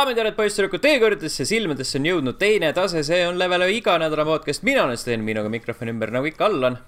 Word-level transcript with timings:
daamid 0.00 0.16
ja 0.16 0.22
härrad, 0.22 0.36
poisssüdrukud, 0.38 0.80
teie 0.80 1.00
kõrgedesse 1.02 1.44
silmadesse 1.44 1.98
on 1.98 2.06
jõudnud 2.08 2.38
teine 2.40 2.70
tase, 2.76 3.02
see 3.04 3.20
on 3.28 3.36
level 3.40 3.66
iga 3.68 3.98
nädala 4.00 4.24
podcast, 4.24 4.62
mina 4.64 4.86
olen 4.86 4.96
Sten, 4.96 5.20
minuga 5.26 5.50
mikrofoni 5.52 5.92
ümber 5.92 6.12
nagu 6.14 6.30
ikka 6.30 6.46
Allan. 6.48 6.78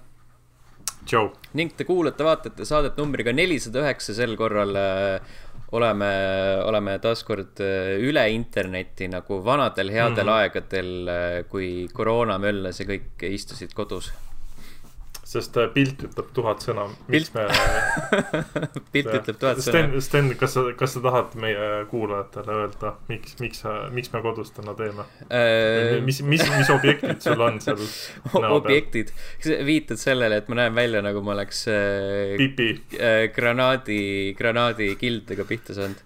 Joe. 1.11 1.33
ning 1.53 1.73
te 1.77 1.83
kuulate-vaatate 1.83 2.65
saadet 2.65 2.97
numbriga 2.97 3.33
nelisada 3.35 3.83
üheksa, 3.83 4.15
sel 4.17 4.37
korral 4.39 4.71
äh, 4.79 5.35
oleme, 5.75 6.09
oleme 6.63 6.95
taaskord 7.03 7.59
äh, 7.61 7.99
üle 8.01 8.23
interneti 8.33 9.09
nagu 9.11 9.41
vanadel 9.45 9.91
headel 9.91 10.23
mm 10.23 10.29
-hmm. 10.29 10.39
aegadel 10.39 10.91
äh,, 11.07 11.43
kui 11.51 11.89
koroona 11.93 12.39
möllas 12.39 12.79
ja 12.79 12.87
kõik 12.87 13.27
istusid 13.29 13.75
kodus 13.75 14.09
sest 15.33 15.57
äh, 15.57 15.69
pilt 15.73 16.03
ütleb 16.05 16.29
tuhat 16.35 16.63
sõna, 16.65 16.87
miks 17.11 17.31
me 17.35 17.47
pilt 18.93 19.09
ütleb 19.09 19.39
tuhat 19.41 19.61
Sten, 19.63 19.91
sõna. 19.91 20.03
Sten, 20.05 20.31
kas 20.39 20.55
sa, 20.57 20.65
kas 20.77 20.95
sa 20.97 21.03
tahad 21.05 21.37
meie 21.41 21.69
kuulajatele 21.91 22.57
öelda, 22.63 22.95
miks, 23.09 23.37
miks 23.41 23.63
miks 23.93 24.11
me 24.13 24.21
kodus 24.23 24.51
täna 24.55 24.75
teeme 24.77 25.05
äh...? 25.29 25.99
mis, 26.05 26.21
mis, 26.25 26.43
mis 26.57 26.69
objektid 26.73 27.23
sul 27.23 27.41
on 27.43 27.59
seal 27.63 27.81
objektid, 28.57 29.13
viitad 29.65 30.01
sellele, 30.01 30.41
et 30.41 30.51
ma 30.51 30.61
näen 30.61 30.75
välja 30.77 31.03
nagu 31.05 31.23
ma 31.25 31.35
oleks 31.35 31.65
äh, 31.71 32.35
Pipi 32.39 32.69
äh, 32.97 33.25
granaadi, 33.35 34.33
granaadikildega 34.37 35.47
pihta 35.49 35.77
saanud. 35.77 36.03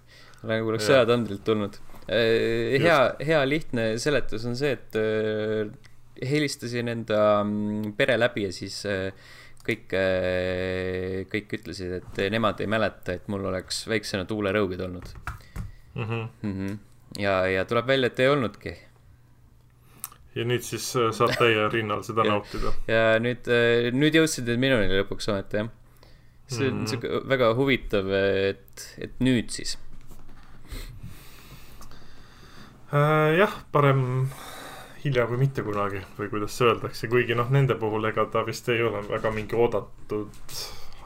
nagu 0.47 0.71
oleks 0.71 0.87
sõjatandrilt 0.89 1.43
tulnud 1.47 1.79
äh,. 2.07 2.77
hea, 2.83 3.01
hea 3.31 3.43
lihtne 3.49 3.89
seletus 4.01 4.47
on 4.47 4.57
see, 4.59 4.75
et 4.77 4.99
äh, 4.99 5.67
helistasin 6.25 6.87
enda 6.91 7.43
mm, 7.43 7.93
pere 7.97 8.17
läbi 8.19 8.47
ja 8.47 8.53
siis 8.55 8.79
äh, 8.89 9.11
kõik, 9.67 9.93
äh, 9.97 11.23
kõik 11.31 11.55
ütlesid, 11.59 11.97
et 11.99 12.21
nemad 12.33 12.61
ei 12.63 12.69
mäleta, 12.71 13.17
et 13.17 13.29
mul 13.31 13.45
oleks 13.49 13.85
väiksena 13.89 14.27
tuulerõuged 14.29 14.81
olnud 14.87 15.09
mm. 15.95 16.03
-hmm. 16.03 16.27
Mm 16.41 16.53
-hmm. 16.53 16.77
ja, 17.21 17.39
ja 17.47 17.65
tuleb 17.65 17.87
välja, 17.87 18.07
et 18.07 18.19
ei 18.19 18.29
olnudki. 18.29 18.75
ja 20.35 20.45
nüüd 20.45 20.61
siis 20.61 20.95
äh, 20.95 21.11
saab 21.11 21.35
teie 21.37 21.69
rinnal 21.75 22.03
seda 22.03 22.25
ja, 22.25 22.31
nautida. 22.31 22.73
ja 22.87 23.19
nüüd, 23.19 23.49
nüüd 23.93 24.15
jõudsid 24.15 24.45
need 24.45 24.59
minuni 24.59 24.87
lõpuks 25.01 25.29
ometi, 25.31 25.57
jah. 25.57 25.69
see 26.47 26.67
on 26.69 26.81
mm 26.81 26.87
sihuke 26.87 27.27
väga 27.27 27.53
huvitav, 27.55 28.09
et, 28.49 28.93
et 28.97 29.19
nüüd 29.19 29.49
siis 29.51 29.77
jah, 32.91 33.53
parem 33.71 34.29
hilja 35.03 35.27
kui 35.29 35.39
mitte 35.39 35.63
kunagi 35.65 36.01
või 36.17 36.29
kuidas 36.31 36.57
öeldakse, 36.65 37.09
kuigi 37.11 37.35
noh, 37.37 37.49
nende 37.53 37.77
puhul 37.79 38.09
ega 38.09 38.27
ta 38.31 38.43
vist 38.47 38.69
ei 38.73 38.83
ole 38.83 39.03
väga 39.07 39.31
mingi 39.35 39.57
oodatud 39.57 40.53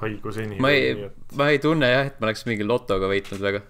haigus 0.02 0.42
enim. 0.42 0.61
ma 0.61 0.73
ei, 0.73 0.92
et... 1.08 1.23
ma 1.38 1.50
ei 1.53 1.61
tunne 1.61 1.89
jah, 1.92 2.12
et 2.12 2.19
ma 2.19 2.30
oleks 2.30 2.45
mingi 2.50 2.67
lotoga 2.67 3.09
võitnud 3.12 3.42
väga. 3.44 3.64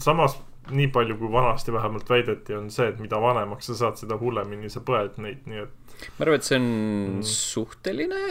samas 0.00 0.38
nii 0.70 0.88
palju, 0.94 1.16
kui 1.18 1.32
vanasti 1.32 1.72
vähemalt 1.74 2.10
väideti, 2.10 2.54
on 2.54 2.70
see, 2.70 2.86
et 2.92 3.00
mida 3.02 3.18
vanemaks 3.20 3.66
sa 3.72 3.78
saad, 3.80 3.98
seda 3.98 4.16
hullemini 4.20 4.70
sa 4.70 4.82
põed 4.86 5.18
neid, 5.22 5.42
nii 5.50 5.64
et. 5.64 5.96
ma 6.16 6.26
arvan, 6.26 6.38
et 6.38 6.48
see 6.48 6.58
on 6.60 6.68
mm. 6.68 7.22
suhteline, 7.28 8.22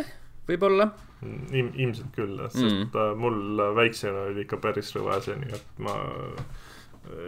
võib-olla 0.50 0.92
Im. 1.22 1.74
ilmselt 1.76 2.16
küll, 2.16 2.40
sest 2.48 2.64
mm. 2.66 2.88
Äh, 2.98 3.12
mul 3.20 3.62
väiksena 3.78 4.30
oli 4.32 4.46
ikka 4.46 4.62
päris 4.64 4.90
rõve 4.96 5.20
see, 5.26 5.36
nii 5.44 5.54
et 5.58 5.84
ma 5.86 5.98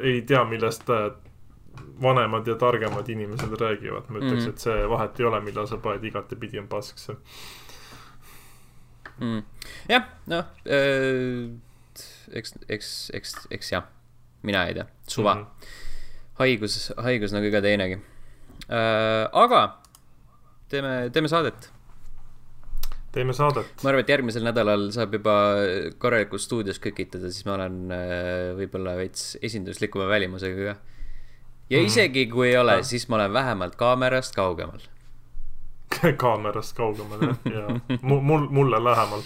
ei 0.06 0.22
tea, 0.30 0.42
millest 0.50 0.90
vanemad 2.02 2.48
ja 2.48 2.56
targemad 2.56 3.10
inimesed 3.10 3.54
räägivad, 3.60 4.10
ma 4.10 4.22
ütleks 4.22 4.46
mm., 4.46 4.54
et 4.54 4.64
see 4.66 4.88
vahet 4.90 5.20
ei 5.20 5.28
ole, 5.30 5.42
millal 5.46 5.68
sa 5.70 5.80
paned 5.82 6.06
igatepidi 6.10 6.62
on 6.62 6.70
pask 6.72 7.02
see. 7.02 7.18
Mm.. 9.20 9.44
jah, 9.92 10.08
noh 10.32 10.48
äh,, 10.66 11.52
eks, 12.34 12.56
eks, 12.74 12.90
eks, 13.14 13.36
eks 13.54 13.74
jah, 13.76 13.86
mina 14.48 14.66
ei 14.70 14.80
tea, 14.80 14.88
suva. 15.08 15.36
Mm.. 15.38 15.70
haigus, 16.42 16.80
haigus 17.06 17.36
nagu 17.36 17.52
iga 17.52 17.62
teinegi. 17.64 18.00
Äh,. 18.70 19.30
aga 19.30 19.64
teeme, 20.74 20.96
teeme 21.14 21.30
saadet. 21.32 21.70
Teeme 23.14 23.36
saadet. 23.38 23.70
ma 23.84 23.92
arvan, 23.92 24.02
et 24.02 24.10
järgmisel 24.10 24.48
nädalal 24.48 24.88
saab 24.96 25.14
juba 25.14 25.36
korralikult 26.02 26.42
stuudios 26.42 26.82
kökitada, 26.82 27.30
siis 27.30 27.46
ma 27.46 27.60
olen 27.60 27.94
äh, 27.94 28.50
võib-olla 28.58 28.98
veits 28.98 29.36
esinduslikuma 29.46 30.10
välimusega 30.10 30.72
ka 30.72 30.80
ja 31.70 31.80
mm. 31.80 31.86
isegi 31.86 32.26
kui 32.32 32.50
ei 32.50 32.58
ole, 32.58 32.84
siis 32.84 33.08
ma 33.10 33.16
olen 33.16 33.34
vähemalt 33.34 33.76
kaamerast 33.76 34.36
kaugemal 34.36 34.84
kaamerast 36.24 36.76
kaugemal 36.78 37.22
jah, 37.22 37.38
ja 37.54 37.98
mul, 38.02 38.48
mulle 38.50 38.84
lähemal 38.84 39.22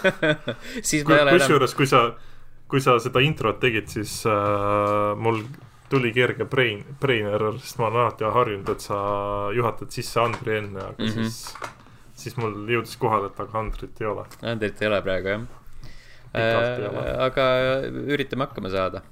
siis 0.88 1.04
ma 1.04 1.16
ei 1.16 1.22
ole 1.22 1.30
enam. 1.30 1.38
kusjuures, 1.38 1.74
kui 1.74 1.86
sa, 1.86 2.02
kui 2.68 2.80
sa 2.80 2.96
seda 3.02 3.22
introt 3.24 3.60
tegid, 3.62 3.88
siis 3.92 4.22
äh, 4.26 5.12
mul 5.18 5.44
tuli 5.92 6.12
kerge 6.16 6.46
brain, 6.48 6.84
brain 7.00 7.26
error, 7.28 7.58
sest 7.60 7.78
ma 7.78 7.90
olen 7.90 8.06
alati 8.06 8.24
harjunud, 8.24 8.68
et 8.72 8.80
sa 8.80 8.98
juhatad 9.52 9.92
sisse 9.92 10.20
Andri 10.22 10.56
enne, 10.56 10.80
aga 10.80 10.96
mm 11.04 11.08
-hmm. 11.08 11.28
siis, 11.28 11.54
siis 12.24 12.36
mul 12.40 12.54
jõudis 12.68 12.96
kohale, 12.98 13.28
et 13.28 13.40
aga 13.40 13.58
Andrit 13.58 14.00
ei 14.00 14.06
ole. 14.06 14.24
Andrit 14.42 14.82
ei 14.82 14.88
ole 14.88 15.02
praegu 15.02 15.28
jah. 15.28 15.42
Äh, 16.32 17.24
aga 17.26 17.44
üritame 18.08 18.46
hakkama 18.46 18.70
saada 18.72 19.02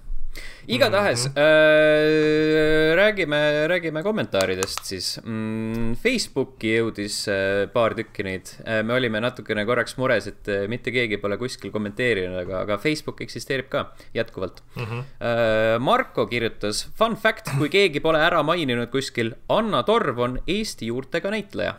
igatahes 0.71 1.27
mm 1.29 1.33
-hmm. 1.35 1.41
äh, 1.41 2.95
räägime, 2.97 3.67
räägime 3.69 4.03
kommentaaridest 4.03 4.85
siis 4.85 5.21
mm,. 5.25 5.97
Facebooki 6.03 6.77
jõudis 6.77 7.29
äh, 7.29 7.69
paar 7.73 7.95
tükki 7.95 8.23
neid 8.23 8.55
äh,. 8.67 8.83
me 8.85 8.95
olime 8.95 9.21
natukene 9.21 9.65
korraks 9.67 9.97
mures, 9.97 10.27
et 10.27 10.49
äh, 10.49 10.69
mitte 10.69 10.91
keegi 10.91 11.19
pole 11.19 11.37
kuskil 11.37 11.71
kommenteerinud, 11.71 12.39
aga, 12.45 12.61
aga 12.61 12.79
Facebook 12.79 13.21
eksisteerib 13.21 13.69
ka 13.69 13.93
jätkuvalt 14.15 14.63
mm. 14.77 14.85
-hmm. 14.85 15.05
Äh, 15.21 15.79
Marko 15.81 16.27
kirjutas, 16.27 16.89
fun 16.99 17.17
fact, 17.17 17.51
kui 17.59 17.69
keegi 17.69 18.01
pole 18.01 18.19
ära 18.19 18.43
maininud 18.43 18.91
kuskil, 18.91 19.35
Anna 19.49 19.83
Torv 19.83 20.19
on 20.19 20.39
Eesti 20.47 20.87
juurtega 20.87 21.31
näitleja 21.31 21.75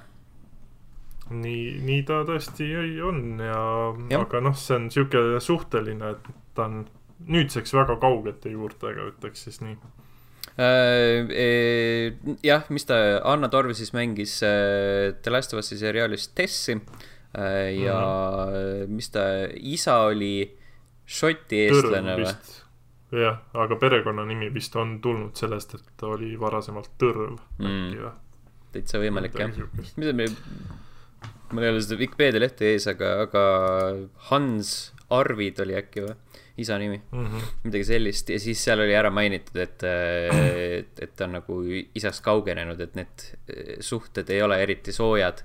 nii, 1.31 1.79
nii 1.85 2.03
ta 2.07 2.21
tõesti 2.27 2.67
on 3.07 3.39
ja, 3.39 3.61
ja., 4.11 4.21
aga 4.21 4.41
noh, 4.43 4.57
see 4.57 4.77
on 4.77 4.89
sihuke 4.93 5.39
suhteline, 5.43 6.15
et 6.15 6.31
ta 6.57 6.67
on 6.67 6.83
nüüdseks 7.27 7.73
väga 7.75 7.97
kaugete 8.01 8.53
juurtega, 8.53 9.09
ütleks 9.13 9.45
siis 9.47 9.61
nii 9.63 9.75
äh,. 9.75 11.27
E, 11.31 11.49
jah, 12.43 12.65
mis 12.73 12.85
ta, 12.85 12.97
Anna 13.27 13.49
Torv 13.51 13.73
siis 13.77 13.93
mängis 13.95 14.39
äh, 14.43 15.13
The 15.23 15.31
Last 15.31 15.53
of 15.53 15.61
Us'i 15.61 15.77
seriaalis 15.79 16.31
Tessi 16.35 16.75
äh, 16.75 17.71
ja 17.77 17.99
mm 17.99 18.55
-hmm. 18.55 18.87
mis 18.97 19.09
ta, 19.09 19.27
isa 19.55 20.01
oli 20.09 20.57
Šoti 21.05 21.65
eestlane 21.67 22.15
või? 22.19 22.33
jah, 23.19 23.39
aga 23.53 23.75
perekonnanimi 23.75 24.53
vist 24.53 24.75
on 24.75 24.99
tulnud 25.03 25.35
sellest, 25.35 25.73
et 25.75 25.95
ta 25.97 26.07
oli 26.13 26.33
varasemalt 26.39 26.93
Tõrv 26.99 27.37
mm. 27.59 27.87
äkki 27.87 28.03
või? 28.03 28.13
täitsa 28.71 29.01
võimalik 29.01 29.35
jah. 29.39 29.51
mida 29.99 30.13
me, 30.15 30.27
mul 31.51 31.65
ei 31.65 31.73
ole 31.73 31.83
seda 31.83 31.99
Vikipeedia 31.99 32.43
lehte 32.43 32.71
ees, 32.71 32.87
aga, 32.91 33.11
aga 33.25 33.43
Hans 34.29 34.93
Arvid 35.11 35.59
oli 35.63 35.75
äkki 35.75 36.05
või? 36.05 36.15
isa 36.57 36.77
nimi 36.77 37.01
mm, 37.11 37.25
-hmm. 37.25 37.41
midagi 37.63 37.83
sellist 37.83 38.29
ja 38.29 38.39
siis 38.39 38.63
seal 38.63 38.79
oli 38.79 38.95
ära 38.95 39.09
mainitud, 39.09 39.55
et, 39.55 39.83
et, 39.83 40.99
et 40.99 41.13
ta 41.15 41.25
on 41.25 41.37
nagu 41.39 41.59
isast 41.95 42.23
kaugenenud, 42.23 42.79
et 42.79 42.95
need 42.95 43.27
eh, 43.47 43.77
suhted 43.79 44.29
ei 44.29 44.41
ole 44.41 44.61
eriti 44.63 44.91
soojad. 44.91 45.43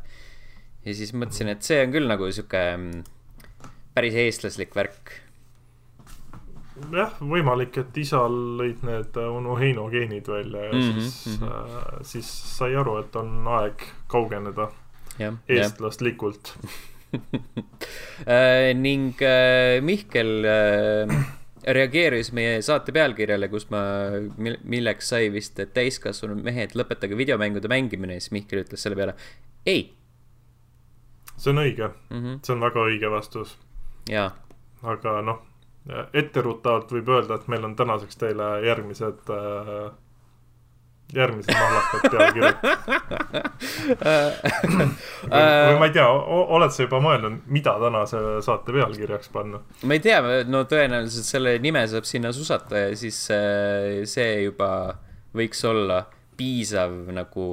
ja 0.84 0.94
siis 0.94 1.15
mõtlesin, 1.15 1.49
et 1.55 1.62
see 1.62 1.82
on 1.84 1.94
küll 1.94 2.10
nagu 2.10 2.31
sihuke 2.32 2.65
mm, 2.76 3.05
päris 3.94 4.19
eestlaslik 4.25 4.75
värk. 4.76 5.15
jah, 6.93 7.15
võimalik, 7.21 7.78
et 7.81 8.03
isal 8.03 8.34
lõid 8.59 8.82
need 8.84 9.16
onu 9.16 9.56
Heino 9.56 9.88
geenid 9.91 10.28
välja 10.28 10.66
ja 10.66 10.72
mm 10.72 10.82
-hmm, 10.82 11.00
siis 11.00 11.41
mm, 11.41 11.47
-hmm. 11.47 11.78
äh, 11.78 12.03
siis 12.03 12.59
sai 12.59 12.76
aru, 12.76 12.99
et 12.99 13.16
on 13.16 13.49
aeg 13.60 13.87
kaugeneda 14.09 14.71
ja, 15.19 15.32
eestlaslikult 15.49 16.56
Äh, 16.65 16.69
ning 18.87 19.23
äh, 19.25 19.81
Mihkel 19.85 20.31
äh, 20.44 21.17
reageeris 21.67 22.31
meie 22.37 22.61
saate 22.62 22.94
pealkirjale, 22.94 23.49
kus 23.50 23.69
ma, 23.75 23.82
milleks 24.38 25.11
sai 25.12 25.31
vist 25.35 25.58
täiskasvanud 25.75 26.44
mehed, 26.46 26.76
lõpetage 26.79 27.19
videomängude 27.19 27.70
mängimine, 27.73 28.20
siis 28.20 28.35
Mihkel 28.37 28.62
ütles 28.62 28.87
selle 28.87 28.99
peale 28.99 29.17
ei. 29.67 29.88
see 31.37 31.50
on 31.52 31.61
õige 31.64 31.88
mm, 31.88 32.23
-hmm. 32.23 32.38
see 32.46 32.55
on 32.55 32.64
väga 32.64 32.87
õige 32.91 33.11
vastus. 33.11 33.58
aga 34.82 35.20
noh, 35.23 35.43
etteruttavalt 36.12 36.93
võib 36.93 37.08
öelda, 37.08 37.35
et 37.35 37.49
meil 37.49 37.64
on 37.64 37.76
tänaseks 37.76 38.17
teile 38.17 38.49
järgmised 38.67 39.31
äh, 39.31 39.91
järgmised 41.14 41.55
mahlakad 41.55 42.00
pealkirjad 42.11 42.56
või, 45.23 45.43
või 45.70 45.79
ma 45.79 45.87
ei 45.87 45.94
tea, 45.94 46.06
oled 46.58 46.75
sa 46.75 46.82
juba 46.82 46.99
mõelnud, 47.05 47.44
mida 47.53 47.76
tänase 47.82 48.23
saate 48.47 48.75
pealkirjaks 48.75 49.31
panna? 49.35 49.61
ma 49.87 49.97
ei 49.97 50.03
tea, 50.03 50.19
no 50.50 50.64
tõenäoliselt 50.69 51.29
selle 51.29 51.56
nime 51.62 51.85
saab 51.91 52.08
sinna 52.08 52.32
susata 52.35 52.88
ja 52.88 52.97
siis 52.99 53.20
äh, 53.35 54.03
see 54.08 54.43
juba 54.49 54.70
võiks 55.37 55.62
olla 55.69 56.00
piisav 56.37 56.97
nagu 57.14 57.47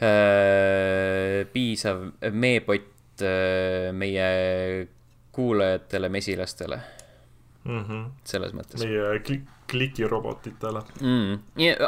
äh,, 0.00 1.44
piisav 1.52 2.06
meepott 2.32 3.26
äh, 3.26 3.90
meie 3.92 4.30
kuulajatele, 5.36 6.08
mesilastele 6.10 6.80
mm. 7.64 7.80
-hmm. 7.84 8.04
selles 8.24 8.52
mõttes. 8.56 8.82
meie 8.82 9.18
klik-, 9.26 9.48
klikirobotitele 9.70 10.82
mm.. 11.00 11.38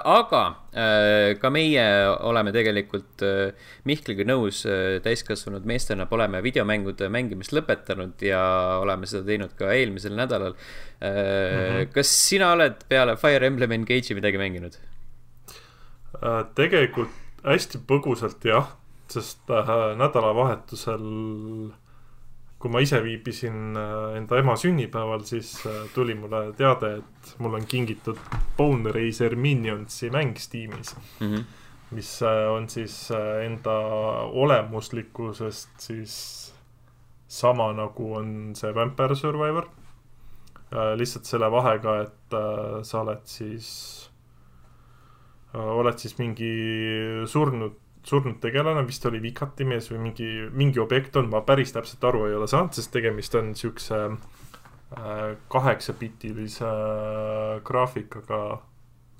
aga 0.04 0.42
äh, 0.74 1.38
ka 1.40 1.50
meie 1.50 1.84
oleme 2.20 2.52
tegelikult 2.54 3.24
äh, 3.26 3.70
Mihkliga 3.88 4.26
nõus 4.28 4.62
äh, 4.68 5.00
täiskasvanud 5.04 5.66
meestena 5.68 6.06
pole 6.10 6.28
me 6.28 6.42
videomängude 6.44 7.08
mängimist 7.12 7.54
lõpetanud 7.56 8.22
ja 8.26 8.42
oleme 8.82 9.08
seda 9.10 9.26
teinud 9.28 9.56
ka 9.58 9.72
eelmisel 9.74 10.16
nädalal 10.18 10.54
äh,. 10.54 11.10
Mm 11.12 11.58
-hmm. 11.82 11.92
kas 11.94 12.12
sina 12.28 12.52
oled 12.52 12.84
peale 12.88 13.16
Fire 13.16 13.46
Emblem 13.46 13.72
Engage'i 13.80 14.14
midagi 14.14 14.38
mänginud 14.38 14.78
äh,? 16.22 16.44
tegelikult 16.54 17.10
hästi 17.42 17.80
põgusalt 17.88 18.44
jah, 18.46 18.76
sest 19.10 19.50
äh, 19.50 19.72
nädalavahetusel 19.98 21.72
kui 22.62 22.70
ma 22.70 22.80
ise 22.82 23.00
viibisin 23.02 23.74
äh, 23.74 24.16
enda 24.20 24.38
ema 24.38 24.54
sünnipäeval, 24.58 25.24
siis 25.26 25.50
äh, 25.66 25.82
tuli 25.94 26.14
mulle 26.14 26.44
teade, 26.58 26.92
et 27.00 27.32
mul 27.42 27.58
on 27.58 27.66
kingitud 27.66 28.20
Bone 28.56 28.92
Racer 28.94 29.34
Minionsi 29.34 30.12
mäng 30.14 30.36
Steamis 30.38 30.94
mm. 31.18 31.26
-hmm. 31.26 31.44
mis 31.90 32.12
äh, 32.22 32.52
on 32.52 32.68
siis 32.68 33.10
enda 33.46 33.78
olemuslikkusest 34.44 35.70
siis 35.78 36.14
sama 37.26 37.72
nagu 37.72 38.14
on 38.14 38.54
see 38.54 38.74
Vampire 38.74 39.14
Survivor. 39.14 39.68
lihtsalt 40.96 41.24
selle 41.24 41.50
vahega, 41.50 42.00
et 42.02 42.34
sa 42.82 43.00
oled 43.00 43.20
siis, 43.24 43.66
oled 45.52 45.98
siis 45.98 46.18
mingi 46.18 46.52
surnud 47.26 47.81
surnud 48.06 48.40
tegelane, 48.42 48.82
vist 48.86 49.04
oli 49.06 49.20
vikatimees 49.22 49.90
või 49.92 50.00
mingi, 50.08 50.28
mingi 50.50 50.82
objekt 50.82 51.16
on, 51.20 51.30
ma 51.30 51.42
päris 51.46 51.74
täpselt 51.74 52.04
aru 52.08 52.26
ei 52.28 52.36
ole 52.38 52.48
saanud, 52.50 52.74
sest 52.74 52.92
tegemist 52.94 53.34
on 53.38 53.52
siukse 53.58 53.98
äh, 54.10 55.24
kaheksabitilise 55.52 56.68
äh, 56.68 57.56
graafikaga 57.66 58.42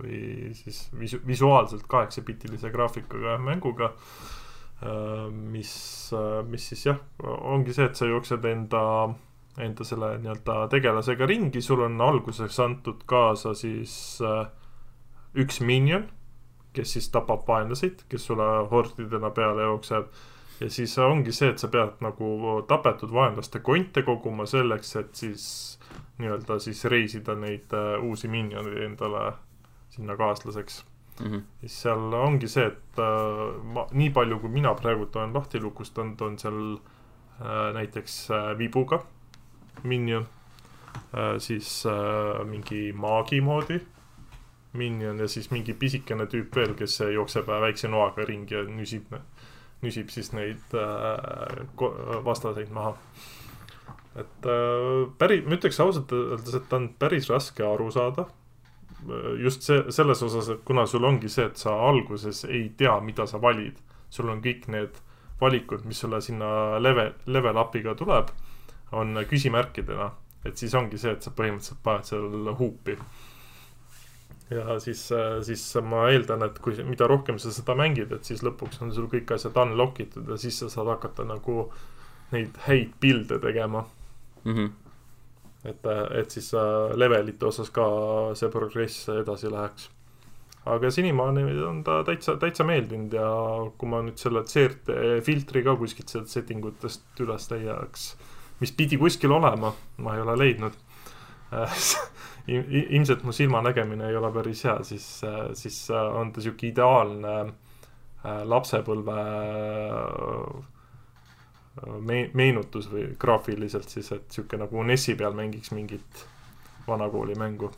või 0.02 0.52
siis 0.58 0.84
visu-, 0.98 1.22
visuaalselt 1.26 1.86
kaheksabitilise 1.90 2.72
graafikaga 2.74 3.36
mänguga 3.42 3.92
äh,. 3.92 5.28
mis 5.30 5.74
äh,, 6.16 6.40
mis 6.48 6.70
siis 6.72 6.86
jah, 6.88 6.98
ongi 7.22 7.76
see, 7.76 7.86
et 7.86 7.98
sa 7.98 8.08
jooksed 8.10 8.48
enda, 8.50 8.82
enda 9.62 9.86
selle 9.86 10.16
nii-öelda 10.24 10.66
tegelasega 10.74 11.28
ringi, 11.30 11.62
sul 11.62 11.84
on 11.86 12.00
alguses 12.02 12.58
antud 12.64 13.06
kaasa 13.06 13.54
siis 13.54 13.94
üks 15.38 15.62
minion 15.62 16.10
kes 16.72 16.92
siis 16.96 17.08
tapab 17.12 17.46
vaenlaseid, 17.48 18.04
kes 18.08 18.26
sulle 18.26 18.46
hordidena 18.70 19.30
peale 19.30 19.62
jookseb. 19.62 20.06
ja 20.60 20.70
siis 20.70 20.98
ongi 20.98 21.32
see, 21.32 21.48
et 21.50 21.58
sa 21.58 21.68
pead 21.68 21.98
nagu 22.04 22.62
tapetud 22.68 23.10
vaenlaste 23.12 23.60
konte 23.60 24.02
koguma 24.06 24.46
selleks, 24.46 24.96
et 24.96 25.14
siis 25.14 25.44
nii-öelda 26.18 26.58
siis 26.62 26.84
reisida 26.84 27.34
neid 27.34 27.72
uh, 27.74 28.04
uusi 28.04 28.28
minioneid 28.28 28.82
endale 28.86 29.32
sinna 29.90 30.16
kaaslaseks 30.16 30.84
mm. 31.20 31.26
-hmm. 31.26 31.42
siis 31.60 31.82
seal 31.82 32.12
ongi 32.12 32.48
see, 32.48 32.66
et 32.66 32.98
uh, 32.98 33.64
ma, 33.64 33.86
nii 33.92 34.10
palju, 34.10 34.38
kui 34.38 34.50
mina 34.50 34.74
praegult 34.74 35.16
olen 35.16 35.34
lahti 35.34 35.60
lukustanud, 35.60 36.20
on 36.20 36.38
seal 36.38 36.60
uh, 36.74 37.74
näiteks 37.74 38.30
uh, 38.30 38.58
vibuga 38.58 39.02
minion 39.82 40.22
uh,, 40.22 41.38
siis 41.38 41.84
uh, 41.86 42.46
mingi 42.46 42.92
maagi 42.92 43.40
moodi 43.40 43.80
minion 44.72 45.18
ja 45.18 45.28
siis 45.28 45.50
mingi 45.50 45.74
pisikene 45.74 46.26
tüüp 46.30 46.56
veel, 46.56 46.74
kes 46.76 47.00
jookseb 47.12 47.48
väikse 47.64 47.90
noaga 47.92 48.24
ringi 48.28 48.56
ja 48.56 48.62
nüsib, 48.64 49.12
nüsib 49.84 50.12
siis 50.14 50.32
neid 50.36 50.76
äh, 50.78 51.62
vastaseid 52.24 52.72
maha. 52.72 52.94
et 54.16 54.46
äh, 54.48 55.08
päris, 55.18 55.44
ma 55.46 55.56
ütleks 55.58 55.80
ausalt 55.80 56.12
öeldes, 56.12 56.54
et 56.54 56.68
ta 56.68 56.80
on 56.80 56.88
päris 56.98 57.28
raske 57.30 57.64
aru 57.66 57.90
saada. 57.90 58.26
just 59.38 59.62
see, 59.62 59.82
selles 59.90 60.22
osas, 60.22 60.48
et 60.48 60.60
kuna 60.64 60.86
sul 60.86 61.04
ongi 61.04 61.28
see, 61.28 61.44
et 61.44 61.56
sa 61.56 61.74
alguses 61.88 62.44
ei 62.44 62.68
tea, 62.76 63.00
mida 63.00 63.26
sa 63.26 63.40
valid. 63.42 63.76
sul 64.10 64.28
on 64.28 64.40
kõik 64.42 64.68
need 64.68 65.00
valikud, 65.40 65.84
mis 65.84 66.00
sulle 66.00 66.20
sinna 66.20 66.78
level, 66.78 67.12
level 67.26 67.56
up'iga 67.58 67.94
tuleb, 67.94 68.28
on 68.92 69.24
küsimärkidena. 69.28 70.10
et 70.44 70.56
siis 70.56 70.74
ongi 70.74 70.98
see, 70.98 71.12
et 71.12 71.22
sa 71.22 71.30
põhimõtteliselt 71.30 71.82
paned 71.82 72.08
seal 72.08 72.54
huupi 72.58 72.96
ja 74.52 74.80
siis, 74.80 75.06
äh, 75.12 75.40
siis 75.42 75.64
ma 75.84 76.06
eeldan, 76.10 76.44
et 76.46 76.58
kui, 76.62 76.76
mida 76.86 77.06
rohkem 77.10 77.38
sa 77.42 77.52
seda 77.54 77.76
mängid, 77.78 78.12
et 78.14 78.28
siis 78.28 78.42
lõpuks 78.44 78.82
on 78.84 78.92
sul 78.94 79.08
kõik 79.12 79.34
asjad 79.34 79.56
unlock 79.64 80.00
itud 80.04 80.28
ja 80.28 80.38
siis 80.40 80.58
sa 80.62 80.70
saad 80.72 80.90
hakata 80.92 81.26
nagu 81.28 81.66
neid 82.32 82.56
häid 82.66 82.94
pilde 83.00 83.38
tegema 83.42 83.84
mm. 84.44 84.54
-hmm. 84.54 84.70
et, 85.64 85.86
äh, 85.86 86.04
et 86.20 86.30
siis 86.30 86.52
äh, 86.54 86.94
levelite 86.96 87.46
osas 87.46 87.70
ka 87.70 87.86
see 88.34 88.50
progress 88.50 89.08
edasi 89.08 89.50
läheks. 89.50 89.90
aga 90.66 90.90
senimaani 90.90 91.42
on 91.66 91.84
ta 91.84 92.04
täitsa, 92.04 92.36
täitsa 92.36 92.64
meeldinud 92.64 93.12
ja 93.12 93.30
kui 93.78 93.88
ma 93.88 94.02
nüüd 94.02 94.16
selle 94.16 94.44
CRT 94.44 94.94
filtri 95.24 95.62
ka 95.62 95.76
kuskilt 95.76 96.08
sealt 96.08 96.28
setting 96.28 96.64
utest 96.64 97.20
üles 97.20 97.50
leiaks, 97.50 98.16
mis 98.60 98.72
pidi 98.72 98.98
kuskil 98.98 99.32
olema, 99.32 99.72
ma 99.96 100.14
ei 100.14 100.22
ole 100.22 100.38
leidnud 100.38 100.72
ilmselt 102.48 103.22
mu 103.22 103.32
silmanägemine 103.32 104.08
ei 104.08 104.16
ole 104.16 104.32
päris 104.34 104.64
hea, 104.64 104.82
siis, 104.84 105.06
siis 105.54 105.90
on 105.90 106.32
ta 106.32 106.42
sihuke 106.42 106.66
ideaalne 106.72 107.34
äh, 107.40 108.42
lapsepõlve 108.44 109.18
äh, 109.20 110.64
me-, 112.00 112.30
meenutus 112.34 112.90
või 112.90 113.12
graafiliselt 113.18 113.88
siis, 113.88 114.10
et 114.16 114.26
sihuke 114.34 114.58
nagu 114.58 114.82
NES-i 114.82 115.14
peal 115.18 115.36
mängiks 115.38 115.70
mingit 115.76 116.26
vanakooli 116.88 117.34
mängu. 117.38 117.70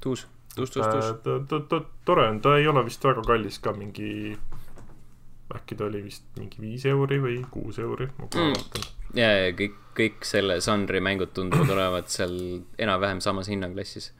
tuus, 0.00 0.26
tuus, 0.54 0.70
tuus, 0.70 0.84
tuus. 1.48 1.82
tore 2.04 2.28
on, 2.28 2.40
ta 2.40 2.56
ei 2.56 2.68
ole 2.68 2.84
vist 2.84 3.04
väga 3.04 3.22
kallis 3.26 3.58
ka, 3.58 3.72
mingi 3.72 4.36
äkki 5.54 5.74
ta 5.74 5.84
oli 5.84 6.04
vist 6.04 6.24
mingi 6.38 6.60
viis 6.62 6.84
euri 6.86 7.18
või 7.22 7.40
kuus 7.50 7.78
euri, 7.82 8.06
ma 8.18 8.28
kohe 8.30 8.44
mm. 8.44 8.58
vaatan. 8.58 8.82
ja, 9.18 9.30
ja 9.44 9.54
kõik, 9.56 9.78
kõik 9.96 10.24
selle 10.26 10.60
žanri 10.64 11.02
mängud 11.04 11.34
tunduvad 11.36 11.72
olevat 11.76 12.12
seal 12.12 12.34
enam-vähem 12.78 13.20
samas 13.24 13.50
hinnaklassis. 13.50 14.12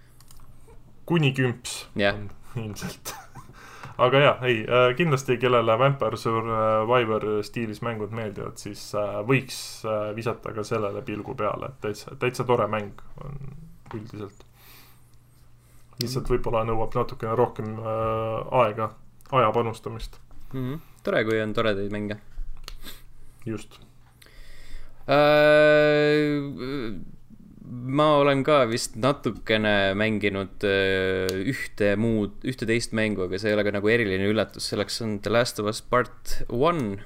kuni 1.07 1.33
kümps 1.35 1.87
yeah. 1.99 2.19
ilmselt 2.57 3.15
aga 3.99 4.21
jah, 4.25 4.45
ei 4.49 4.61
äh,, 4.65 4.91
kindlasti 4.97 5.37
kellele 5.39 5.79
Vampire 5.79 6.17
Survivor 6.17 7.27
stiilis 7.45 7.83
mängud 7.83 8.15
meeldivad, 8.17 8.57
siis 8.61 8.91
äh, 8.95 9.19
võiks 9.27 9.59
äh, 9.85 10.11
visata 10.17 10.55
ka 10.57 10.65
sellele 10.65 11.03
pilgu 11.03 11.35
peale, 11.35 11.73
et 11.73 11.83
täitsa, 11.85 12.17
täitsa 12.19 12.47
tore 12.49 12.69
mäng 12.71 13.03
on 13.25 13.37
üldiselt. 13.95 14.47
lihtsalt 16.01 16.31
võib-olla 16.33 16.63
nõuab 16.65 16.95
natukene 16.97 17.35
rohkem 17.37 17.75
äh, 17.79 18.63
aega, 18.63 18.93
aja 19.33 19.51
panustamist 19.53 20.17
mm. 20.53 20.61
-hmm 20.61 20.87
tore, 21.03 21.25
kui 21.25 21.41
on 21.43 21.53
toredaid 21.53 21.93
mänge. 21.93 22.17
just 23.47 23.81
äh,. 23.81 23.90
Ma 27.91 28.07
olen 28.21 28.43
ka 28.47 28.63
vist 28.71 28.97
natukene 29.01 29.93
mänginud 29.99 30.65
äh, 30.67 31.31
ühte 31.51 31.95
muud, 32.01 32.37
ühte-teist 32.47 32.95
mängu, 32.97 33.25
aga 33.27 33.41
see 33.41 33.51
ei 33.51 33.57
ole 33.57 33.65
ka 33.67 33.75
nagu 33.75 33.91
eriline 33.91 34.29
üllatus, 34.31 34.69
selleks 34.71 35.01
on 35.05 35.19
The 35.25 35.33
Last 35.33 35.61
of 35.63 35.71
Us 35.71 35.83
Part 35.83 36.41
One 36.49 37.01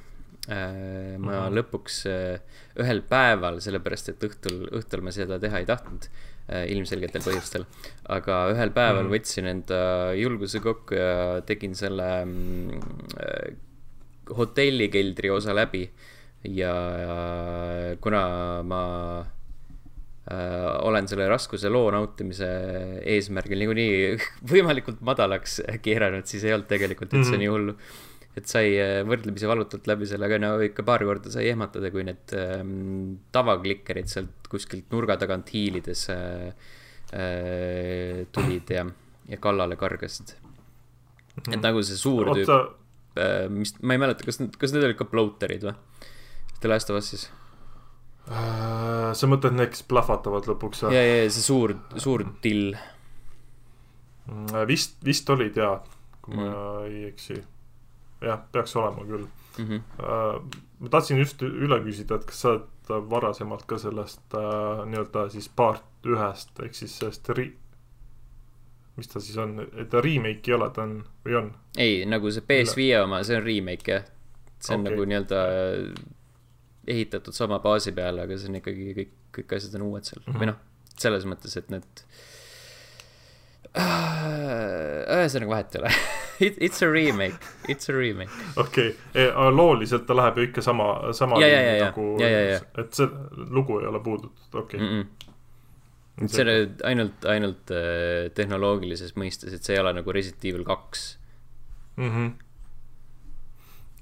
äh,. 0.48 1.16
ma 1.16 1.16
mm 1.16 1.28
-hmm. 1.32 1.56
lõpuks 1.58 2.04
äh, 2.10 2.38
ühel 2.80 3.02
päeval, 3.08 3.60
sellepärast 3.64 4.12
et 4.12 4.24
õhtul, 4.28 4.68
õhtul 4.80 5.04
ma 5.04 5.12
seda 5.14 5.38
teha 5.40 5.62
ei 5.62 5.68
tahtnud 5.68 6.08
äh, 6.48 6.64
ilmselgetel 6.72 7.22
põhjustel. 7.24 7.64
aga 8.08 8.40
ühel 8.52 8.70
päeval 8.70 9.04
mm 9.04 9.10
-hmm. 9.10 9.16
võtsin 9.16 9.46
enda 9.46 10.12
julguse 10.12 10.60
kokku 10.60 10.94
ja 10.94 11.40
tegin 11.46 11.74
selle 11.74 12.10
äh, 12.24 13.54
hotellikeldri 14.36 15.30
osa 15.30 15.54
läbi 15.54 15.90
ja 16.44 16.74
kuna 18.02 18.22
ma 18.66 18.80
äh, 19.20 20.72
olen 20.86 21.08
selle 21.10 21.28
raskuse 21.30 21.70
loo 21.72 21.90
nautimise 21.94 22.48
eesmärgil 23.14 23.62
niikuinii 23.62 23.94
võimalikult 24.52 25.04
madalaks 25.06 25.60
keeranud, 25.84 26.26
siis 26.30 26.46
ei 26.46 26.56
olnud 26.56 26.68
tegelikult 26.70 27.12
üldse 27.12 27.34
mm 27.34 27.34
-hmm. 27.34 27.44
nii 27.44 27.52
hullu. 27.54 27.76
et 28.34 28.50
sai 28.50 28.72
äh, 28.82 29.00
võrdlemisi 29.06 29.46
valutult 29.46 29.86
läbi 29.86 30.06
selle, 30.10 30.26
aga 30.26 30.38
no 30.42 30.54
ikka 30.60 30.82
paar 30.82 31.04
korda 31.06 31.30
sai 31.30 31.48
ehmatada, 31.48 31.90
kui 31.94 32.02
need 32.04 32.34
ähm, 32.34 33.18
tavaklikkerid 33.32 34.10
sealt 34.10 34.48
kuskilt 34.50 34.90
nurga 34.90 35.16
tagant 35.16 35.52
hiilides 35.54 36.08
äh, 36.10 36.48
äh, 37.14 38.24
tulid 38.32 38.70
ja, 38.70 38.86
ja 39.28 39.36
kallale 39.38 39.76
kargasid. 39.76 40.34
et 41.50 41.62
nagu 41.62 41.82
see 41.82 41.96
suur 41.96 42.34
tüüp 42.34 42.82
Äh, 43.14 43.48
mis, 43.48 43.74
ma 43.82 43.94
ei 43.94 44.02
mäleta, 44.02 44.26
kas 44.26 44.40
need, 44.42 44.56
kas 44.58 44.72
need 44.74 44.84
olid 44.88 44.98
ka 44.98 45.06
bloater'id 45.06 45.62
või? 45.68 45.74
The 46.58 46.70
Last 46.70 46.90
of 46.90 46.98
Us'is. 46.98 47.28
Sa 48.28 49.28
mõtled 49.28 49.56
need, 49.56 49.72
kes 49.74 49.84
plahvatavad 49.88 50.48
lõpuks 50.48 50.86
või? 50.86 50.96
ja, 50.96 51.02
ja 51.04 51.24
see 51.32 51.44
suur, 51.44 51.74
suur 52.00 52.24
till. 52.44 52.76
Mm, 54.30 54.62
vist, 54.68 54.96
vist 55.04 55.28
olid 55.34 55.58
jaa, 55.60 55.74
kui 56.24 56.38
mm. 56.38 56.44
ma 56.44 56.84
ei 56.88 57.02
eksi. 57.10 57.36
jah, 58.24 58.40
peaks 58.52 58.76
olema 58.80 59.04
küll 59.04 59.26
mm. 59.26 59.66
-hmm. 59.66 60.62
Ma 60.78 60.88
tahtsin 60.90 61.18
just 61.18 61.42
üle 61.42 61.76
küsida, 61.84 62.16
et 62.16 62.24
kas 62.28 62.40
sa 62.40 62.48
oled 62.54 63.10
varasemalt 63.10 63.62
ka 63.66 63.78
sellest 63.78 64.34
nii-öelda 64.34 65.28
siis 65.32 65.48
part 65.48 65.84
ühest 66.06 66.58
ehk 66.64 66.74
siis 66.74 66.98
sellest 66.98 67.28
ri-, 67.36 67.54
mis 68.96 69.08
ta 69.08 69.20
siis 69.20 69.36
on, 69.40 69.56
ta 69.90 70.00
remake 70.04 70.50
ei 70.50 70.56
ole, 70.56 70.70
ta 70.70 70.82
on, 70.82 70.98
või 71.24 71.38
on? 71.38 71.54
ei, 71.76 72.02
nagu 72.06 72.30
see 72.30 72.44
PS5 72.48 73.04
oma, 73.04 73.22
see 73.24 73.38
on 73.38 73.46
remake 73.46 73.92
jah. 73.92 74.04
see 74.58 74.76
on 74.76 74.84
okay. 74.84 74.92
nagu 74.92 75.08
nii-öelda 75.08 75.40
ehitatud 76.86 77.36
sama 77.36 77.58
baasi 77.64 77.92
peale, 77.92 78.24
aga 78.26 78.38
see 78.38 78.50
on 78.50 78.60
ikkagi 78.60 78.94
kõik, 78.98 79.12
kõik 79.38 79.56
asjad 79.56 79.76
on 79.80 79.88
uued 79.88 80.04
seal 80.08 80.22
mm 80.22 80.32
-hmm. 80.32 80.40
või 80.40 80.50
noh, 80.52 80.58
selles 81.00 81.26
mõttes, 81.28 81.56
et 81.58 81.70
need 81.74 82.04
ühesõnaga 83.74 85.50
vahet 85.50 85.74
ei 85.74 85.80
ole 85.82 85.90
It, 86.44 86.56
it's 86.58 86.82
a 86.82 86.88
remake, 86.90 87.38
it's 87.68 87.88
a 87.88 87.92
remake. 87.94 88.30
okei 88.56 88.96
okay., 89.14 89.50
looliselt 89.54 90.06
ta 90.06 90.16
läheb 90.16 90.38
ju 90.38 90.46
ikka 90.48 90.62
sama, 90.62 91.12
sama 91.12 91.38
ja, 91.38 91.46
ja, 91.46 91.60
ja, 91.76 91.84
nagu, 91.84 92.16
et 92.82 92.94
see 92.94 93.06
lugu 93.54 93.78
ei 93.80 93.86
ole 93.86 94.00
puudutatud, 94.02 94.58
okei 94.64 94.80
okay. 94.80 94.88
mm. 94.90 95.06
-mm. 96.18 96.28
see 96.28 96.42
on 96.42 96.74
ainult, 96.90 97.24
ainult 97.24 97.70
äh, 97.70 98.32
tehnoloogilises 98.34 99.14
mõistes, 99.14 99.54
et 99.54 99.62
see 99.62 99.76
ei 99.76 99.82
ole 99.82 99.94
nagu 99.94 100.12
Resident 100.12 100.44
Evil 100.50 100.66
kaks 100.66 101.18
mm. 101.96 102.10
-hmm. 102.10 102.32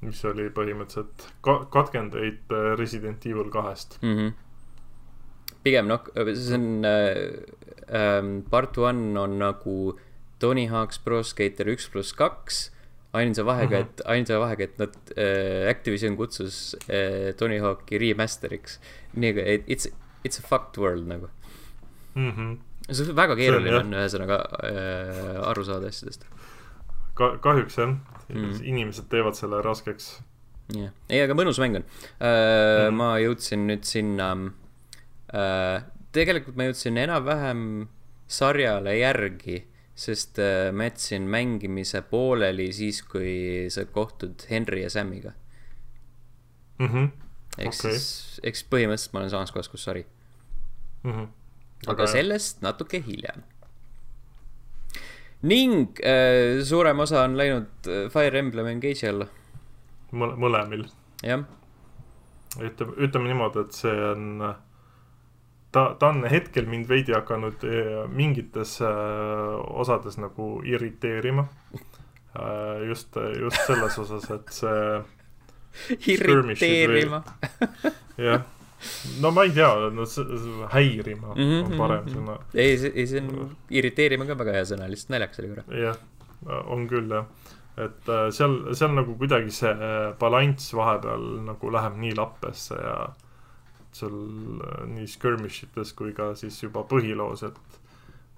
Mis 0.03 0.23
oli 0.29 0.49
põhimõtteliselt 0.55 1.27
ka-, 1.47 1.65
katkendeid 1.73 2.53
äh, 2.53 2.73
Resident 2.79 3.27
Evil 3.27 3.51
kahest 3.55 3.99
mm. 4.03 4.17
-hmm. 4.17 4.33
pigem 5.63 5.91
noh, 5.91 6.07
see 6.35 6.59
on 6.59 6.85
äh, 6.85 7.13
ähm, 7.89 8.43
part 8.51 8.79
one 8.79 9.19
on 9.21 9.39
nagu 9.39 9.99
Tony 10.43 10.67
Hawk's 10.67 10.99
Pro 10.99 11.23
Skater 11.23 11.71
üks 11.71 11.89
pluss 11.91 12.13
kaks 12.19 12.71
ainsa 13.13 13.45
vahega 13.45 13.79
mm, 13.79 13.83
-hmm. 13.83 14.01
et, 14.01 14.03
ainsa 14.07 14.39
vahega, 14.41 14.65
et 14.65 14.79
nad 14.79 14.95
äh,, 15.17 15.71
Activision 15.71 16.17
kutsus 16.17 16.77
äh, 16.89 17.35
Tony 17.37 17.59
Hawk'i 17.61 17.99
remaster'iks. 17.99 18.81
nii, 19.15 19.29
aga 19.29 19.43
it's, 19.67 19.89
it's 20.25 20.39
a 20.39 20.43
fucked 20.43 20.79
world 20.79 21.07
nagu 21.07 21.29
mm. 22.15 22.31
-hmm. 22.31 22.59
see 22.91 23.11
on 23.11 23.17
väga 23.17 23.37
keeruline 23.37 23.77
on, 23.77 23.87
on 23.87 24.01
ühesõnaga 24.01 24.39
äh, 24.65 25.49
aru 25.51 25.65
saada 25.65 25.87
asjadest. 25.87 26.25
Ka-, 27.19 27.37
kahjuks 27.45 27.79
jah 27.79 27.95
mm, 28.29 28.61
inimesed 28.63 29.09
teevad 29.13 29.39
selle 29.39 29.63
raskeks. 29.65 30.15
jah 30.73 30.89
yeah., 30.89 30.93
ei, 31.09 31.23
aga 31.25 31.37
mõnus 31.39 31.61
mäng 31.63 31.81
on 31.81 31.89
äh,. 32.21 32.89
Mm 32.89 33.01
ma 33.03 33.17
jõudsin 33.23 33.67
nüüd 33.69 33.85
sinna 33.89 34.31
äh,, 35.33 35.85
tegelikult 36.13 36.57
ma 36.57 36.71
jõudsin 36.71 37.01
enam-vähem 37.01 37.67
sarjale 38.33 38.97
järgi 38.99 39.63
sest 39.95 40.39
äh, 40.41 40.71
ma 40.73 40.89
jätsin 40.89 41.29
mängimise 41.29 42.03
pooleli 42.09 42.71
siis, 42.73 43.03
kui 43.05 43.69
sa 43.73 43.85
kohtud 43.85 44.47
Henry 44.51 44.83
ja 44.83 44.91
Samiga 44.91 45.33
mm. 46.79 46.87
-hmm. 46.87 47.09
ehk 47.59 47.75
okay. 47.75 47.93
siis, 47.93 48.41
siis 48.41 48.65
põhimõtteliselt 48.71 49.13
ma 49.13 49.21
olen 49.21 49.31
samas 49.31 49.53
kohas, 49.53 49.69
kus 49.69 49.85
sari 49.85 50.07
mm. 51.03 51.13
-hmm. 51.13 51.29
aga 51.87 52.07
sellest 52.07 52.63
natuke 52.63 53.03
hiljem. 53.07 53.45
Ning 55.43 55.99
äh, 56.01 56.63
suurem 56.65 57.01
osa 57.03 57.25
on 57.27 57.37
läinud 57.39 57.89
äh, 57.89 58.09
Fire 58.13 58.39
Emblem 58.39 58.69
Engage'i 58.77 59.09
alla 59.09 59.29
Mõle. 60.13 60.37
mõlemil. 60.37 60.85
jah. 61.25 61.47
ütleme, 62.61 62.99
ütleme 63.01 63.31
niimoodi, 63.33 63.65
et 63.65 63.81
see 63.81 63.97
on 64.13 64.45
äh, 64.51 64.55
ta, 65.73 65.97
ta 65.99 66.13
on 66.13 66.25
hetkel 66.29 66.69
mind 66.69 66.89
veidi 66.89 67.15
hakanud 67.17 67.65
eh, 67.65 68.05
mingites 68.13 68.79
äh, 68.85 68.91
osades 69.81 70.19
nagu 70.21 70.55
irriteerima 70.69 71.47
äh,. 71.73 72.89
just, 72.89 73.17
just 73.41 73.67
selles 73.67 73.99
osas, 73.99 74.31
et 74.31 74.53
see 74.53 75.03
irriteerima. 76.15 77.23
jah, 78.29 78.45
no 79.21 79.31
ma 79.31 79.45
ei 79.47 79.55
tea, 79.55 79.71
no 79.95 80.07
häirima 80.73 81.35
mm 81.35 81.43
-hmm, 81.43 81.65
on 81.65 81.79
parem 81.79 82.05
mm 82.05 82.09
-hmm. 82.09 82.17
sõna. 82.17 82.39
ei, 82.55 82.79
see, 82.79 82.93
ei 82.95 83.07
see 83.07 83.21
on, 83.21 83.57
irriteerima 83.71 84.27
ka 84.27 84.39
väga 84.39 84.53
hea 84.59 84.65
sõna, 84.75 84.91
lihtsalt 84.91 85.15
naljakas 85.15 85.43
oli 85.43 85.49
korra. 85.49 85.65
jah, 85.83 85.97
on 86.67 86.89
küll 86.89 87.11
jah 87.11 87.27
et 87.77 88.09
äh, 88.09 88.31
seal, 88.31 88.75
seal 88.75 88.93
nagu 88.93 89.15
kuidagi 89.17 89.51
see 89.51 89.75
balanss 90.21 90.75
vahepeal 90.77 91.23
nagu 91.47 91.71
läheb 91.73 91.97
nii 91.97 92.15
lappesse 92.15 92.75
ja 92.77 92.97
seal 93.93 94.19
äh, 94.61 94.83
nii 94.89 95.07
skirmish 95.07 95.65
ites 95.65 95.93
kui 95.93 96.13
ka 96.13 96.35
siis 96.35 96.63
juba 96.63 96.85
põhiloos, 96.89 97.47
et 97.49 97.79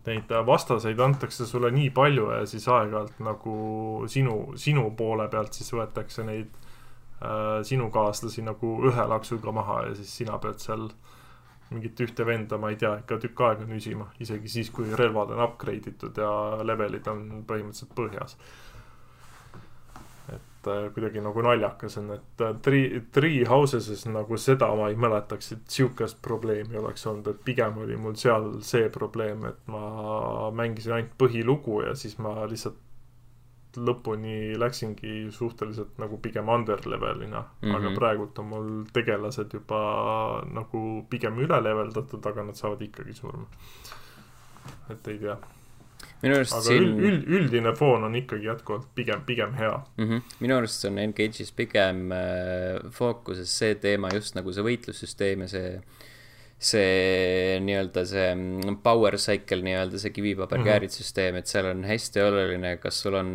neid 0.06 0.28
vastaseid 0.46 1.00
antakse 1.00 1.46
sulle 1.46 1.70
nii 1.70 1.90
palju 1.90 2.30
ja 2.30 2.46
siis 2.46 2.68
aeg-ajalt 2.68 3.18
nagu 3.24 3.56
sinu, 4.06 4.52
sinu 4.56 4.90
poole 4.96 5.28
pealt 5.28 5.52
siis 5.52 5.72
võetakse 5.72 6.22
neid 6.22 6.46
äh, 6.46 6.63
sinu 7.64 7.90
kaaslasi 7.94 8.42
nagu 8.44 8.76
ühe 8.88 9.08
laksuga 9.10 9.52
maha 9.52 9.82
ja 9.88 9.94
siis 9.98 10.16
sina 10.22 10.38
pead 10.42 10.62
seal 10.62 10.88
mingit 11.74 12.00
ühte 12.04 12.26
venda, 12.26 12.58
ma 12.60 12.70
ei 12.72 12.78
tea, 12.80 12.92
ikka 13.02 13.18
tükk 13.22 13.42
aega 13.48 13.66
nüsima, 13.68 14.10
isegi 14.22 14.50
siis, 14.50 14.70
kui 14.74 14.90
relvad 14.98 15.32
on 15.34 15.42
upgrade 15.46 15.94
itud 15.94 16.20
ja 16.20 16.30
levelid 16.66 17.08
on 17.10 17.24
põhimõtteliselt 17.48 17.94
põhjas. 17.96 18.36
Et 20.34 20.68
äh, 20.72 20.86
kuidagi 20.94 21.20
nagu 21.24 21.42
naljakas 21.44 21.98
on, 22.00 22.12
et 22.16 22.44
äh, 22.44 22.54
Three, 22.64 23.02
Three 23.12 23.42
Houses'es 23.48 24.06
nagu 24.08 24.38
seda 24.40 24.70
ma 24.78 24.88
ei 24.92 24.96
mäletaks, 25.00 25.52
et 25.56 25.76
sihukest 25.76 26.20
probleemi 26.24 26.78
oleks 26.80 27.04
olnud, 27.10 27.28
et 27.32 27.44
pigem 27.44 27.80
oli 27.84 27.98
mul 28.00 28.16
seal 28.20 28.54
see 28.64 28.88
probleem, 28.92 29.44
et 29.50 29.60
ma 29.72 30.50
mängisin 30.56 30.98
ainult 30.98 31.16
põhilugu 31.20 31.82
ja 31.88 31.96
siis 31.98 32.16
ma 32.22 32.38
lihtsalt 32.50 32.80
lõpuni 33.76 34.54
läksingi 34.60 35.30
suhteliselt 35.34 35.98
nagu 35.98 36.18
pigem 36.22 36.48
underlevelina 36.48 37.40
mm, 37.40 37.68
-hmm. 37.68 37.76
aga 37.76 37.94
praegult 37.98 38.38
on 38.38 38.46
mul 38.52 38.70
tegelased 38.92 39.52
juba 39.54 39.80
nagu 40.52 41.06
pigem 41.10 41.38
üle 41.38 41.60
leveldatud, 41.62 42.26
aga 42.26 42.42
nad 42.42 42.60
saavad 42.60 42.82
ikkagi 42.82 43.12
surma. 43.14 43.46
et 44.90 45.08
ei 45.08 45.18
tea 45.18 45.36
minu 46.22 46.38
arust 46.38 46.56
aga 46.56 46.64
siin 46.66 46.96
üld, 46.98 47.26
üldine 47.28 47.74
foon 47.76 48.06
on 48.08 48.16
ikkagi 48.18 48.48
jätkuvalt 48.48 48.88
pigem, 48.94 49.22
pigem 49.26 49.54
hea 49.58 49.74
mm. 49.96 50.08
-hmm. 50.08 50.22
minu 50.40 50.56
arust 50.56 50.84
on 50.84 50.98
Engage'is 50.98 51.52
pigem 51.56 52.12
äh, 52.12 52.90
fookuses 52.90 53.58
see 53.58 53.74
teema 53.74 54.12
just 54.14 54.34
nagu 54.34 54.52
see 54.52 54.64
võitlussüsteem 54.64 55.46
ja 55.46 55.48
see 55.48 55.70
see 56.58 57.58
nii-öelda 57.60 58.04
see 58.08 58.30
mm, 58.34 58.80
power 58.82 59.18
cycle 59.20 59.60
nii-öelda 59.66 60.00
see 60.00 60.14
kivipaber-käärid-süsteem, 60.16 61.34
mhm. 61.34 61.42
et 61.42 61.50
seal 61.50 61.70
on 61.70 61.84
hästi 61.88 62.24
oluline, 62.24 62.76
kas 62.82 63.00
sul 63.04 63.18
on 63.20 63.30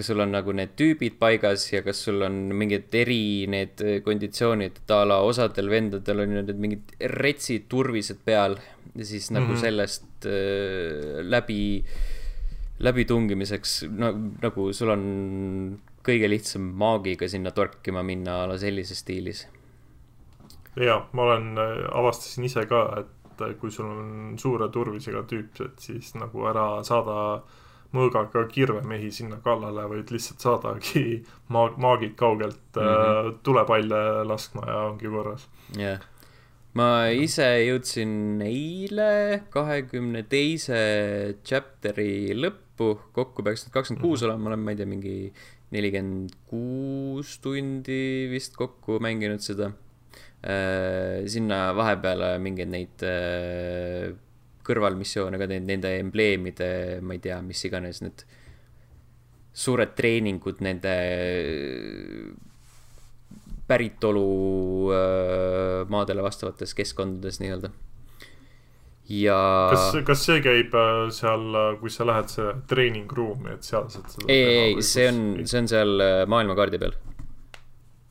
kas 0.00 0.08
sul 0.08 0.22
on 0.24 0.30
nagu 0.32 0.52
need 0.56 0.72
tüübid 0.80 1.18
paigas 1.20 1.66
ja 1.74 1.82
kas 1.84 1.98
sul 2.06 2.22
on 2.24 2.36
mingid 2.56 2.94
eri 2.96 3.44
need 3.52 3.82
konditsioonid, 4.06 4.80
et 4.80 4.94
a 4.96 5.02
la 5.04 5.20
osadel 5.26 5.68
vendadel 5.68 6.24
on 6.24 6.36
ju 6.36 6.44
need 6.46 6.62
mingid 6.62 6.94
retsid 7.20 7.68
turvised 7.68 8.22
peal 8.24 8.56
ja 8.94 9.04
siis 9.04 9.30
mm 9.30 9.36
-hmm. 9.36 9.40
nagu 9.40 9.60
sellest 9.60 10.26
äh, 10.26 11.20
läbi, 11.20 11.84
läbitungimiseks 12.78 13.84
no, 13.90 14.12
nagu 14.42 14.72
sul 14.72 14.90
on 14.96 15.04
kõige 16.04 16.28
lihtsam 16.32 16.62
maagiga 16.80 17.28
sinna 17.28 17.50
torkima 17.50 18.02
minna 18.02 18.42
a 18.42 18.46
la 18.48 18.58
sellises 18.58 18.98
stiilis. 19.04 19.46
Ja, 20.76 21.00
ma 21.12 21.22
olen, 21.22 21.54
äh, 21.58 21.80
avastasin 21.98 22.44
ise 22.44 22.66
ka, 22.70 22.84
et 23.02 23.42
äh, 23.42 23.56
kui 23.60 23.70
sul 23.70 23.88
on 23.90 24.36
suure 24.38 24.68
turvisega 24.72 25.24
tüüp, 25.30 25.58
et 25.64 25.82
siis 25.88 26.14
nagu 26.18 26.46
ära 26.50 26.68
saada 26.86 27.42
mõõgaga 27.96 28.44
kirvemehi 28.52 29.10
sinna 29.10 29.40
kallale, 29.42 29.88
vaid 29.90 30.12
lihtsalt 30.14 30.46
saadagi 30.46 31.04
maag-, 31.54 31.78
maagid 31.82 32.14
kaugelt 32.16 32.76
mm 32.76 32.86
-hmm. 32.86 33.34
tulepalle 33.42 34.24
laskma 34.24 34.66
ja 34.66 34.78
ongi 34.92 35.10
korras. 35.10 35.48
jah 35.76 35.98
yeah 35.98 36.10
ma 36.78 37.10
ise 37.10 37.46
jõudsin 37.66 38.42
eile 38.46 39.42
kahekümne 39.50 40.22
teise 40.30 40.80
chapter'i 41.46 42.36
lõppu, 42.38 42.92
kokku 43.16 43.44
peaks 43.46 43.66
nüüd 43.66 43.74
kakskümmend 43.74 44.04
kuus 44.04 44.22
olema, 44.26 44.44
ma 44.44 44.52
olen, 44.52 44.62
ma 44.64 44.74
ei 44.74 44.78
tea, 44.78 44.90
mingi 44.90 45.16
nelikümmend 45.74 46.36
kuus 46.50 47.36
tundi 47.42 48.28
vist 48.30 48.54
kokku 48.58 49.00
mänginud 49.02 49.42
seda. 49.42 49.72
Sinna 50.40 51.56
vahepeale 51.76 52.30
mingeid 52.40 52.70
neid 52.72 53.02
äh, 53.04 54.10
kõrvalmissioone 54.64 55.40
ka 55.40 55.48
teinud, 55.50 55.68
nende 55.68 55.90
embleemide, 56.00 56.70
ma 57.04 57.16
ei 57.16 57.22
tea, 57.24 57.40
mis 57.44 57.60
iganes 57.68 58.00
need 58.04 58.24
suured 59.60 59.92
treeningud 59.98 60.62
nende 60.64 60.94
päritolu 63.70 64.26
äh, 64.94 65.86
maadele 65.90 66.24
vastavates 66.26 66.74
keskkondades 66.74 67.40
nii-öelda. 67.42 67.70
ja. 69.10 69.38
kas, 69.74 70.00
kas 70.06 70.24
see 70.26 70.40
käib 70.44 70.74
äh, 70.78 71.04
seal, 71.14 71.46
äh, 71.54 71.70
kui 71.82 71.92
sa 71.92 72.06
lähed 72.08 72.30
see 72.32 72.54
treeningruumi, 72.70 73.54
et 73.56 73.66
seal 73.66 73.90
saad 73.92 74.10
seda 74.10 74.30
ei, 74.30 74.74
ei, 74.74 74.82
see 74.86 75.06
on, 75.10 75.22
see 75.44 75.62
on 75.62 75.70
seal 75.70 76.06
maailmakaardi 76.30 76.82
peal. 76.82 76.96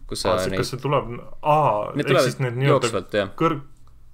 Kus 0.09 0.25
sa 0.25 0.35
neid. 0.41 0.57
kas 0.57 0.73
see 0.73 0.81
tuleb, 0.81 1.13
aa, 1.41 1.91
ehk 1.95 2.15
siis 2.25 2.39
need 2.43 2.57
nii-öelda 2.59 3.29
kõr-, 3.39 3.61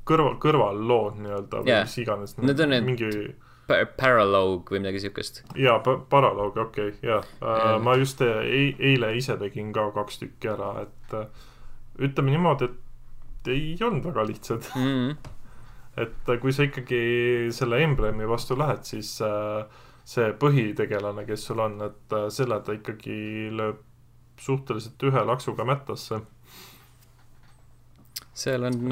kõrval, 0.07 0.37
kõrvallood 0.43 1.19
nii-öelda 1.23 1.63
või 1.63 1.71
yeah. 1.71 1.87
mis 1.87 1.97
iganes. 2.03 2.37
Need 2.41 2.63
on 2.63 2.73
need 2.75 2.87
mingi 2.87 3.11
Paralogue 3.97 4.75
või 4.75 4.81
midagi 4.83 5.01
siukest. 5.07 5.41
jaa 5.57 5.79
pa, 5.85 5.97
Paralogue, 6.09 6.67
okei 6.67 6.91
okay,, 6.93 6.99
jaa 7.09 7.21
uh,. 7.41 7.77
ma 7.81 7.95
just 7.97 8.21
e 8.21 8.29
eile 8.91 9.15
ise 9.17 9.37
tegin 9.41 9.71
ka 9.73 9.87
kaks 9.95 10.21
tükki 10.21 10.51
ära, 10.53 10.73
et 10.85 11.15
uh, 11.17 11.47
ütleme 11.97 12.35
niimoodi, 12.35 12.69
et 12.69 13.49
ei 13.55 13.73
olnud 13.81 14.05
väga 14.05 14.27
lihtsad 14.29 14.69
mm. 14.75 14.85
-hmm. 14.85 15.33
et 16.03 16.29
uh, 16.29 16.37
kui 16.41 16.53
sa 16.53 16.67
ikkagi 16.69 17.01
selle 17.55 17.81
emblemi 17.83 18.29
vastu 18.29 18.57
lähed, 18.59 18.85
siis 18.85 19.17
see 20.05 20.31
põhitegelane, 20.37 21.25
kes 21.25 21.47
sul 21.49 21.59
on, 21.65 21.79
et 21.81 22.17
selle 22.29 22.61
ta 22.61 22.77
ikkagi 22.77 23.49
lööb 23.49 23.81
suhteliselt 24.41 25.03
ühe 25.07 25.25
laksuga 25.27 25.65
mättasse. 25.67 26.21
Seal 28.35 28.67
on, 28.67 28.91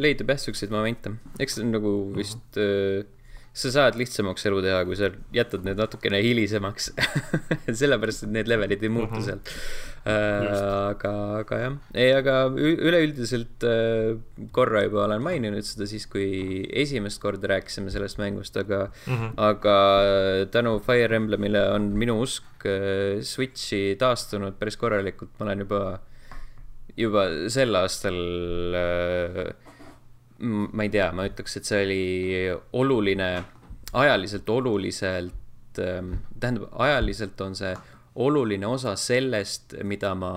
leidub 0.00 0.30
jah 0.32 0.40
siukseid 0.40 0.72
momente, 0.72 1.12
eks 1.38 1.58
see 1.58 1.66
on 1.66 1.74
nagu 1.76 1.92
vist 2.16 2.56
äh, 2.56 3.02
sa 3.58 3.70
saad 3.74 3.98
lihtsamaks 3.98 4.46
elu 4.48 4.60
teha, 4.64 4.80
kui 4.86 4.96
sa 4.98 5.10
jätad 5.34 5.64
need 5.66 5.80
natukene 5.80 6.20
hilisemaks 6.22 6.92
sellepärast, 7.80 8.26
et 8.26 8.34
need 8.36 8.50
levelid 8.50 8.84
ei 8.84 8.92
muutu 8.92 9.18
mm 9.18 9.20
-hmm. 9.20 9.26
seal 9.26 9.40
äh,. 10.06 10.90
aga, 10.92 11.12
aga 11.42 11.58
jah, 11.62 11.76
ei, 11.94 12.12
aga 12.14 12.36
üleüldiselt 12.54 13.66
äh, 13.66 14.18
korra 14.54 14.84
juba 14.86 15.04
olen 15.04 15.22
maininud 15.22 15.66
seda 15.66 15.88
siis, 15.90 16.06
kui 16.06 16.28
esimest 16.84 17.20
korda 17.22 17.50
rääkisime 17.54 17.90
sellest 17.94 18.20
mängust, 18.22 18.56
aga 18.56 18.90
mm, 19.06 19.14
-hmm. 19.14 19.32
aga 19.50 19.76
tänu 20.54 20.78
Fire 20.86 21.16
Emblemile 21.16 21.68
on 21.74 21.92
minu 21.98 22.20
usk 22.22 22.66
äh, 22.66 23.22
Switchi 23.22 23.96
taastunud 23.98 24.58
päris 24.58 24.76
korralikult, 24.76 25.34
ma 25.38 25.46
olen 25.46 25.66
juba, 25.66 25.82
juba 26.96 27.26
sel 27.48 27.74
aastal 27.74 28.22
äh, 28.74 29.67
ma 30.38 30.86
ei 30.86 30.90
tea, 30.92 31.10
ma 31.12 31.26
ütleks, 31.28 31.58
et 31.58 31.68
see 31.68 31.84
oli 31.84 32.02
oluline, 32.78 33.28
ajaliselt 33.98 34.50
oluliselt, 34.52 35.80
ähm, 35.82 36.18
tähendab, 36.40 36.68
ajaliselt 36.78 37.40
on 37.40 37.56
see 37.58 37.72
oluline 38.18 38.66
osa 38.66 38.96
sellest, 38.98 39.76
mida 39.86 40.14
ma 40.18 40.32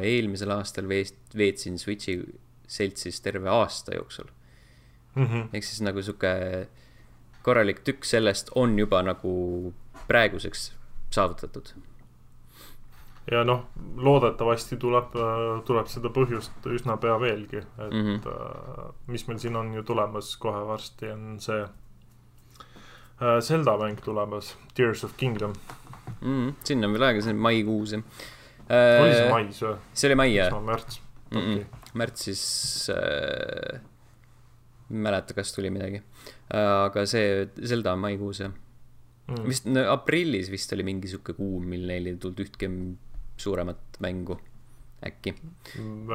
eelmisel 0.00 0.52
aastal 0.56 0.88
veest-, 0.88 1.36
veetsin 1.36 1.78
Switchi 1.78 2.18
seltsis 2.66 3.20
terve 3.24 3.48
aasta 3.52 3.94
jooksul. 3.94 4.28
Mm 5.14 5.26
-hmm.. 5.26 5.48
ehk 5.52 5.64
siis 5.64 5.80
nagu 5.80 6.02
sihuke 6.02 6.68
korralik 7.42 7.80
tükk 7.84 8.04
sellest 8.04 8.50
on 8.54 8.78
juba 8.78 9.02
nagu 9.02 9.72
praeguseks 10.08 10.72
saavutatud 11.10 11.72
ja 13.30 13.42
noh, 13.44 13.64
loodetavasti 13.96 14.76
tuleb, 14.80 15.16
tuleb 15.66 15.88
seda 15.90 16.12
põhjust 16.14 16.66
üsna 16.70 16.96
pea 17.02 17.16
veelgi, 17.20 17.58
et 17.58 17.92
mm 17.92 18.12
-hmm. 18.12 18.92
mis 19.06 19.26
meil 19.28 19.38
siin 19.42 19.56
on 19.56 19.72
ju 19.74 19.82
tulemas 19.82 20.36
kohe 20.36 20.62
varsti, 20.66 21.10
on 21.10 21.40
see 21.40 21.62
äh, 21.62 23.40
Zelda 23.40 23.76
mäng 23.78 24.00
tulemas, 24.04 24.56
Tears 24.74 25.04
of 25.04 25.16
Kingdom 25.16 25.52
mm. 26.20 26.48
-hmm. 26.48 26.54
sinna 26.64 26.86
on 26.86 26.92
veel 26.92 27.02
aega, 27.02 27.22
see 27.22 27.34
on 27.34 27.42
maikuus 27.48 27.92
jah 27.92 28.02
äh,. 28.70 29.02
oli 29.02 29.14
see 29.14 29.32
mais 29.32 29.62
või? 29.62 29.76
see 29.92 30.08
oli 30.08 30.14
mai 30.14 30.34
jah. 30.34 30.62
märts 30.62 31.00
mm. 31.30 31.38
-mm. 31.40 31.52
Okay. 31.52 31.64
märtsis 31.94 32.42
äh,, 32.90 33.80
ei 34.90 35.02
mäleta, 35.08 35.34
kas 35.34 35.52
tuli 35.54 35.70
midagi 35.70 35.96
äh,, 36.54 36.84
aga 36.84 37.06
see 37.06 37.48
Zelda 37.64 37.92
on 37.92 38.04
maikuus 38.04 38.40
jah 38.40 38.52
mm.. 39.28 39.48
vist 39.48 39.66
no, 39.66 39.86
aprillis 39.92 40.50
vist 40.50 40.72
oli 40.72 40.86
mingi 40.86 41.08
sihuke 41.08 41.32
kuu, 41.32 41.60
mil 41.60 41.86
neil 41.86 42.06
ei 42.06 42.16
tulnud 42.16 42.44
ühtki 42.46 42.70
suuremat 43.36 44.00
mängu 44.00 44.38
äkki. 45.06 45.34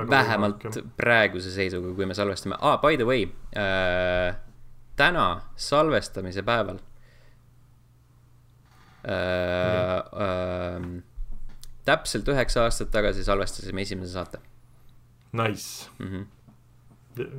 vähemalt 0.10 0.63
võimalik. 0.63 0.96
praeguse 0.98 1.51
seisuga, 1.54 1.94
kui 1.96 2.06
me 2.06 2.18
salvestame 2.18 2.58
ah,, 2.60 2.80
by 2.82 2.98
the 2.98 3.06
way 3.08 3.28
äh,, 3.58 4.36
täna 5.00 5.28
salvestamise 5.56 6.44
päeval 6.44 6.82
äh,. 9.06 10.01
Äh, 10.22 11.01
täpselt 11.86 12.28
üheksa 12.30 12.66
aastat 12.68 12.92
tagasi 12.94 13.24
salvestasime 13.25 13.82
esimese 13.82 14.12
saate. 14.13 14.42
Nice 15.32 15.90
mm. 16.00 16.08
-hmm. 16.08 16.25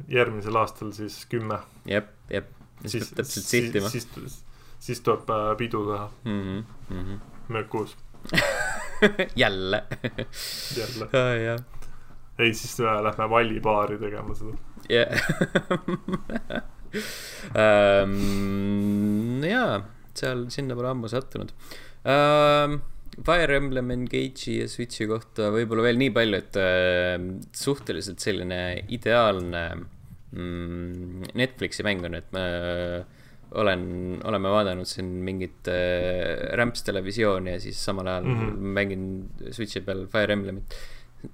järgmisel 0.09 0.57
aastal 0.57 0.93
siis 0.93 1.27
kümme. 1.27 1.59
jep, 1.87 2.09
jep. 2.31 2.51
siis 2.87 3.05
peab 3.05 3.17
täpselt 3.17 3.47
siltima. 3.47 3.89
siis, 3.89 4.09
siis, 4.15 4.45
siis 4.78 5.00
tuleb 5.00 5.30
äh, 5.30 5.56
pidu 5.56 5.85
teha 5.93 6.11
mm. 6.25 6.43
-hmm. 6.43 6.65
Mm 6.95 7.04
-hmm. 7.04 7.19
möökuus 7.49 7.97
jälle 9.43 9.82
jälle 10.76 11.08
ah,. 11.19 11.34
jah. 11.43 11.60
ei, 12.38 12.54
siis 12.54 12.80
äh, 12.80 13.00
lähme 13.04 13.30
vallibaari 13.30 13.99
tegema 14.02 14.34
seda. 14.34 14.56
jah. 14.91 15.08
Ähm, 17.56 19.41
jaa, 19.49 19.78
seal, 20.12 20.43
sinna 20.52 20.76
pole 20.76 20.91
ammu 20.91 21.08
sattunud 21.08 21.54
um,. 22.04 22.82
Fire 23.12 23.56
Emblem 23.56 23.91
Engage'i 23.93 24.54
ja 24.58 24.67
Switch'i 24.73 25.04
kohta 25.08 25.50
võib-olla 25.52 25.82
veel 25.84 25.99
nii 26.00 26.12
palju, 26.17 26.38
et 26.38 26.56
äh, 26.60 27.17
suhteliselt 27.56 28.21
selline 28.25 28.60
ideaalne 28.93 29.65
mm, 30.32 31.32
Netflixi 31.36 31.84
mäng 31.84 32.06
on, 32.08 32.17
et 32.17 32.30
ma 32.32 32.45
äh, 32.45 33.22
olen, 33.54 33.84
oleme 34.25 34.50
vaadanud 34.52 34.88
siin 34.88 35.10
mingit 35.26 35.69
äh, 35.69 36.54
rämpstelevisiooni 36.58 37.56
ja 37.56 37.60
siis 37.60 37.84
samal 37.84 38.06
ajal 38.06 38.25
mm 38.25 38.41
-hmm. 38.41 38.73
mängin 38.78 39.04
Switch'i 39.50 39.84
peal 39.84 40.06
Fire 40.06 40.32
Emblemit. 40.32 40.76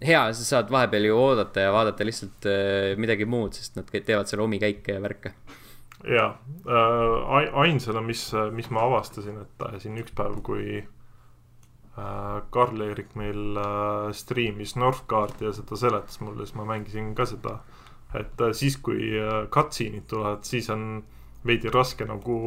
hea, 0.06 0.32
sa 0.32 0.44
saad 0.44 0.70
vahepeal 0.70 1.04
ju 1.04 1.16
oodata 1.16 1.60
ja 1.60 1.72
vaadata 1.72 2.04
lihtsalt 2.04 2.46
äh, 2.46 2.96
midagi 2.96 3.24
muud, 3.24 3.52
sest 3.52 3.76
nad 3.76 3.88
teevad 3.90 4.26
seal 4.26 4.42
omi 4.44 4.58
käike 4.58 4.92
ja 4.92 5.02
värke. 5.02 5.32
jaa 6.04 6.38
äh,, 6.66 7.54
ainsana, 7.54 8.00
mis, 8.00 8.32
mis 8.52 8.70
ma 8.70 8.80
avastasin, 8.80 9.40
et 9.42 9.66
äh, 9.66 9.78
siin 9.78 9.98
üks 9.98 10.12
päev, 10.14 10.42
kui 10.42 10.78
äh, 11.98 12.42
Karl-Erik 12.50 13.14
meil 13.14 13.56
äh, 13.56 14.12
striimis 14.12 14.76
Northguardi 14.76 15.44
ja 15.44 15.52
seda 15.52 15.76
seletas 15.76 16.20
mulle, 16.20 16.46
siis 16.46 16.54
ma 16.54 16.64
mängisin 16.64 17.14
ka 17.14 17.26
seda. 17.26 17.58
et 18.14 18.40
äh, 18.40 18.52
siis, 18.52 18.76
kui 18.76 19.10
äh, 19.20 19.46
cutscene'id 19.52 20.06
tulevad, 20.08 20.44
siis 20.44 20.70
on 20.70 21.04
veidi 21.48 21.72
raske 21.72 22.06
nagu 22.08 22.38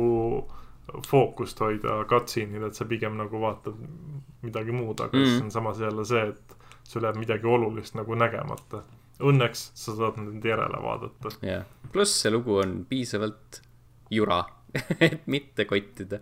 fookust 1.08 1.60
hoida 1.64 2.02
cutscene'il, 2.10 2.66
et 2.68 2.78
sa 2.78 2.88
pigem 2.90 3.18
nagu 3.20 3.42
vaatad 3.42 3.78
midagi 4.46 4.74
muud, 4.76 5.00
aga 5.00 5.18
mm. 5.18 5.28
siis 5.28 5.44
on 5.46 5.52
samas 5.54 5.80
jälle 5.80 6.06
see, 6.08 6.24
et 6.34 6.56
sul 6.88 7.06
jääb 7.08 7.20
midagi 7.22 7.48
olulist 7.48 7.96
nagu 8.00 8.18
nägemata. 8.18 8.84
Õnneks 9.22 9.68
sa 9.78 9.94
saad 9.96 10.18
nüüd 10.18 10.46
järele 10.46 10.80
vaadata. 10.82 11.34
jah 11.42 11.62
yeah., 11.62 11.68
pluss 11.94 12.24
see 12.24 12.32
lugu 12.34 12.58
on 12.64 12.80
piisavalt 12.90 13.62
jura 14.12 14.42
et 15.08 15.28
mitte 15.30 15.68
kottida. 15.70 16.22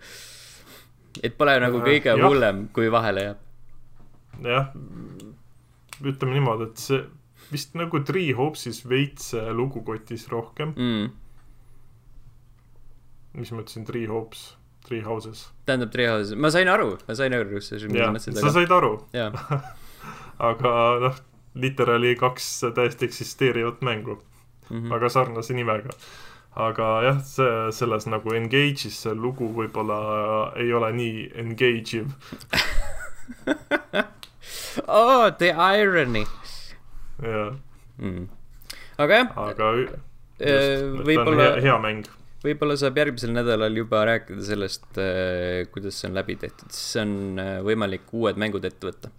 et 1.24 1.38
pole 1.38 1.56
nagu 1.62 1.80
kõige 1.86 2.12
ja, 2.12 2.18
hullem, 2.26 2.68
kui 2.76 2.92
vahele 2.92 3.24
jääb. 3.30 3.48
jah, 4.44 4.74
ütleme 6.04 6.36
niimoodi, 6.36 6.70
et 6.70 6.84
see 6.84 7.02
vist 7.50 7.74
nagu 7.80 8.04
Three 8.06 8.36
Hopes'is 8.36 8.84
veits 8.90 9.32
lugu 9.56 9.82
kotis 9.88 10.28
rohkem 10.30 10.76
mm 10.76 11.29
mis 13.34 13.52
ma 13.52 13.64
ütlesin, 13.64 13.86
Three 13.86 14.08
Hopes, 14.10 14.56
Three 14.88 15.02
Houses. 15.06 15.50
tähendab 15.66 15.92
Three 15.92 16.08
Houses, 16.10 16.36
ma 16.36 16.50
sain 16.54 16.68
aru, 16.68 16.98
ma 17.08 17.16
sain 17.16 17.34
aru, 17.34 17.50
kus 17.58 17.70
sa 17.70 17.76
mõtlesid. 17.86 18.40
sa 18.40 18.54
said 18.56 18.72
aru? 18.74 18.96
aga 20.50 20.74
noh, 21.04 21.16
literaali 21.60 22.16
kaks 22.20 22.50
täiesti 22.76 23.06
eksisteerivat 23.10 23.82
mängu 23.82 24.22
mm, 24.70 24.78
-hmm. 24.78 24.90
väga 24.94 25.10
sarnase 25.10 25.54
nimega. 25.54 25.90
aga 26.56 27.02
jah, 27.04 27.22
see, 27.24 27.72
selles 27.72 28.08
nagu 28.08 28.34
engage'is 28.34 28.96
see 29.04 29.14
lugu 29.14 29.54
võib-olla 29.54 30.00
ei 30.58 30.74
ole 30.74 30.92
nii 30.92 31.32
engageiv 31.36 32.08
oh, 34.88 35.30
the 35.38 35.54
irony. 35.54 36.26
jah 37.22 37.54
mm.. 37.98 38.28
aga 38.98 39.14
jah. 39.14 39.38
aga 39.38 39.74
äh, 40.42 40.82
võib-olla. 41.06 41.62
hea 41.62 41.80
mäng 41.80 42.19
võib-olla 42.44 42.78
saab 42.80 43.00
järgmisel 43.02 43.34
nädalal 43.36 43.80
juba 43.82 44.04
rääkida 44.10 44.44
sellest, 44.46 44.88
äh, 45.02 45.66
kuidas 45.74 46.00
see 46.00 46.10
on 46.12 46.20
läbi 46.20 46.38
tehtud, 46.40 46.72
siis 46.76 47.02
on 47.04 47.42
äh, 47.42 47.56
võimalik 47.66 48.14
uued 48.16 48.40
mängud 48.42 48.68
ette 48.70 48.92
võtta. 48.92 49.12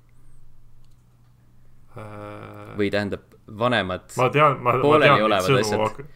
Äh, 1.99 2.73
või 2.79 2.89
tähendab, 2.93 3.27
vanemad. 3.61 4.09
ma 4.17 4.31
tean, 4.33 4.59
ma, 4.65 4.79
ma 4.79 5.03
tean 5.03 5.27
neid 5.27 5.51
sõnu, 5.51 5.91
aga 5.91 6.09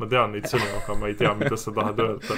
ma 0.00 0.08
tean 0.10 0.32
neid 0.34 0.46
sõnu, 0.50 0.66
aga 0.80 0.96
ma 0.98 1.08
ei 1.10 1.16
tea, 1.18 1.30
mida 1.38 1.56
sa 1.60 1.72
tahad 1.74 2.00
öelda 2.02 2.36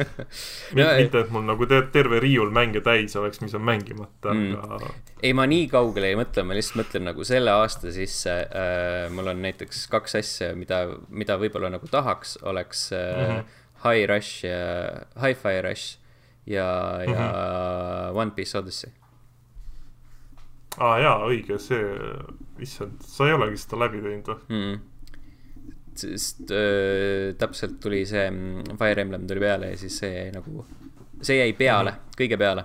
mitte, 0.76 1.20
et 1.20 1.32
mul 1.34 1.44
nagu 1.44 1.68
ter 1.68 1.88
terve 1.92 2.20
riiul 2.24 2.52
mänge 2.56 2.80
täis 2.84 3.16
oleks, 3.20 3.42
mis 3.44 3.54
on 3.58 3.64
mängimata 3.68 4.32
mm., 4.32 4.76
aga. 4.76 4.92
ei, 5.20 5.34
ma 5.36 5.44
nii 5.50 5.66
kaugele 5.72 6.12
ei 6.12 6.18
mõtle, 6.18 6.44
ma 6.48 6.56
lihtsalt 6.56 6.80
mõtlen 6.80 7.08
nagu 7.10 7.26
selle 7.28 7.52
aasta 7.60 7.92
sisse 7.94 8.36
äh,. 8.48 9.08
mul 9.12 9.28
on 9.34 9.42
näiteks 9.44 9.84
kaks 9.92 10.16
asja, 10.22 10.52
mida, 10.56 10.86
mida 11.08 11.36
võib-olla 11.40 11.72
nagu 11.76 11.90
tahaks, 11.90 12.38
oleks 12.48 12.88
äh, 12.96 13.10
mm 13.10 13.26
-hmm. 13.32 13.58
High 13.84 14.08
Rush 14.08 14.44
ja 14.44 14.62
Hi-Fi 15.20 15.60
Rush 15.64 15.98
ja, 16.46 16.64
ja 17.04 17.08
mm 17.08 17.14
-hmm. 17.14 18.16
One 18.24 18.30
Piece 18.36 18.58
Odyssey 18.58 18.92
aa 20.78 20.94
ah, 20.94 21.00
jaa, 21.02 21.16
õige, 21.26 21.58
see, 21.58 21.82
issand, 22.62 23.02
sa 23.02 23.26
ei 23.26 23.34
olegi 23.34 23.58
seda 23.58 23.80
läbi 23.84 24.02
teinud 24.04 24.28
või 24.30 24.38
mm.? 24.56 24.78
Sest 26.04 26.52
äh, 26.54 27.32
täpselt 27.40 27.78
tuli 27.82 28.02
see 28.08 28.26
mm, 28.30 28.76
Fire 28.80 29.04
Emblem 29.04 29.26
tuli 29.30 29.42
peale 29.44 29.72
ja 29.72 29.80
siis 29.80 29.98
see 30.02 30.28
nagu, 30.34 30.64
see 31.20 31.40
jäi 31.40 31.52
peale 31.58 31.94
-hmm. 31.96 32.20
kõige 32.20 32.38
peale 32.38 32.64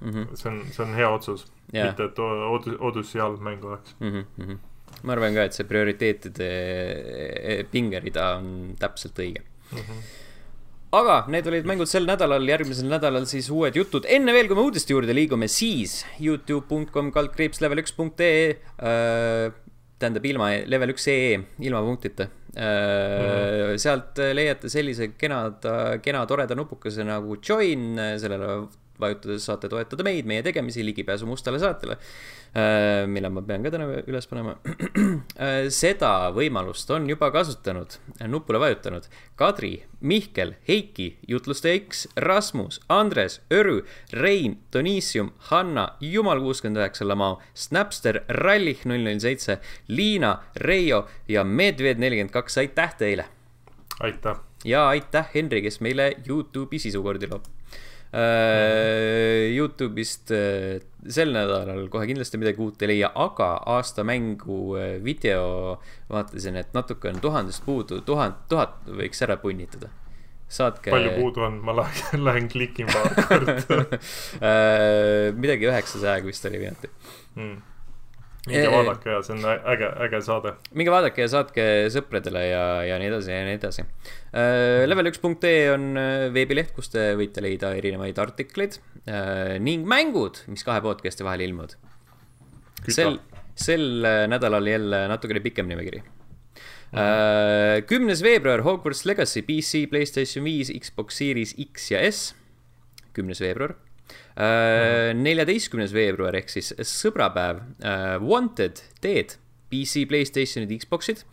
mm. 0.00 0.10
-hmm. 0.10 0.34
see 0.34 0.52
on, 0.52 0.64
see 0.70 0.84
on 0.84 0.94
hea 0.94 1.10
otsus 1.10 1.46
yeah., 1.74 1.86
mitte 1.88 2.04
et 2.04 2.18
Odus, 2.18 2.76
Odyssey 2.78 3.20
halb 3.20 3.40
mäng 3.40 3.64
oleks 3.64 3.94
mm. 4.00 4.24
-hmm. 4.38 4.58
ma 5.02 5.12
arvan 5.12 5.34
ka, 5.34 5.44
et 5.44 5.52
see 5.52 5.68
prioriteetide 5.68 6.50
e, 7.42 7.62
pingerida 7.70 8.34
on 8.36 8.74
täpselt 8.78 9.18
õige 9.18 9.44
mm. 9.72 9.78
-hmm 9.78 10.02
aga 10.90 11.24
need 11.30 11.46
olid 11.46 11.66
mängud 11.70 11.86
sel 11.86 12.06
nädalal, 12.08 12.42
järgmisel 12.50 12.88
nädalal 12.90 13.26
siis 13.30 13.46
uued 13.54 13.76
jutud. 13.78 14.06
enne 14.10 14.32
veel, 14.34 14.48
kui 14.50 14.58
me 14.58 14.66
uudiste 14.66 14.90
juurde 14.90 15.14
liigume, 15.14 15.46
siis 15.46 16.04
Youtube.com 16.18 17.12
kaldkriips 17.14 17.62
level 17.62 17.78
üks 17.84 17.94
punkt 17.94 18.20
ee 18.26 18.58
tähendab 20.00 20.24
ilma 20.26 20.50
level 20.66 20.94
üks 20.94 21.06
ee, 21.12 21.38
ilma 21.60 21.82
punktita 21.84 22.28
mm. 22.54 22.60
-hmm. 22.60 23.78
sealt 23.78 24.18
leiate 24.34 24.68
sellise 24.68 25.12
kenada, 25.18 25.98
kena 26.02 26.26
toreda 26.26 26.54
nupukese 26.54 27.04
nagu 27.04 27.36
join, 27.42 27.96
sellele 28.18 28.68
vajutades 29.00 29.46
saate 29.48 29.70
toetada 29.72 30.04
meid, 30.06 30.28
meie 30.28 30.44
tegemisi, 30.44 30.84
ligipääsu 30.84 31.28
mustale 31.28 31.60
saatele. 31.62 31.96
Äh, 32.50 33.06
mille 33.06 33.28
ma 33.30 33.42
pean 33.46 33.62
ka 33.62 33.70
täna 33.70 33.86
üles 34.02 34.26
panema. 34.30 34.56
Äh, 35.40 35.68
seda 35.72 36.28
võimalust 36.34 36.90
on 36.92 37.06
juba 37.08 37.30
kasutanud, 37.32 37.94
nupule 38.28 38.58
vajutanud 38.60 39.06
Kadri, 39.38 39.84
Mihkel, 40.04 40.52
Heiki, 40.66 41.06
jutlustaja 41.28 41.78
X, 41.78 42.02
Rasmus, 42.20 42.80
Andres, 42.92 43.38
Örü, 43.52 43.78
Rein, 44.12 44.58
Donissium, 44.72 45.30
Hanna, 45.48 45.86
Jumal 46.04 46.42
kuuskümmend 46.44 46.80
üheksa 46.82 47.06
Lamau, 47.08 47.38
Snapster, 47.54 48.20
Rallih 48.42 48.82
null 48.88 49.06
null 49.06 49.22
seitse, 49.22 49.60
Liina, 49.88 50.34
Reio 50.60 51.06
ja 51.28 51.44
Medved 51.44 52.02
nelikümmend 52.02 52.34
kaks, 52.40 52.58
aitäh 52.64 52.98
teile! 53.04 53.28
aitäh! 54.00 54.42
ja 54.64 54.88
aitäh, 54.88 55.30
Henri, 55.34 55.62
kes 55.62 55.80
meile 55.84 56.12
Youtube'i 56.26 56.82
sisukordi 56.82 57.30
loob 57.30 57.48
Äh, 58.12 59.54
Youtube'ist 59.54 60.32
äh, 60.34 60.80
sel 61.06 61.30
nädalal 61.30 61.84
kohe 61.92 62.08
kindlasti 62.10 62.40
midagi 62.42 62.58
uut 62.58 62.82
ei 62.82 62.90
leia, 62.90 63.12
aga 63.14 63.52
aasta 63.70 64.02
mängu 64.02 64.74
äh, 64.74 64.96
video 65.04 65.76
vaatasin, 66.10 66.58
et 66.58 66.74
natuke 66.74 67.12
on 67.12 67.22
tuhandest 67.22 67.62
puudu, 67.62 68.00
tuhat, 68.02 68.48
tuhat 68.50 68.90
võiks 68.90 69.22
ära 69.22 69.38
punnitada. 69.38 69.92
saatke. 70.50 70.90
palju 70.90 71.14
puudu 71.20 71.46
on, 71.46 71.60
ma 71.62 71.76
lähen, 71.78 72.24
lähen 72.26 72.50
klikin 72.50 72.90
paar 72.90 73.14
korda 73.28 73.54
midagi 75.44 75.70
üheksasajaga 75.70 76.26
vist 76.26 76.50
oli 76.50 76.64
viimati 76.64 76.90
mm 77.36 77.69
minge 78.48 78.68
vaadake 78.72 79.12
ja 79.12 79.20
see 79.24 79.34
on 79.36 79.42
äge, 79.44 79.88
äge 80.06 80.20
saade. 80.24 80.54
minge 80.76 80.92
vaadake 80.92 81.24
ja 81.24 81.30
saatke 81.32 81.64
sõpradele 81.92 82.44
ja, 82.46 82.62
ja 82.88 82.96
nii 83.00 83.10
edasi 83.10 83.34
ja 83.34 83.40
nii 83.46 83.58
edasi 83.58 83.84
uh,. 83.84 84.86
Level1.ee 84.88 85.66
on 85.74 85.90
äh, 86.00 86.28
veebileht, 86.32 86.72
kus 86.76 86.92
te 86.94 87.10
võite 87.20 87.44
leida 87.44 87.74
erinevaid 87.76 88.20
artikleid 88.22 88.78
uh, 88.80 89.58
ning 89.60 89.84
mängud, 89.88 90.40
mis 90.52 90.64
kahe 90.66 90.80
podcast'i 90.84 91.26
vahel 91.26 91.44
ilmuvad. 91.48 91.76
sel, 92.88 93.20
sel 93.58 94.08
nädalal 94.32 94.72
jälle 94.72 95.04
natukene 95.12 95.44
pikem 95.44 95.68
nimekiri 95.68 96.00
uh,. 96.00 97.76
kümnes 97.90 98.24
veebruar 98.24 98.64
Hogwarts 98.64 99.04
Legacy 99.04 99.44
PC, 99.44 99.84
Playstation 99.92 100.48
viis, 100.48 100.72
Xbox 100.72 101.20
Series 101.20 101.54
X 101.68 101.92
ja 101.92 102.00
S. 102.08 102.32
kümnes 103.12 103.44
veebruar 103.44 103.76
Äh, 103.76 103.89
neljateistkümnes 105.16 105.92
veebruar 105.92 106.36
ehk 106.38 106.52
siis 106.52 106.72
sõbrapäev. 106.86 107.62
Äh, 107.84 108.16
Wanted, 108.22 108.82
Dead, 109.04 109.36
PC, 109.72 110.06
Playstationid, 110.08 110.72
Xboxid. 110.80 111.24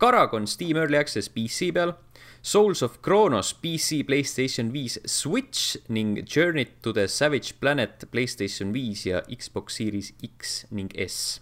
Karagon 0.00 0.46
äh, 0.46 0.50
Steam 0.50 0.80
Early 0.80 1.00
Access 1.00 1.28
PC 1.28 1.72
peal. 1.76 1.94
Souls 2.42 2.80
of 2.82 3.02
Kronos 3.04 3.52
PC, 3.52 4.02
Playstation 4.08 4.70
viis, 4.72 4.96
Switch 5.04 5.76
ning 5.92 6.24
Journey 6.24 6.64
to 6.80 6.92
the 6.96 7.06
Savage 7.08 7.58
Planet 7.60 8.06
Playstation 8.10 8.72
viis 8.72 9.04
ja 9.04 9.20
Xbox 9.28 9.76
Series 9.76 10.14
X 10.24 10.64
ning 10.72 10.88
S. 10.96 11.40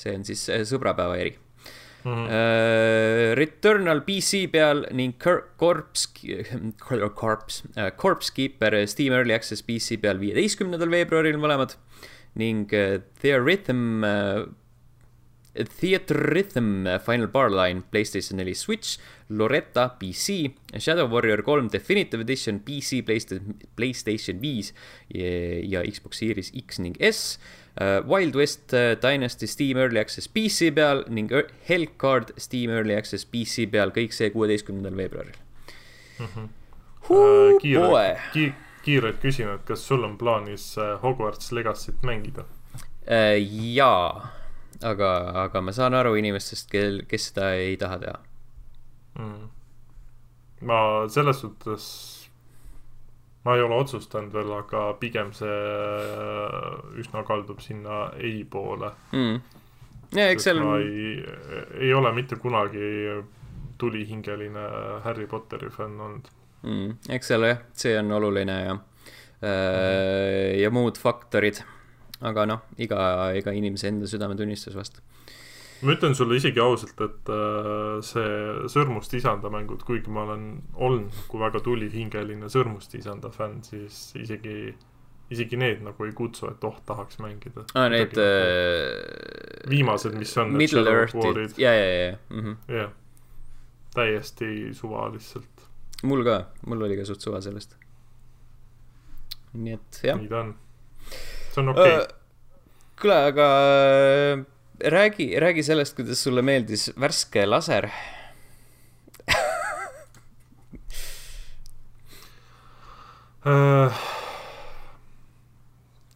see 0.00 0.14
on 0.16 0.22
siis 0.24 0.46
sõbrapäeva 0.70 1.18
eri 1.20 1.34
Mm 2.04 2.12
-hmm. 2.12 2.26
uh, 2.26 3.36
Returnal 3.36 4.00
PC 4.06 4.48
peal 4.52 4.86
ning 4.92 5.14
Corpse 5.56 6.08
uh,, 7.76 7.90
Corpse 7.96 8.32
Keeper 8.32 8.86
Steam 8.86 9.12
Early 9.12 9.34
Access 9.34 9.62
PC 9.62 10.00
peal 10.00 10.18
viieteistkümnendal 10.18 10.90
veebruaril 10.90 11.36
mõlemad 11.36 11.76
ning 12.40 12.72
uh, 12.72 13.02
Theorhythm 13.20 14.04
uh,, 14.04 14.48
Theater 15.52 16.16
Rhythm 16.16 16.86
Final 17.04 17.26
Bar 17.26 17.50
Line 17.50 17.82
Playstation 17.90 18.38
neli 18.38 18.54
Switch, 18.54 18.98
Loretta 19.28 19.88
PC, 19.98 20.54
Shadow 20.78 21.08
Warrior 21.10 21.42
kolm 21.42 21.68
Definitive 21.68 22.22
Edition 22.22 22.60
PC, 22.60 23.02
Playstation, 23.02 23.56
Playstation 23.76 24.40
viis 24.40 24.72
ja, 25.08 25.26
ja 25.74 25.82
Xbox 25.82 26.22
Series 26.22 26.52
X 26.54 26.78
ning 26.78 26.96
S. 27.00 27.38
Wild 27.78 28.34
West 28.36 28.74
uh, 28.74 28.94
Dynasty 29.00 29.46
Steam 29.46 29.78
Early 29.78 30.00
Access 30.00 30.28
PC 30.28 30.72
peal 30.74 31.04
ning 31.08 31.30
Hellcard 31.68 32.34
Steam 32.36 32.70
Early 32.70 32.96
Access 32.96 33.24
PC 33.24 33.68
peal, 33.70 33.92
kõik 33.94 34.16
see 34.16 34.30
kuueteistkümnendal 34.34 34.96
veebruaril. 34.96 35.38
Mm. 36.18 36.26
-hmm. 36.26 36.48
Uh, 37.10 37.56
kiire, 37.62 38.20
ki, 38.32 38.52
kiirelt 38.84 39.22
küsin, 39.22 39.48
et 39.54 39.62
kas 39.66 39.86
sul 39.86 40.04
on 40.04 40.18
plaanis 40.18 40.76
Hogwarts 41.02 41.52
Legacy't 41.52 42.02
mängida? 42.06 42.44
Jaa, 43.74 44.28
aga, 44.82 45.10
aga 45.44 45.60
ma 45.60 45.72
saan 45.72 45.94
aru 45.94 46.14
inimestest, 46.20 46.68
kel, 46.70 47.02
kes 47.08 47.30
seda 47.30 47.54
ei 47.58 47.76
taha 47.80 47.98
teha. 47.98 48.18
Mm.. 49.18 49.48
ma 50.60 51.08
selles 51.08 51.40
suhtes 51.42 51.86
ma 53.44 53.56
ei 53.56 53.62
ole 53.62 53.78
otsustanud 53.80 54.32
veel, 54.34 54.52
aga 54.52 54.84
pigem 55.00 55.32
see 55.36 55.48
äh, 55.48 56.98
üsna 57.00 57.24
kaldub 57.28 57.62
sinna 57.64 58.10
ei 58.18 58.44
poole 58.44 58.92
mm.. 59.12 59.40
ja 60.16 60.28
eks 60.34 60.48
seal. 60.48 60.60
ei, 60.76 61.14
ei 61.86 61.94
ole 61.94 62.12
mitte 62.16 62.36
kunagi 62.36 62.84
tulihingeline 63.80 64.66
Harry 65.04 65.26
Potteri 65.26 65.70
fänn 65.72 66.00
olnud 66.00 66.30
mm.. 66.62 66.96
eks 67.16 67.32
seal 67.32 67.48
jah, 67.48 67.64
see 67.72 67.96
on 67.98 68.12
oluline 68.20 68.60
ja 68.64 68.74
mm., 68.76 70.60
ja 70.60 70.70
muud 70.70 70.98
faktorid. 71.00 71.62
aga 72.20 72.44
noh, 72.46 72.66
iga, 72.76 73.30
iga 73.32 73.54
inimese 73.56 73.88
enda 73.88 74.08
südametunnistus 74.10 74.76
vast 74.76 75.00
ma 75.82 75.94
ütlen 75.94 76.14
sulle 76.16 76.36
isegi 76.36 76.60
ausalt, 76.60 77.00
et 77.04 77.30
äh, 77.32 78.00
see 78.04 78.68
Sõrmust 78.72 79.14
isanda 79.16 79.50
mängud, 79.52 79.82
kuigi 79.86 80.12
ma 80.12 80.26
olen 80.26 80.46
olnud 80.76 81.08
nagu 81.14 81.40
väga 81.40 81.62
tulihingeline 81.64 82.50
Sõrmust 82.52 82.94
isanda 82.98 83.30
fänn, 83.32 83.62
siis 83.64 83.98
isegi, 84.20 84.74
isegi 85.32 85.60
need 85.60 85.84
nagu 85.86 86.08
ei 86.08 86.12
kutsu, 86.16 86.50
et 86.52 86.68
oh, 86.68 86.76
tahaks 86.86 87.20
mängida. 87.24 87.64
aa, 87.72 87.86
ah, 87.86 87.88
need 87.92 88.20
äh, 88.20 89.64
viimased, 89.72 90.16
mis 90.20 90.36
on 90.42 90.52
Middle 90.60 90.84
Earthid, 90.92 91.56
ja, 91.60 91.72
ja, 91.76 91.88
ja 91.94 92.14
mm. 92.28 92.44
-hmm. 92.44 92.76
jah, 92.76 92.94
täiesti 93.96 94.74
suva 94.76 95.08
lihtsalt. 95.14 95.68
mul 96.02 96.24
ka, 96.24 96.40
mul 96.66 96.88
oli 96.88 97.00
ka 97.00 97.08
suht 97.08 97.24
suva 97.24 97.40
sellest. 97.40 97.76
nii 99.52 99.80
et 99.80 100.04
jah. 100.04 100.20
nii 100.20 100.28
ta 100.28 100.44
on. 100.44 100.56
see 101.50 101.60
on 101.62 101.68
okei 101.68 101.92
okay. 101.96 102.00
uh,. 102.00 102.16
kuule, 103.00 103.22
aga 103.32 103.46
räägi, 104.84 105.40
räägi 105.40 105.62
sellest, 105.62 105.96
kuidas 105.96 106.22
sulle 106.22 106.42
meeldis 106.42 106.90
värske 107.00 107.46
laser 107.46 107.88
äh, 113.46 114.00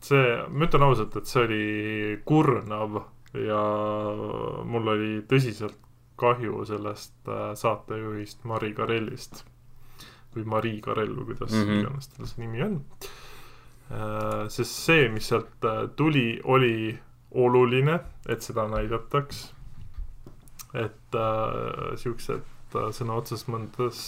see, 0.01 0.27
ma 0.49 0.65
ütlen 0.69 0.87
ausalt, 0.87 1.17
et 1.17 1.27
see 1.31 1.43
oli 1.45 1.65
kurnav 2.29 3.03
ja 3.35 3.63
mul 4.69 4.93
oli 4.95 5.13
tõsiselt 5.31 5.81
kahju 6.21 6.65
sellest 6.69 7.17
äh, 7.29 7.53
saatejuhist 7.59 8.45
Mari 8.49 8.73
Karellist 8.75 9.45
või 10.35 10.45
Marii 10.51 10.81
Karell 10.83 11.15
või 11.15 11.33
kuidas 11.33 11.53
mm 11.53 11.63
-hmm. 11.63 11.81
iganes 11.81 12.09
tal 12.09 12.27
see 12.27 12.43
nimi 12.47 12.63
on. 12.63 12.77
Äh, 13.91 14.47
sest 14.49 14.75
see, 14.87 15.09
mis 15.09 15.29
sealt 15.29 15.67
tuli, 15.97 16.41
oli 16.45 16.99
oluline, 17.35 17.99
et 18.29 18.43
seda 18.43 18.69
näidataks. 18.71 19.53
et 20.75 21.15
äh, 21.15 21.95
siuksed 22.03 22.43
äh, 22.75 22.89
sõna 22.97 23.15
otseses 23.21 23.47
mõttes 23.47 24.01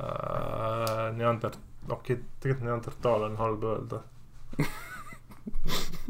äh, 0.00 1.12
neander-, 1.16 1.58
okei 1.88 2.16
okay,, 2.16 2.22
tegelikult 2.40 2.68
neandertaal 2.70 3.26
on 3.28 3.36
halb 3.36 3.66
öelda 3.72 4.00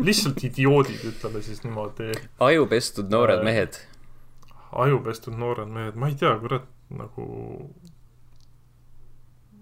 lihtsalt 0.06 0.44
idioodid, 0.44 1.02
ütleme 1.10 1.42
siis 1.42 1.64
niimoodi. 1.64 2.12
ajupestud 2.40 3.10
noored 3.10 3.42
äh, 3.42 3.44
mehed. 3.44 3.80
ajupestud 4.72 5.34
noored 5.38 5.72
mehed, 5.72 5.98
ma 5.98 6.10
ei 6.12 6.14
tea, 6.14 6.36
kurat, 6.38 6.70
nagu 6.94 7.26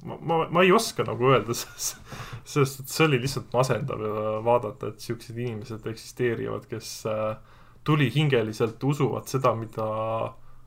ma, 0.05 0.19
ma, 0.21 0.39
ma 0.51 0.63
ei 0.63 0.73
oska 0.73 1.07
nagu 1.07 1.33
öelda, 1.33 1.57
sest 1.59 2.81
et 2.85 2.93
see 2.93 3.07
oli 3.09 3.21
lihtsalt 3.25 3.53
masendav 3.57 4.05
vaadata, 4.45 4.93
et 4.93 5.05
siuksed 5.05 5.39
inimesed 5.39 5.87
eksisteerivad, 5.91 6.69
kes 6.71 6.91
äh, 7.11 7.37
tulihingeliselt 7.85 8.85
usuvad 8.85 9.29
seda, 9.31 9.55
mida 9.59 9.89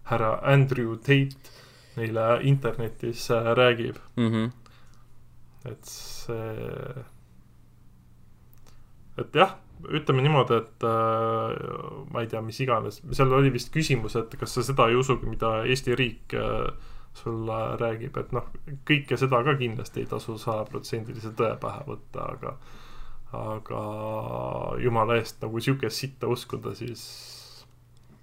härra 0.09 0.37
Andrew 0.53 0.95
Tate 0.97 1.37
neile 1.97 2.39
internetis 2.41 3.29
äh, 3.31 3.53
räägib 3.57 3.95
mm. 4.15 4.31
-hmm. 4.33 4.51
et 5.71 5.85
see, 5.85 7.05
et 9.17 9.35
jah, 9.35 9.55
ütleme 9.89 10.21
niimoodi, 10.21 10.57
et 10.57 10.83
äh, 10.83 12.11
ma 12.11 12.21
ei 12.21 12.27
tea, 12.27 12.41
mis 12.41 12.59
iganes, 12.61 13.01
seal 13.11 13.33
oli 13.33 13.53
vist 13.53 13.73
küsimus, 13.73 14.15
et 14.19 14.37
kas 14.39 14.53
sa 14.53 14.63
seda 14.63 14.87
ei 14.89 14.95
usugi, 14.95 15.29
mida 15.29 15.63
Eesti 15.65 15.95
riik 15.95 16.33
äh, 16.33 16.69
sulle 17.17 17.59
räägib, 17.81 18.17
et 18.21 18.33
noh, 18.35 18.47
kõike 18.87 19.17
seda 19.19 19.41
ka 19.45 19.55
kindlasti 19.59 20.03
ei 20.03 20.09
tasu 20.09 20.37
sajaprotsendilise 20.41 21.33
tõe 21.37 21.53
pähe 21.61 21.85
võtta, 21.87 22.27
aga 22.35 22.57
aga 23.37 23.79
jumala 24.79 25.17
eest 25.19 25.41
nagu 25.43 25.59
siukest 25.59 25.99
sitta 25.99 26.29
uskuda, 26.31 26.71
siis 26.77 27.01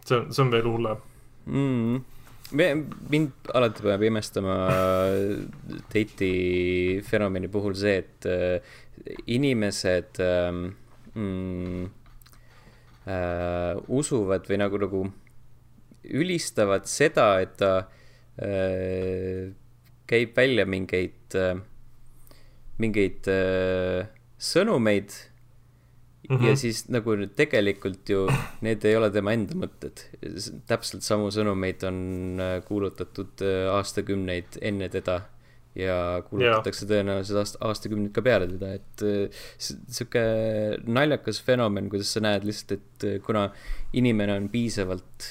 see 0.06 0.16
on, 0.16 0.30
see 0.32 0.44
on 0.46 0.52
veel 0.54 0.68
hullem. 0.70 1.08
Mm 1.44 2.02
mind 2.52 3.48
alati 3.56 3.82
peab 3.82 4.02
imestama 4.04 4.54
date'i 5.92 7.00
fenomeni 7.02 7.48
puhul 7.48 7.74
see, 7.74 7.96
et 8.02 8.26
äh, 8.28 8.60
inimesed 9.26 10.20
ähm, 10.20 10.60
mm, 11.14 11.88
äh, 13.08 13.74
usuvad 13.88 14.46
või 14.50 14.60
nagu, 14.60 14.78
nagu 14.78 15.02
ülistavad 16.04 16.86
seda, 16.86 17.40
et 17.40 17.56
ta 17.58 17.72
äh, 17.80 18.03
käib 20.10 20.36
välja 20.36 20.66
mingeid 20.66 21.36
äh,, 21.38 21.54
mingeid 22.82 23.30
äh, 23.30 24.08
sõnumeid 24.38 25.14
Mm 26.24 26.36
-hmm. 26.36 26.46
ja 26.46 26.56
siis 26.56 26.88
nagu 26.88 27.12
tegelikult 27.36 28.08
ju 28.08 28.28
need 28.60 28.84
ei 28.84 28.96
ole 28.96 29.10
tema 29.10 29.32
enda 29.32 29.54
mõtted. 29.54 30.06
täpselt 30.66 31.02
samu 31.04 31.28
sõnumeid 31.28 31.84
on 31.84 31.98
äh, 32.40 32.64
kuulutatud 32.64 33.42
äh, 33.44 33.68
aastakümneid 33.68 34.56
enne 34.60 34.88
teda 34.88 35.20
ja 35.74 36.22
kuulutatakse 36.30 36.86
tõenäoliselt 36.86 37.42
aast-, 37.42 37.60
aastakümneid 37.60 38.12
ka 38.14 38.22
peale 38.22 38.46
teda, 38.46 38.72
et 38.72 39.04
äh, 39.04 39.44
sihuke 39.58 40.24
naljakas 40.86 41.42
fenomen, 41.42 41.90
kuidas 41.92 42.14
sa 42.14 42.24
näed 42.24 42.46
lihtsalt, 42.48 42.72
et 42.78 43.22
kuna 43.26 43.50
inimene 43.92 44.38
on 44.38 44.48
piisavalt, 44.48 45.28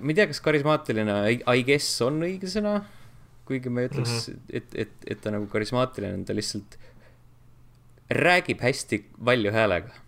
ma 0.00 0.12
ei 0.12 0.18
tea, 0.18 0.28
kas 0.30 0.40
karismaatiline, 0.44 1.16
I 1.32 1.64
guess 1.66 2.00
on 2.04 2.22
õige 2.26 2.50
sõna, 2.50 2.78
kuigi 3.48 3.72
ma 3.72 3.82
ei 3.82 3.90
ütleks 3.90 4.14
mm, 4.28 4.34
-hmm. 4.34 4.56
et, 4.60 4.78
et, 4.84 4.94
et 5.14 5.20
ta 5.22 5.32
nagu 5.34 5.48
karismaatiline 5.50 6.20
on, 6.20 6.24
ta 6.28 6.36
lihtsalt 6.36 6.78
räägib 8.12 8.60
hästi 8.60 9.04
valju 9.24 9.52
häälega. 9.52 10.00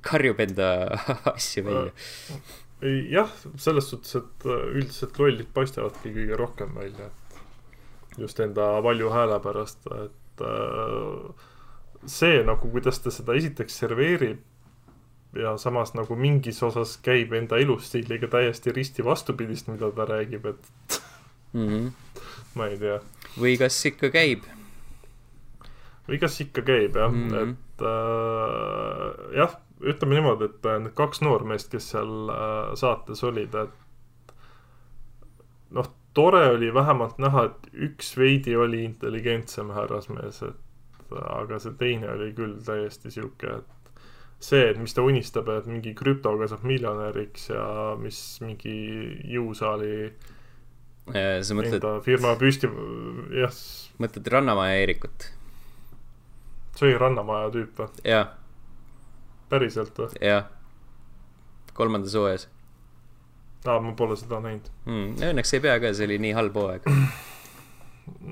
karjub 0.00 0.40
enda 0.40 0.66
asju 1.36 1.64
välja. 1.64 1.92
jah, 3.10 3.30
selles 3.56 3.90
suhtes, 3.90 4.14
et 4.16 4.46
äh, 4.46 4.76
üldiselt 4.76 5.18
lollid 5.18 5.48
paistavad,ki 5.54 6.12
kõige 6.14 6.36
rohkem 6.38 6.74
välja, 6.74 7.06
et 7.10 8.20
just 8.22 8.40
enda 8.40 8.82
valju 8.82 9.10
hääle 9.10 9.40
pärast, 9.40 9.86
et 10.04 10.44
äh, 10.46 11.48
see 12.06 12.44
nagu, 12.46 12.70
kuidas 12.70 13.02
ta 13.02 13.10
seda 13.10 13.34
esiteks 13.34 13.82
serveerib 13.82 14.38
ja 15.34 15.56
samas 15.58 15.94
nagu 15.94 16.16
mingis 16.16 16.62
osas 16.62 16.96
käib 17.04 17.32
enda 17.32 17.58
elustiiliga 17.58 18.28
täiesti 18.28 18.72
risti 18.72 19.04
vastupidist, 19.04 19.68
mida 19.68 19.90
ta 19.94 20.04
räägib, 20.04 20.46
et 20.46 21.02
mm 21.52 21.68
-hmm. 21.68 21.90
ma 22.54 22.66
ei 22.66 22.78
tea. 22.78 23.00
või 23.40 23.58
kas 23.58 23.86
ikka 23.86 24.10
käib 24.10 24.48
või 26.08 26.18
kas 26.18 26.40
ikka 26.40 26.62
käib 26.62 26.96
jah 26.96 27.12
mm, 27.12 27.28
-hmm. 27.30 27.50
et 27.50 27.82
äh, 27.82 29.36
jah, 29.36 29.56
ütleme 29.80 30.18
niimoodi, 30.18 30.44
et 30.50 30.68
need 30.82 30.94
kaks 30.98 31.20
noormeest, 31.20 31.70
kes 31.70 31.90
seal 31.94 32.32
äh, 32.34 32.74
saates 32.74 33.24
olid, 33.24 33.54
et 33.54 34.34
noh, 35.70 35.92
tore 36.14 36.46
oli 36.50 36.74
vähemalt 36.74 37.18
näha, 37.22 37.44
et 37.44 37.70
üks 37.88 38.16
veidi 38.18 38.56
oli 38.56 38.84
intelligentsem 38.84 39.70
härrasmees, 39.70 40.42
et 40.42 41.14
aga 41.20 41.58
see 41.58 41.74
teine 41.78 42.10
oli 42.12 42.32
küll 42.34 42.58
täiesti 42.66 43.10
sihuke, 43.10 43.60
et 43.60 43.79
see, 44.40 44.66
et 44.70 44.78
mis 44.80 44.94
ta 44.96 45.04
unistab, 45.04 45.48
et 45.52 45.68
mingi 45.68 45.92
krüptoga 45.96 46.48
saab 46.50 46.64
miljonäriks 46.68 47.50
ja 47.52 47.64
mis 48.00 48.20
mingi 48.44 48.76
jõusaali 49.34 49.94
sa 51.10 51.56
mõtled 51.56 51.80
enda 51.80 51.96
firma 52.04 52.36
püsti, 52.40 52.70
jah. 53.34 53.60
mõtled 54.02 54.32
Rannamaja 54.32 54.80
Eerikut? 54.84 55.30
see 56.76 56.88
oli 56.88 57.00
Rannamaja 57.00 57.50
tüüp 57.54 57.82
või? 57.82 57.90
jah. 58.08 58.30
päriselt 59.52 59.98
või? 59.98 60.12
jah. 60.24 60.48
kolmandas 61.76 62.16
hooajas. 62.16 62.48
aa, 63.66 63.80
ma 63.80 63.92
pole 63.98 64.16
seda 64.20 64.40
näinud 64.44 64.70
mm,. 64.86 65.18
Õnneks 65.32 65.56
ei 65.56 65.64
pea 65.66 65.80
ka, 65.82 65.92
see 65.96 66.08
oli 66.08 66.20
nii 66.28 66.36
halb 66.38 66.56
hooaeg 66.56 66.88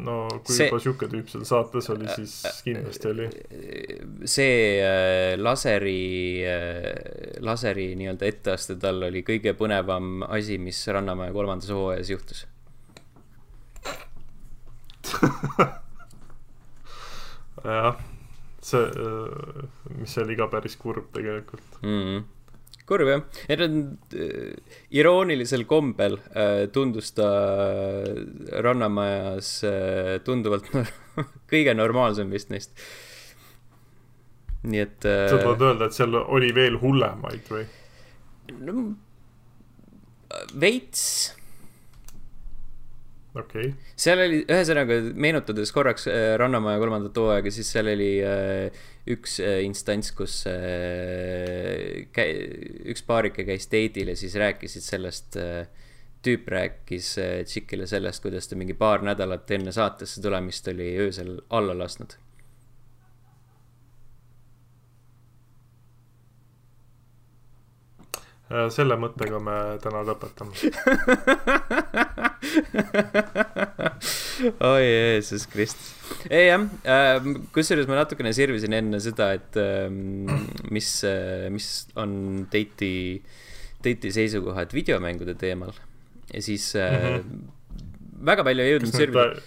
no 0.05 0.29
kui 0.45 0.55
see... 0.57 0.69
juba 0.69 0.79
sihuke 0.83 1.09
tüüp 1.11 1.29
seal 1.33 1.45
saates 1.49 1.89
oli, 1.95 2.07
siis 2.15 2.63
kindlasti 2.67 3.09
oli. 3.11 3.27
see 4.29 4.81
äh, 4.85 5.35
laseri 5.41 6.45
äh,, 6.49 7.41
laseri 7.45 7.95
nii-öelda 7.99 8.25
etteaste 8.29 8.79
tal 8.83 9.03
oli 9.09 9.23
kõige 9.27 9.53
põnevam 9.59 10.23
asi, 10.29 10.59
mis 10.63 10.81
Rannamäe 10.93 11.33
kolmandas 11.37 11.71
hooajas 11.75 12.09
juhtus 12.15 12.41
jah 17.65 17.97
see, 18.63 18.83
äh, 18.83 19.63
mis 19.99 20.19
oli 20.21 20.35
ka 20.39 20.47
päris 20.53 20.77
kurb 20.81 21.07
tegelikult 21.15 21.81
mm. 21.83 22.03
-hmm 22.03 22.38
kurb 22.89 23.11
jah, 23.11 23.25
et 23.53 23.63
on 23.65 23.81
äh, 24.17 24.55
iroonilisel 24.97 25.67
kombel 25.69 26.19
äh, 26.33 26.67
tundus 26.73 27.13
ta 27.17 27.29
äh, 27.29 28.23
Rannamajas 28.65 29.53
äh, 29.69 30.15
tunduvalt 30.25 30.71
kõige 31.53 31.77
normaalsem 31.77 32.33
vist 32.33 32.53
neist. 32.55 32.73
nii 34.65 34.85
et 34.87 35.05
äh,. 35.07 35.27
sa 35.31 35.43
tahad 35.43 35.67
öelda, 35.71 35.91
et 35.91 35.99
seal 35.99 36.17
oli 36.25 36.51
veel 36.57 36.81
hullemaid 36.83 37.53
või? 37.53 37.67
no 38.65 38.89
veits 40.59 41.05
okay.. 43.41 43.73
seal 43.99 44.21
oli, 44.23 44.43
ühesõnaga 44.45 44.99
meenutades 45.15 45.73
korraks 45.75 46.09
äh, 46.11 46.35
Rannamaja 46.41 46.81
kolmandat 46.83 47.19
hooaega, 47.21 47.53
siis 47.55 47.71
seal 47.75 47.91
oli 47.93 48.13
äh, 48.25 48.85
üks 49.09 49.39
äh, 49.45 49.61
instants, 49.67 50.13
kus 50.17 50.41
äh, 50.51 52.07
käi, 52.15 52.29
üks 52.93 53.05
paarike 53.09 53.47
käis 53.49 53.69
date'il 53.73 54.13
ja 54.13 54.17
siis 54.19 54.37
rääkisid 54.39 54.85
sellest 54.85 55.41
äh,, 55.41 55.67
tüüp 56.25 56.49
rääkis 56.51 57.13
äh, 57.23 57.35
tšikile 57.47 57.87
sellest, 57.91 58.23
kuidas 58.25 58.51
ta 58.51 58.59
mingi 58.59 58.77
paar 58.79 59.05
nädalat 59.07 59.51
enne 59.57 59.75
saatesse 59.75 60.23
tulemist 60.25 60.67
oli 60.73 60.93
öösel 61.07 61.37
alla 61.55 61.77
lasknud 61.79 62.19
selle 68.73 68.97
mõttega 68.97 69.39
me 69.45 69.57
täna 69.83 70.01
lõpetame 70.09 70.53
oi 74.71 74.85
Jeesus 74.85 75.45
Kristus. 75.51 75.91
ei 76.31 76.47
jah 76.49 76.65
äh,, 76.89 77.19
kusjuures 77.53 77.89
ma 77.91 77.99
natukene 78.01 78.33
sirvisin 78.37 78.77
enne 78.79 79.01
seda, 79.05 79.33
et 79.37 79.59
äh, 79.61 79.89
mis 80.73 80.91
äh,, 81.09 81.49
mis 81.53 81.69
on 82.01 82.47
date'i, 82.53 83.21
date'i 83.85 84.15
seisukohad 84.17 84.73
videomängude 84.77 85.37
teemal. 85.39 85.75
ja 86.33 86.43
siis 86.43 86.73
äh, 86.77 86.89
mm 86.89 87.21
-hmm. 87.21 88.25
väga 88.33 88.45
palju 88.49 88.65
ei 88.65 88.73
jõudnud 88.77 88.97
sirvida. 88.97 89.43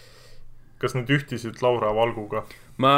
kas 0.77 0.95
need 0.97 1.09
ühtisid 1.09 1.61
Laura 1.65 1.95
Valguga? 1.95 2.45
Ma 2.81 2.93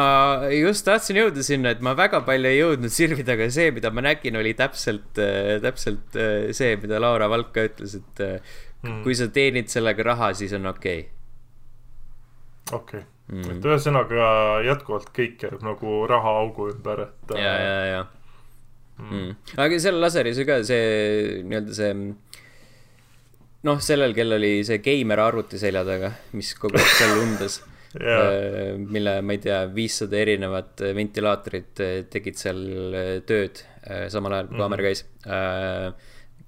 just 0.53 0.85
tahtsin 0.87 1.19
jõuda 1.19 1.43
sinna, 1.45 1.73
et 1.73 1.81
ma 1.85 1.95
väga 1.97 2.21
palju 2.27 2.49
ei 2.49 2.59
jõudnud 2.59 2.93
sirvida, 2.93 3.35
aga 3.37 3.49
see, 3.53 3.71
mida 3.75 3.91
ma 3.93 4.03
nägin, 4.05 4.37
oli 4.39 4.53
täpselt, 4.57 5.17
äh, 5.21 5.55
täpselt 5.63 6.17
äh, 6.19 6.51
see, 6.55 6.75
mida 6.81 7.01
Laura 7.03 7.29
Valk 7.31 7.53
ka 7.55 7.67
ütles, 7.69 7.97
et 7.99 8.23
mm. 8.23 9.01
kui 9.05 9.17
sa 9.17 9.29
teenid 9.33 9.71
sellega 9.73 10.05
raha, 10.11 10.33
siis 10.37 10.53
on 10.57 10.69
okei 10.71 11.05
okay.. 12.69 12.77
okei 12.79 13.03
okay. 13.03 13.07
mm., 13.31 13.55
et 13.55 13.69
ühesõnaga 13.71 14.27
jätkuvalt 14.67 15.13
kõik 15.15 15.39
käib 15.45 15.63
nagu 15.65 16.03
rahaaugu 16.09 16.69
ümber, 16.73 17.07
et. 17.07 17.35
ja, 17.39 17.55
ja, 17.63 17.79
ja 17.91 18.03
mm.. 18.99 19.09
Mm. 19.09 19.35
aga 19.65 19.81
seal 19.81 19.99
laseris 20.03 20.39
ju 20.39 20.47
ka 20.49 20.61
see 20.67 21.43
nii-öelda 21.47 21.77
see 21.79 21.93
noh, 23.63 23.83
sellel, 23.83 24.15
kellel 24.15 24.39
oli 24.41 24.55
see 24.67 24.81
geimer 24.83 25.21
arvuti 25.23 25.59
selja 25.61 25.85
taga, 25.87 26.13
mis 26.37 26.53
kogu 26.59 26.79
aeg 26.79 26.97
seal 26.97 27.21
undas 27.23 27.61
yeah. 27.99 28.75
mille, 28.79 29.15
ma 29.25 29.35
ei 29.35 29.41
tea, 29.43 29.61
viissada 29.73 30.19
erinevat 30.21 30.83
ventilaatorit 30.97 31.83
äh, 31.83 31.95
tegid 32.11 32.39
seal 32.39 32.61
äh, 32.97 33.13
tööd 33.27 33.63
äh, 33.85 34.05
samal 34.13 34.37
ajal, 34.37 34.51
kui 34.51 34.61
kaamera 34.63 34.89
käis. 34.89 35.05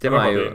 tema 0.01 0.21
raha 0.21 0.35
ju, 0.35 0.45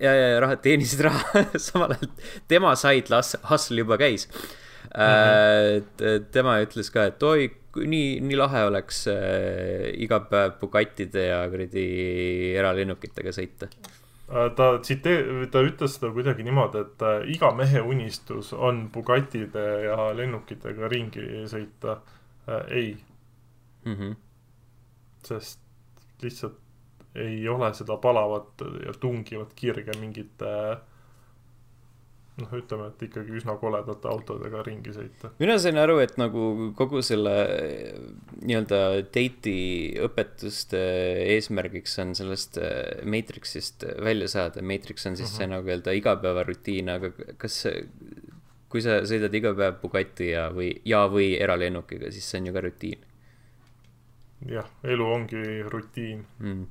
ja, 0.00 0.12
ja, 0.12 0.28
ja 0.34 0.42
raha, 0.42 0.58
teenisid 0.64 1.04
raha 1.06 1.46
samal 1.68 1.96
ajal, 1.96 2.12
tema 2.50 2.74
side 2.80 3.22
hustle 3.50 3.84
juba 3.84 3.98
käis 4.00 4.28
mm. 4.28 4.98
-hmm. 4.98 6.28
tema 6.32 6.60
ütles 6.64 6.92
ka, 6.92 7.08
et 7.12 7.22
oi, 7.22 7.50
nii, 7.76 8.20
nii 8.20 8.36
lahe 8.36 8.66
oleks 8.68 9.06
äh, 9.08 9.88
iga 10.04 10.20
päev 10.28 10.58
Bugatide 10.60 11.26
ja 11.30 11.42
kuradi 11.50 11.86
eralennukitega 12.58 13.32
sõita 13.32 13.68
äh, 13.68 14.01
ta 14.28 14.78
tsitee-, 14.78 15.46
ta 15.52 15.62
ütles 15.66 15.96
seda 15.96 16.12
kuidagi 16.14 16.44
niimoodi, 16.46 16.84
et 16.86 17.04
äh, 17.06 17.24
iga 17.34 17.52
mehe 17.56 17.82
unistus 17.82 18.52
on 18.52 18.86
Bugatide 18.92 19.66
ja 19.86 20.10
lennukitega 20.16 20.88
ringi 20.88 21.44
sõita 21.50 21.98
äh,. 22.48 22.62
ei 22.70 22.96
mm. 23.84 23.94
-hmm. 23.94 24.16
sest 25.24 25.60
lihtsalt 26.22 26.58
ei 27.14 27.48
ole 27.48 27.74
seda 27.74 27.96
palavat 27.96 28.62
ja 28.86 28.92
tungivat 29.00 29.52
kirge 29.54 29.92
mingite 30.00 30.48
äh, 30.72 30.78
noh, 32.40 32.52
ütleme, 32.56 32.86
et 32.88 33.02
ikkagi 33.08 33.34
üsna 33.36 33.54
koledate 33.60 34.08
autodega 34.08 34.62
ringi 34.64 34.94
sõita. 34.94 35.32
mina 35.40 35.58
sain 35.60 35.76
aru, 35.80 35.98
et 36.04 36.14
nagu 36.20 36.72
kogu 36.78 37.02
selle 37.04 37.34
nii-öelda 38.40 38.80
date'i 39.12 40.00
õpetuste 40.06 40.80
eesmärgiks 41.34 41.98
on 42.02 42.14
sellest 42.16 42.56
äh, 42.62 43.04
Matrixist 43.04 43.84
välja 44.00 44.30
saada. 44.32 44.64
Matrix 44.64 45.06
on 45.06 45.16
siis 45.16 45.28
uh 45.28 45.34
-huh. 45.34 45.38
see 45.38 45.46
mhm. 45.46 45.54
nagu 45.56 45.68
öelda 45.74 45.96
igapäevarutiin, 45.98 46.88
aga 46.88 47.12
kas, 47.36 47.66
kui 48.72 48.80
sa 48.80 49.02
sõidad 49.04 49.34
iga 49.34 49.54
päev 49.54 49.80
Bugatti 49.82 50.30
ja, 50.32 50.48
või, 50.50 50.72
ja, 50.84 51.04
või 51.08 51.34
eralennukiga, 51.36 52.10
siis 52.10 52.30
see 52.30 52.40
on 52.40 52.46
ju 52.46 52.52
ka 52.52 52.60
rutiin. 52.60 53.04
jah, 54.48 54.70
elu 54.82 55.04
ongi 55.06 55.62
rutiin 55.62 56.24
mm.. 56.38 56.66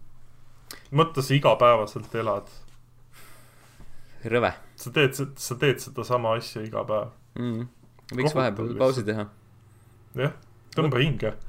mõtle, 0.92 1.22
sa 1.24 1.34
igapäevaselt 1.34 2.16
elad 2.16 2.50
rõve. 4.26 4.52
Sa 4.82 4.94
teed, 4.96 5.18
sa 5.38 5.58
teed 5.62 5.84
sedasama 5.84 6.36
asja 6.40 6.64
iga 6.66 6.84
päev 6.88 7.12
mm.. 7.40 7.68
võiks 8.18 8.36
vahepeal 8.38 8.74
pausi 8.80 9.06
teha. 9.08 9.28
jah, 10.20 10.34
tõmba 10.76 11.02
hinge 11.04 11.36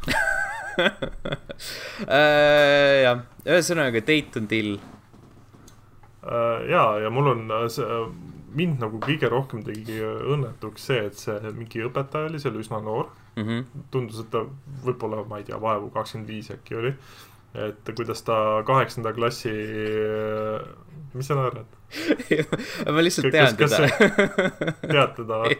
äh, 2.09 3.03
jah, 3.05 3.25
ühesõnaga 3.45 4.01
date 4.01 4.41
on 4.41 4.47
till. 4.49 4.77
Äh, 6.23 6.61
ja, 6.71 6.85
ja 7.03 7.11
mul 7.13 7.33
on 7.35 7.43
äh, 7.53 7.67
see, 7.73 7.99
mind 8.57 8.81
nagu 8.83 9.01
kõige 9.03 9.31
rohkem 9.33 9.65
tegi 9.67 9.99
õnnetuks 10.03 10.89
see, 10.91 11.03
et 11.09 11.19
see 11.21 11.53
mingi 11.57 11.85
õpetaja 11.89 12.31
oli 12.31 12.41
seal 12.43 12.57
üsna 12.61 12.81
noor 12.85 13.11
mm. 13.37 13.45
-hmm. 13.45 13.85
tundus, 13.91 14.21
et 14.25 14.31
ta 14.33 14.45
võib-olla, 14.85 15.25
ma 15.29 15.41
ei 15.41 15.49
tea, 15.49 15.61
vaevu 15.61 15.91
kakskümmend 15.95 16.29
viis 16.29 16.51
äkki 16.55 16.79
oli. 16.79 16.95
Et 17.55 17.91
kuidas 17.97 18.23
ta 18.25 18.37
kaheksanda 18.67 19.13
klassi, 19.13 19.53
mis 21.15 21.27
sa 21.29 21.37
naerad? 21.37 21.79
ma 22.95 23.05
lihtsalt 23.05 23.33
tean 23.33 23.57
teda. 23.57 23.89
tead 24.81 25.17
teda 25.19 25.41
või? 25.45 25.57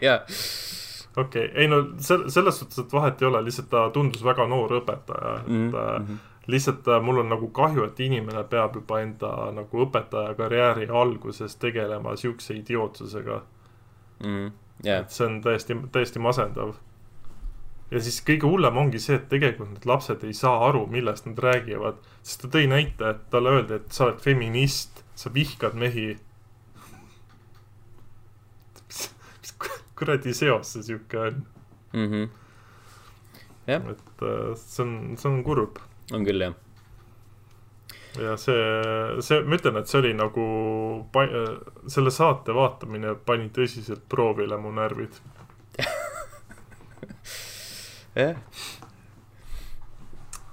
okei 1.17 1.45
okay., 1.45 1.49
ei 1.61 1.67
no 1.67 1.83
sel-, 2.01 2.29
selles 2.33 2.59
suhtes, 2.59 2.79
et 2.79 2.93
vahet 2.93 3.21
ei 3.21 3.27
ole, 3.29 3.43
lihtsalt 3.45 3.69
ta 3.69 3.87
tundus 3.93 4.23
väga 4.25 4.47
noor 4.49 4.79
õpetaja, 4.79 5.35
et 5.41 5.51
mm 5.51 5.69
-hmm. 5.71 6.17
lihtsalt 6.47 6.87
äh, 6.87 7.01
mul 7.01 7.21
on 7.21 7.29
nagu 7.29 7.47
kahju, 7.47 7.83
et 7.83 7.99
inimene 7.99 8.43
peab 8.49 8.75
juba 8.75 9.01
enda 9.01 9.51
nagu 9.51 9.85
õpetaja 9.85 10.33
karjääri 10.37 10.89
alguses 10.89 11.55
tegelema 11.55 12.15
siukse 12.15 12.53
idiootsusega 12.53 13.41
mm. 14.23 14.27
-hmm. 14.27 14.51
Yeah. 14.85 15.01
et 15.01 15.09
see 15.09 15.25
on 15.25 15.41
täiesti, 15.41 15.77
täiesti 15.91 16.19
masendav. 16.19 16.73
Ja 17.93 18.01
siis 18.01 18.19
kõige 18.25 18.49
hullem 18.49 18.77
ongi 18.81 18.99
see, 19.01 19.17
et 19.19 19.29
tegelikult 19.29 19.69
need 19.75 19.85
lapsed 19.89 20.23
ei 20.25 20.33
saa 20.37 20.65
aru, 20.67 20.85
millest 20.91 21.27
nad 21.29 21.39
räägivad, 21.45 21.99
sest 22.25 22.45
ta 22.45 22.51
tõi 22.55 22.65
näite, 22.71 23.13
et 23.13 23.25
talle 23.33 23.57
öeldi, 23.57 23.77
et 23.77 23.93
sa 23.93 24.07
oled 24.07 24.21
feminist 24.23 25.03
sa 25.19 25.29
vihkad 25.33 25.77
mehi. 25.77 26.13
mis, 28.87 29.03
mis 29.41 29.53
kuradi 29.99 30.33
seos 30.33 30.73
see 30.73 30.83
sihuke 30.89 31.19
on 31.19 31.45
mm? 31.93 32.09
-hmm. 32.09 32.27
jah. 33.67 33.89
et 33.91 34.21
äh, 34.21 34.55
see 34.55 34.83
on, 34.85 35.17
see 35.17 35.29
on 35.29 35.43
kurb. 35.43 35.77
on 36.13 36.25
küll, 36.25 36.41
jah. 36.41 36.55
ja 38.17 38.37
see, 38.37 38.57
see, 39.21 39.41
ma 39.43 39.59
ütlen, 39.61 39.77
et 39.77 39.87
see 39.87 40.01
oli 40.01 40.13
nagu, 40.17 40.47
selle 41.87 42.11
saate 42.11 42.55
vaatamine 42.55 43.15
pani 43.15 43.49
tõsiselt 43.53 44.09
proovile 44.09 44.57
mu 44.57 44.71
närvid 44.71 45.21
jah 48.15 48.35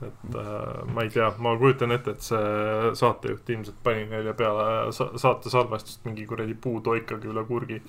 et 0.00 0.34
äh, 0.34 0.84
ma 0.94 1.02
ei 1.04 1.10
tea, 1.12 1.28
ma 1.38 1.56
kujutan 1.60 1.92
ette, 1.92 2.10
et 2.16 2.22
see 2.24 2.40
saatejuht 2.96 3.50
ilmselt 3.52 3.80
pani 3.84 4.06
neile 4.08 4.32
peale 4.36 4.92
sa 4.96 5.10
saate 5.20 5.52
salvestust 5.52 6.04
mingi 6.08 6.24
kuradi 6.28 6.54
puutoikaga 6.56 7.26
üle 7.28 7.44
kurgi 7.48 7.78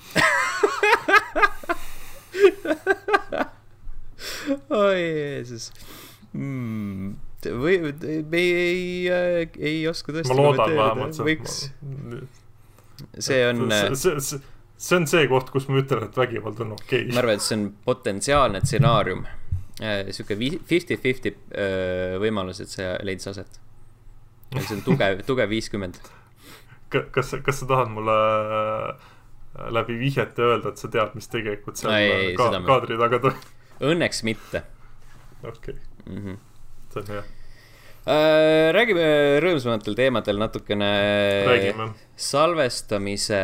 oi 4.84 5.02
Jeesus 5.02 5.72
mm 6.34 7.30
või 7.42 7.80
me 7.82 8.38
ei, 8.38 9.10
ei, 9.10 9.48
ei 9.58 9.88
oska 9.90 10.14
tõesti. 10.14 10.30
ma 10.30 10.36
loodan 10.38 10.76
vähemalt. 10.78 11.18
võiks. 11.26 11.56
see 13.18 13.42
on. 13.48 13.66
see, 13.98 14.20
see, 14.22 14.40
see 14.78 15.00
on 15.00 15.08
see 15.10 15.26
koht, 15.32 15.50
kus 15.50 15.66
ma 15.72 15.82
ütlen, 15.82 16.06
et 16.06 16.18
vägivald 16.22 16.62
on 16.62 16.76
okei 16.78 17.08
okay.. 17.08 17.16
ma 17.16 17.24
arvan, 17.24 17.42
et 17.42 17.46
see 17.48 17.58
on 17.58 17.64
potentsiaalne 17.88 18.62
stsenaarium 18.62 19.26
Äh, 19.26 19.41
sihuke 19.82 20.38
fifty-fifty 20.68 21.34
äh, 21.58 22.18
võimalus, 22.22 22.62
et 22.64 22.70
see 22.70 22.90
leidis 23.08 23.32
aset. 23.32 23.60
see 24.58 24.76
on 24.78 24.84
tugev, 24.86 25.22
tugev 25.30 25.50
viiskümmend. 25.52 25.98
kas, 26.92 27.34
kas 27.46 27.62
sa 27.64 27.70
tahad 27.70 27.92
mulle 27.94 28.18
äh, 28.60 29.10
läbi 29.74 29.98
vihjete 30.00 30.46
öelda, 30.46 30.72
et 30.72 30.82
sa 30.82 30.92
tead, 30.92 31.18
mis 31.18 31.30
tegelikult 31.32 31.82
seal 31.82 31.96
ei, 31.98 32.32
ka, 32.38 32.52
kaadri 32.68 33.00
taga 33.00 33.22
toimub? 33.26 33.52
Õnneks 33.92 34.26
mitte. 34.28 34.66
okei 35.42 35.74
okay. 35.74 35.78
mm, 36.06 36.26
-hmm. 36.26 36.42
see 36.94 37.02
on 37.02 37.14
hea 37.16 37.24
äh,. 38.06 38.70
räägime 38.76 39.06
rõõmsamatel 39.42 39.98
teemadel 39.98 40.38
natukene. 40.38 40.92
räägime. 41.48 41.94
salvestamise 42.16 43.42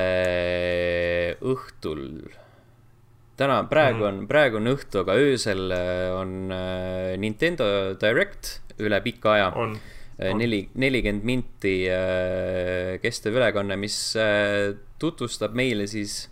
õhtul 1.42 2.06
täna, 3.38 3.58
praegu 3.70 4.02
mm. 4.02 4.08
on, 4.08 4.24
praegu 4.30 4.60
on 4.60 4.72
õhtu, 4.74 5.04
aga 5.04 5.18
öösel 5.22 5.74
äh, 5.74 6.08
on 6.16 6.54
äh, 6.54 7.14
Nintendo 7.22 7.68
Direct 8.02 8.58
üle 8.82 9.00
pika 9.06 9.36
aja. 9.36 9.52
Äh, 10.18 10.34
neli, 10.34 10.64
nelikümmend 10.74 11.28
minti 11.28 11.76
kestev 13.04 13.38
ülekanne, 13.38 13.78
mis 13.78 13.98
tutvustab 14.98 15.54
meile 15.58 15.86
siis 15.90 16.24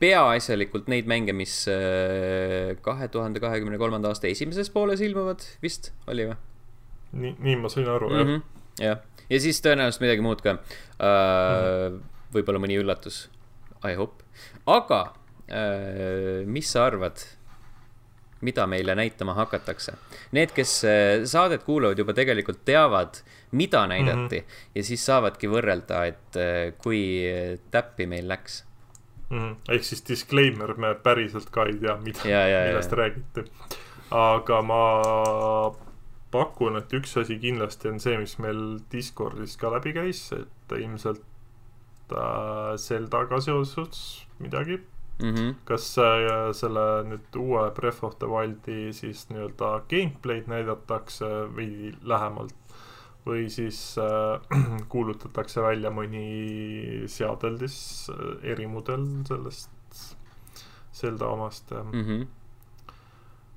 peaasjalikult 0.00 0.88
neid 0.90 1.06
mänge, 1.10 1.34
mis 1.36 1.52
kahe 2.82 3.10
tuhande 3.12 3.42
kahekümne 3.44 3.76
kolmanda 3.78 4.10
aasta 4.10 4.30
esimeses 4.30 4.72
pooles 4.72 5.04
ilmuvad, 5.04 5.44
vist 5.62 5.92
oli 6.08 6.30
või? 6.30 6.38
nii, 7.12 7.36
nii 7.44 7.58
ma 7.60 7.68
sain 7.68 7.92
aru 7.92 8.08
mm, 8.08 8.24
-hmm. 8.24 8.42
jah. 8.80 8.96
jah, 8.96 9.24
ja 9.28 9.40
siis 9.44 9.60
tõenäoliselt 9.60 10.06
midagi 10.06 10.24
muud 10.24 10.40
ka 10.40 10.56
uh,. 10.56 10.62
Mm 10.62 11.04
-hmm. 11.04 12.00
võib-olla 12.32 12.62
mõni 12.64 12.80
üllatus, 12.80 13.26
I 13.84 13.92
hope, 14.00 14.24
aga 14.64 15.04
mis 16.46 16.72
sa 16.72 16.86
arvad, 16.86 17.20
mida 18.42 18.66
meile 18.66 18.94
näitama 18.98 19.34
hakatakse? 19.38 19.94
Need, 20.32 20.52
kes 20.56 20.74
äh, 20.88 21.22
saadet 21.28 21.62
kuulavad, 21.66 21.98
juba 21.98 22.14
tegelikult 22.16 22.64
teavad, 22.64 23.22
mida 23.52 23.86
näidati 23.86 24.40
mm 24.40 24.46
-hmm. 24.46 24.68
ja 24.74 24.84
siis 24.84 25.06
saavadki 25.06 25.48
võrrelda, 25.48 26.04
et 26.06 26.36
äh, 26.36 26.74
kui 26.78 27.02
täppi 27.70 28.06
meil 28.06 28.28
läks 28.28 28.64
mm. 29.30 29.38
-hmm. 29.38 29.56
ehk 29.68 29.84
siis 29.84 30.04
disclaimer, 30.08 30.74
me 30.76 30.94
päriselt 30.94 31.50
ka 31.50 31.64
ei 31.64 31.78
tea, 31.78 31.96
mida, 31.96 32.22
millest 32.68 32.92
räägiti. 32.92 33.44
aga 34.10 34.62
ma 34.62 34.82
pakun, 36.30 36.76
et 36.76 36.92
üks 36.92 37.16
asi 37.20 37.38
kindlasti 37.38 37.88
on 37.88 38.00
see, 38.00 38.18
mis 38.18 38.38
meil 38.38 38.78
Discordis 38.92 39.56
ka 39.56 39.70
läbi 39.72 39.92
käis, 39.92 40.32
et 40.32 40.78
ilmselt 40.78 41.22
äh, 42.12 42.76
Zeldaga 42.76 43.40
seoses 43.40 44.26
midagi 44.38 44.80
mm. 45.18 45.34
-hmm. 45.34 45.54
kas 45.64 45.98
äh, 45.98 46.52
selle 46.52 46.86
nüüd 47.08 47.36
uue 47.36 47.70
Breath 47.76 48.04
of 48.04 48.18
the 48.18 48.26
Wildi 48.26 48.92
siis 48.92 49.28
nii-öelda 49.30 49.70
gameplay'd 49.90 50.50
näidatakse 50.50 51.30
veidi 51.56 51.94
lähemalt 52.02 52.54
või 53.26 53.48
siis 53.50 53.98
äh, 53.98 54.40
kuulutatakse 54.92 55.62
välja 55.62 55.90
mõni 55.90 57.06
seadeldis 57.06 58.10
äh, 58.10 58.52
erimudel 58.54 59.06
sellest 59.28 59.70
Zelda 60.92 61.26
omast 61.26 61.70
mm. 61.70 62.06
-hmm. 62.06 62.26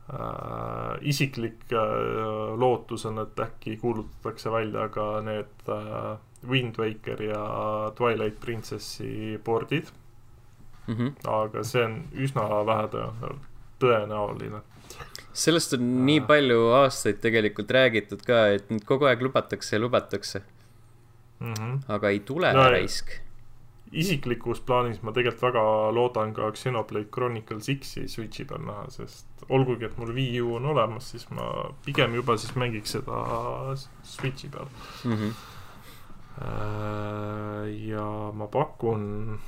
Äh, 0.06 0.98
isiklik 1.02 1.72
äh, 1.74 2.60
lootus 2.60 3.06
on, 3.06 3.18
et 3.20 3.40
äkki 3.40 3.78
kuulutatakse 3.82 4.52
välja 4.54 4.90
ka 4.94 5.22
need 5.26 5.66
äh, 5.68 6.18
Wind 6.50 6.78
Waker 6.78 7.24
ja 7.24 7.42
Twilight 7.98 8.40
Princessi 8.40 9.40
board'id 9.46 9.90
mm. 10.88 10.96
-hmm. 10.96 11.12
aga 11.42 11.64
see 11.64 11.84
on 11.86 12.00
üsna 12.14 12.48
vähe 12.66 12.88
tõenäoline. 13.80 14.62
sellest 15.34 15.74
on 15.74 15.80
äh. 15.80 16.06
nii 16.10 16.22
palju 16.22 16.68
aastaid 16.82 17.22
tegelikult 17.22 17.72
räägitud 17.72 18.26
ka, 18.26 18.48
et 18.58 18.70
nüüd 18.70 18.86
kogu 18.86 19.06
aeg 19.06 19.22
lubatakse 19.22 19.76
ja 19.76 19.82
lubatakse 19.82 20.42
mm. 21.40 21.54
-hmm. 21.54 21.80
aga 21.88 22.10
ei 22.10 22.20
tule 22.20 22.54
no, 22.54 22.70
raisk. 22.70 23.10
isiklikus 23.92 24.62
plaanis 24.62 25.02
ma 25.02 25.12
tegelikult 25.12 25.42
väga 25.44 25.64
loodan 25.96 26.34
ka 26.34 26.52
Xenoblade 26.52 27.10
Chronicles 27.14 27.70
X-i 27.80 28.08
Switchi 28.08 28.46
peal 28.46 28.62
näha, 28.66 28.90
sest 28.90 29.28
olgugi, 29.50 29.86
et 29.86 29.98
mul 29.98 30.14
Wii 30.16 30.42
U 30.42 30.56
on 30.56 30.66
olemas, 30.66 31.12
siis 31.12 31.30
ma 31.30 31.74
pigem 31.86 32.16
juba 32.16 32.38
siis 32.38 32.56
mängiks 32.56 32.92
seda 32.98 33.76
Switchi 34.04 34.50
peal 34.50 34.68
mm. 35.04 35.14
-hmm. 35.14 35.34
ja 37.90 38.32
ma 38.34 38.48
pakun 38.48 39.40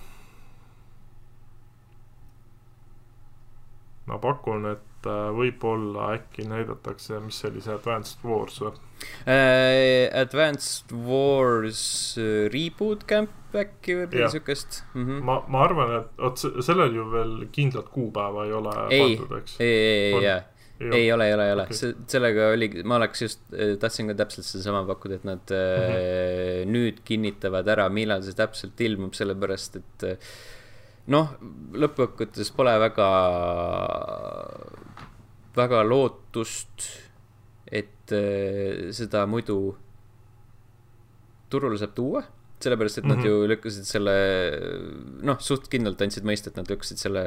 ma 4.08 4.20
pakun, 4.24 4.70
et 4.72 5.10
äh, 5.10 5.30
võib-olla 5.36 6.12
äkki 6.16 6.48
näidatakse, 6.48 7.20
mis 7.24 7.40
see 7.42 7.52
oli, 7.52 7.64
see 7.64 7.76
Advanced 7.76 8.24
Wars 8.28 8.60
või 8.64 8.74
uh,? 8.74 8.84
Advanced 10.18 10.94
Wars 11.08 11.82
uh, 12.22 12.48
Reboot 12.54 13.06
Camp 13.10 13.56
äkki 13.58 13.96
või 13.98 14.10
midagi 14.12 14.38
siukest 14.38 14.82
mm. 14.94 15.06
-hmm. 15.06 15.24
ma, 15.28 15.40
ma 15.52 15.64
arvan, 15.66 15.96
et 16.02 16.22
vot 16.22 16.46
sellel 16.66 16.96
ju 16.96 17.08
veel 17.14 17.34
kindlat 17.54 17.90
kuupäeva 17.94 18.46
ei 18.46 18.54
ole 18.54 18.76
ei, 18.90 19.02
pandud, 19.16 19.38
eks? 19.42 19.58
ei, 19.60 19.74
ei, 19.74 20.14
ei, 20.14 20.24
jaa 20.28 20.40
ei, 20.80 20.92
ei 20.94 21.12
ole, 21.12 21.28
ei 21.28 21.34
ole, 21.34 21.46
ei 21.48 21.54
ole 21.54 21.64
okay., 21.66 21.94
sellega 22.08 22.50
oli, 22.54 22.70
ma 22.86 23.00
oleks 23.00 23.24
just, 23.24 23.42
tahtsin 23.82 24.12
ka 24.12 24.18
täpselt 24.20 24.46
sedasama 24.46 24.84
pakkuda, 24.86 25.18
et 25.18 25.26
nad 25.26 25.54
mm 25.54 25.88
-hmm. 25.88 26.76
nüüd 26.76 27.02
kinnitavad 27.08 27.68
ära, 27.74 27.88
millal 27.90 28.22
see 28.26 28.38
täpselt 28.38 28.82
ilmub, 28.86 29.18
sellepärast 29.18 29.80
et 29.82 30.06
äh, 30.06 30.30
noh, 31.14 31.34
lõppkokkuvõttes 31.78 32.52
pole 32.56 32.74
väga, 32.82 33.10
väga 35.58 35.84
lootust, 35.88 36.90
et 37.68 38.16
äh, 38.16 38.90
seda 38.96 39.26
muidu 39.30 39.60
turule 41.52 41.80
saab 41.80 41.96
tuua 41.96 42.24
sellepärast, 42.58 42.98
et 42.98 43.04
mm 43.04 43.12
-hmm. 43.12 43.16
nad 43.16 43.26
mhm. 43.26 43.28
ju 43.28 43.48
lükkasid 43.48 43.86
selle, 43.86 44.14
noh, 45.22 45.40
suht 45.40 45.68
kindlalt 45.70 46.02
andsid 46.02 46.26
mõista, 46.26 46.50
et 46.50 46.58
nad 46.58 46.70
lükkasid 46.70 46.98
selle 46.98 47.24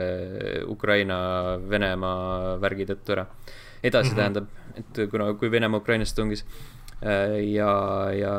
Ukraina-Venemaa 0.66 2.58
värgi 2.60 2.86
tõttu 2.86 3.12
ära. 3.14 3.26
edasi 3.82 4.10
mm 4.10 4.12
-hmm. 4.12 4.16
tähendab, 4.16 4.46
et 4.76 5.10
kuna, 5.10 5.32
kui 5.34 5.50
Venemaa 5.50 5.80
Ukrainasse 5.80 6.14
tungis 6.14 6.44
ja, 7.54 8.12
ja 8.12 8.32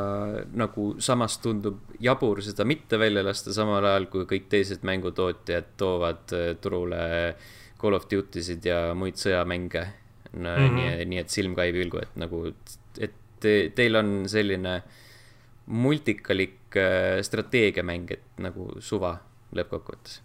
nagu 0.53 0.95
samas 1.01 1.39
tundub 1.41 1.79
jabur 1.99 2.43
seda 2.45 2.65
mitte 2.65 2.99
välja 2.99 3.23
lasta, 3.25 3.53
samal 3.53 3.85
ajal 3.89 4.05
kui 4.13 4.27
kõik 4.29 4.45
teised 4.51 4.85
mängutootjad 4.85 5.73
toovad 5.81 6.33
äh, 6.37 6.51
turule 6.61 7.01
Call 7.81 7.97
of 7.97 8.05
Duty 8.11 8.43
sid 8.45 8.65
ja 8.65 8.91
muid 8.93 9.17
sõjamänge 9.17 9.85
no,. 10.33 10.49
Mm 10.49 10.67
-hmm. 10.67 10.75
nii, 10.75 11.05
nii 11.05 11.19
et 11.19 11.29
silm 11.29 11.55
ka 11.55 11.63
ei 11.65 11.73
pilgu, 11.73 11.97
et 11.97 12.15
nagu, 12.15 12.45
et 12.97 13.15
te, 13.39 13.71
teil 13.75 13.95
on 13.95 14.29
selline 14.29 14.81
multikalik 15.65 16.77
äh, 16.77 17.21
strateegiamäng, 17.21 18.11
et 18.11 18.37
nagu 18.37 18.69
suva 18.79 19.17
lõppkokkuvõttes. 19.55 20.21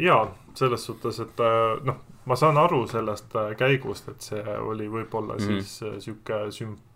jaa, 0.00 0.36
selles 0.54 0.86
suhtes, 0.86 1.18
et 1.20 1.42
noh, 1.84 1.98
ma 2.24 2.36
saan 2.36 2.56
aru 2.58 2.86
sellest 2.86 3.34
käigust, 3.58 4.08
et 4.08 4.20
see 4.20 4.56
oli 4.58 4.88
võib-olla 4.88 5.34
mm 5.34 5.46
-hmm. 5.46 5.60
siis 5.60 6.04
sihuke 6.04 6.50
sümp-, 6.50 6.89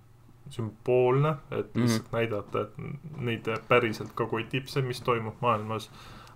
sümboolne, 0.50 1.36
et 1.50 1.76
lihtsalt 1.76 2.02
mm 2.02 2.08
-hmm. 2.08 2.16
näidata, 2.16 2.60
et 2.60 2.72
neid 3.16 3.48
päriselt 3.68 4.12
ka 4.14 4.26
kotib 4.26 4.66
see, 4.66 4.82
mis 4.82 5.00
toimub 5.00 5.34
maailmas. 5.40 5.90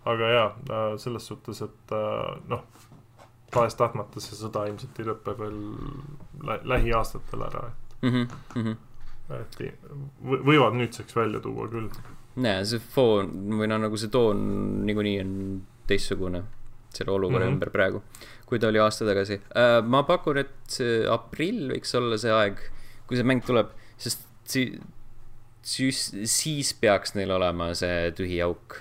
aga 0.05 0.29
jaa, 0.29 0.47
äh, 0.47 0.97
selles 0.97 1.27
suhtes, 1.27 1.63
et 1.63 1.93
äh, 1.93 2.41
noh, 2.49 2.63
tahes-tahtmata 3.53 4.21
see 4.21 4.37
sõda 4.39 4.67
ilmselt 4.69 5.01
ei 5.01 5.05
lõpe 5.09 5.35
veel 5.39 5.59
lä 6.45 6.61
lähiaastatel 6.65 7.43
ära, 7.43 7.65
et 7.69 8.03
mm. 8.03 8.29
-hmm. 8.55 8.77
et 9.41 9.59
võivad 10.23 10.79
nüüdseks 10.79 11.17
välja 11.17 11.41
tuua 11.41 11.69
küll. 11.69 11.89
nojah, 12.37 12.65
see 12.65 12.79
foon 12.79 13.33
või 13.61 13.69
noh, 13.69 13.81
nagu 13.85 13.97
see 13.97 14.09
toon 14.09 14.41
niikuinii 14.87 15.21
on 15.21 15.35
teistsugune 15.87 16.43
selle 16.95 17.13
olukorra 17.13 17.45
mm 17.45 17.51
-hmm. 17.51 17.55
ümber 17.55 17.71
praegu, 17.71 18.03
kui 18.47 18.59
ta 18.59 18.69
oli 18.69 18.79
aasta 18.79 19.05
tagasi 19.05 19.35
uh,. 19.35 19.85
ma 19.85 20.03
pakun, 20.03 20.39
et 20.39 20.79
aprill 21.11 21.69
võiks 21.73 21.97
olla 21.97 22.17
see 22.17 22.33
aeg, 22.33 22.61
kui 23.07 23.17
see 23.17 23.25
mäng 23.29 23.45
tuleb 23.45 23.77
sest 23.99 24.25
si-, 24.49 24.81
siis, 25.63 26.03
siis 26.25 26.75
peaks 26.81 27.15
neil 27.19 27.33
olema 27.35 27.73
see 27.79 28.11
tühi 28.17 28.41
auk 28.45 28.79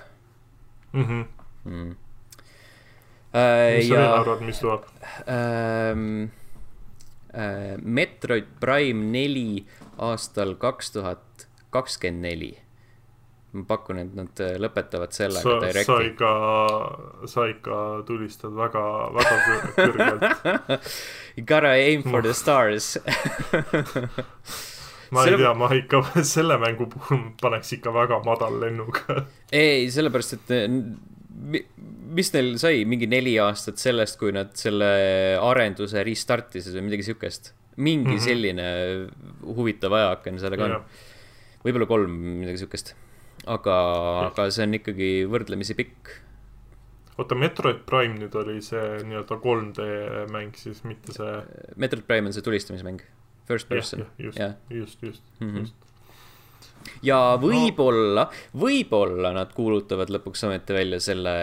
mm. 0.94 1.04
-hmm. 1.04 1.26
Mm. 1.66 1.96
Äh, 3.36 3.78
mis 3.78 3.88
sa 3.88 3.96
veel 3.96 4.14
arvad, 4.20 4.42
mis 4.42 4.60
tuleb 4.60 4.84
ähm,? 5.28 6.30
Äh, 7.38 7.78
Metroid 7.82 8.46
Prime 8.60 9.12
neli 9.12 9.66
aastal 9.98 10.56
kaks 10.56 10.92
tuhat 10.92 11.48
kakskümmend 11.70 12.22
neli 12.22 12.58
ma 13.52 13.64
pakun, 13.68 14.00
et 14.00 14.16
nad 14.16 14.42
äh, 14.44 14.56
lõpetavad 14.60 15.12
sellega 15.16 15.44
sa, 15.44 15.60
direkti. 15.62 15.86
sa 15.86 16.00
ikka, 16.08 16.32
sa 17.28 17.46
ikka 17.52 17.78
tulistad 18.08 18.56
väga, 18.56 18.86
väga 19.18 19.38
kõrgelt 19.76 20.82
You 21.38 21.44
gotta 21.46 21.76
aim 21.76 22.04
for 22.04 22.22
the 22.22 22.34
stars 22.34 22.98
ma 25.12 25.24
selle... 25.24 25.38
ei 25.38 25.44
tea, 25.44 25.54
ma 25.58 25.70
ikka 25.76 26.02
selle 26.36 26.58
mängu 26.62 26.88
puhul 26.92 27.24
paneks 27.42 27.74
ikka 27.78 27.94
väga 27.96 28.20
madal 28.26 28.60
lennuga. 28.62 29.24
ei, 29.52 29.88
sellepärast, 29.94 30.38
et 30.38 30.54
eh, 30.56 30.68
mis 32.18 32.32
neil 32.34 32.54
sai, 32.62 32.84
mingi 32.90 33.10
neli 33.10 33.36
aastat 33.42 33.82
sellest, 33.82 34.20
kui 34.20 34.34
nad 34.36 34.54
selle 34.60 34.90
arenduse 35.44 36.04
restart 36.08 36.58
isid 36.60 36.78
või 36.78 36.88
midagi 36.90 37.10
siukest. 37.12 37.54
mingi 37.78 38.10
mm 38.10 38.18
-hmm. 38.18 38.26
selline 38.26 38.68
huvitav 39.58 39.94
ajaaken 39.94 40.40
sellega 40.40 40.66
on. 40.66 40.80
võib-olla 41.66 41.86
kolm, 41.86 42.16
midagi 42.44 42.64
siukest. 42.64 42.96
aga, 43.46 43.76
aga 44.28 44.50
see 44.52 44.64
on 44.64 44.74
ikkagi 44.80 45.12
võrdlemisi 45.30 45.76
pikk 45.78 46.16
oota, 47.18 47.36
Metroid 47.36 47.86
Prime 47.86 48.18
nüüd 48.18 48.36
oli 48.36 48.62
see 48.62 48.98
nii-öelda 49.06 49.38
3D 49.42 49.86
mäng 50.34 50.58
siis, 50.58 50.84
mitte 50.84 51.14
see. 51.16 51.38
Metroid 51.76 52.06
Prime 52.06 52.30
on 52.30 52.34
see 52.34 52.46
tulistamismäng 52.46 53.02
first 53.48 53.70
person. 53.70 54.06
just, 54.20 54.40
just, 54.70 55.04
just, 55.04 55.24
-hmm. 55.40 55.60
just 55.60 55.88
ja 57.06 57.20
võib-olla 57.42 58.28
võib-olla 58.58 59.32
nad 59.36 59.54
kuulutavad 59.56 60.12
lõpuks 60.14 60.46
ometi 60.48 60.76
välja 60.76 61.00
selle 61.04 61.34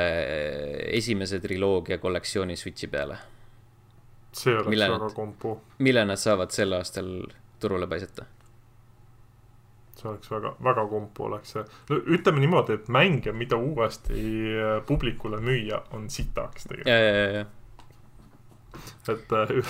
esimese 0.97 1.41
triloogia 1.43 1.99
kollektsiooni 2.03 2.57
Switchi 2.57 2.89
peale. 2.89 3.19
see 4.33 4.55
oleks 4.55 4.69
mille 4.69 4.91
väga 4.91 5.11
kompu. 5.15 5.61
mille 5.79 6.05
nad 6.05 6.21
saavad 6.21 6.51
sel 6.51 6.73
aastal 6.73 7.11
turule 7.61 7.87
paisata. 7.87 8.25
see 9.97 10.09
oleks 10.11 10.31
väga, 10.31 10.55
väga 10.65 10.87
kompu 10.89 11.29
oleks 11.29 11.57
see. 11.57 11.65
no 11.91 12.01
ütleme 12.19 12.41
niimoodi, 12.41 12.81
et 12.81 12.89
mänge, 12.89 13.33
mida 13.33 13.57
uuesti 13.57 14.25
publikule 14.87 15.41
müüa, 15.41 15.83
on 15.93 16.11
sitaks 16.11 16.71
tegelikult. 16.71 17.47
et 19.09 19.33
äh, 19.33 19.49
Äh, 19.55 19.63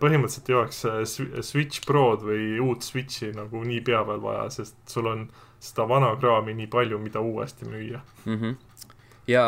põhimõtteliselt 0.00 0.48
ei 0.50 0.56
oleks 0.58 0.80
äh, 0.88 1.42
Switch 1.44 1.84
Prod 1.86 2.24
või 2.26 2.58
uut 2.62 2.86
Switchi 2.86 3.30
nagu 3.36 3.62
niipea 3.66 4.02
veel 4.08 4.22
vaja, 4.24 4.48
sest 4.54 4.78
sul 4.90 5.10
on 5.10 5.28
seda 5.62 5.86
vana 5.90 6.14
kraami 6.18 6.54
nii 6.58 6.70
palju, 6.70 6.98
mida 7.02 7.22
uuesti 7.22 7.68
müüa 7.68 8.00
mm. 8.24 8.36
-hmm. 8.36 8.56
ja 9.30 9.44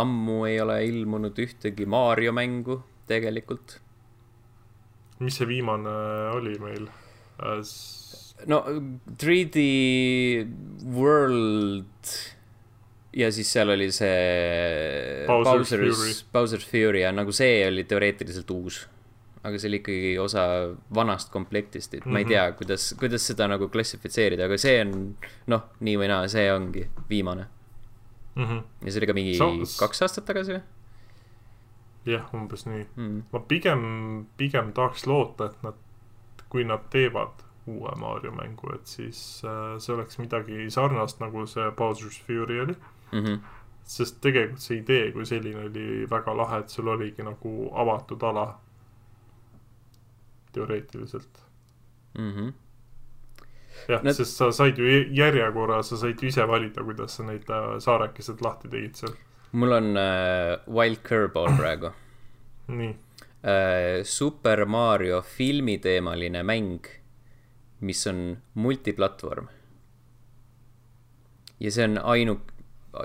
ammu 0.00 0.44
ei 0.48 0.60
ole 0.60 0.80
ilmunud 0.86 1.38
ühtegi 1.38 1.86
Mario 1.86 2.32
mängu 2.32 2.82
tegelikult. 3.06 3.80
mis 5.20 5.36
see 5.36 5.48
viimane 5.48 5.96
oli 6.36 6.58
meil 6.58 6.88
äh,? 7.40 7.64
no 8.46 8.64
3D 9.20 9.58
World 10.96 12.14
ja 13.16 13.32
siis 13.32 13.52
seal 13.52 13.70
oli 13.74 13.90
see 13.92 15.26
Bowser's, 15.26 15.72
Bowser's, 15.74 16.24
Bowser's 16.32 16.66
Fury 16.70 17.02
ja 17.02 17.12
nagu 17.12 17.32
see 17.34 17.64
oli 17.66 17.84
teoreetiliselt 17.84 18.50
uus. 18.54 18.88
aga 19.42 19.58
see 19.58 19.70
oli 19.70 19.78
ikkagi 19.80 20.18
osa 20.20 20.42
vanast 20.94 21.30
komplektist, 21.32 21.94
et 21.94 22.04
mm 22.04 22.08
-hmm. 22.08 22.12
ma 22.12 22.18
ei 22.18 22.24
mhm. 22.24 22.32
tea, 22.32 22.52
kuidas, 22.52 22.94
kuidas 22.98 23.26
seda 23.26 23.48
nagu 23.48 23.68
klassifitseerida, 23.68 24.44
aga 24.44 24.58
see 24.58 24.80
on 24.80 25.16
noh, 25.46 25.62
nii 25.80 25.96
või 25.98 26.08
naa, 26.08 26.28
see 26.28 26.52
ongi 26.52 26.90
viimane 27.10 27.46
mm. 28.36 28.44
-hmm. 28.44 28.62
ja 28.84 28.92
see 28.92 29.00
oli 29.00 29.06
ka 29.06 29.14
mingi 29.14 29.34
so, 29.34 29.50
kaks 29.80 30.02
aastat 30.02 30.24
tagasi 30.24 30.52
või? 30.52 30.62
jah, 32.06 32.34
umbes 32.34 32.66
nii 32.66 32.86
mm.. 32.96 33.22
ma 33.32 33.40
pigem, 33.40 34.26
pigem 34.36 34.72
tahaks 34.72 35.06
loota, 35.06 35.46
et 35.46 35.62
nad, 35.62 35.74
kui 36.48 36.64
nad 36.64 36.86
teevad 36.90 37.42
uue 37.66 37.90
Mario 37.96 38.32
mängu, 38.32 38.74
et 38.74 38.86
siis 38.86 39.42
äh, 39.44 39.78
see 39.78 39.94
oleks 39.94 40.18
midagi 40.18 40.70
sarnast, 40.70 41.20
nagu 41.20 41.46
see 41.46 41.70
Bowser's 41.70 42.22
Fury 42.26 42.60
oli 42.60 42.72
mm. 42.72 42.99
-hmm. 43.12 43.40
sest 43.84 44.20
tegelikult 44.20 44.62
see 44.62 44.78
idee 44.78 45.12
kui 45.12 45.26
selline 45.26 45.64
oli 45.66 46.06
väga 46.10 46.36
lahe, 46.36 46.58
et 46.58 46.68
sul 46.68 46.88
oligi 46.88 47.22
nagu 47.22 47.70
avatud 47.74 48.22
ala. 48.22 48.58
teoreetiliselt 50.52 51.44
mm. 52.18 52.32
-hmm. 52.32 52.52
jah 53.88 54.02
Need..., 54.02 54.14
sest 54.14 54.36
sa 54.36 54.52
said 54.52 54.78
ju 54.78 55.14
järjekorra, 55.14 55.82
sa 55.82 55.96
said 55.96 56.22
ju 56.22 56.28
ise 56.28 56.46
valida, 56.46 56.82
kuidas 56.82 57.16
sa 57.16 57.22
neid 57.22 57.50
äh, 57.50 57.78
saarekesed 57.78 58.40
lahti 58.40 58.68
tegid 58.68 58.94
seal. 58.94 59.14
mul 59.52 59.72
on 59.72 59.96
äh, 59.96 60.58
Wild 60.66 60.98
Curveball 61.02 61.56
praegu 61.56 61.90
nii 62.78 62.96
äh,. 63.42 64.04
Super 64.04 64.64
Mario 64.64 65.22
filmiteemaline 65.22 66.42
mäng, 66.42 66.86
mis 67.80 68.06
on 68.06 68.38
multiplatvorm 68.54 69.48
ja 71.60 71.70
see 71.70 71.84
on 71.84 71.98
ainuk-, 71.98 72.52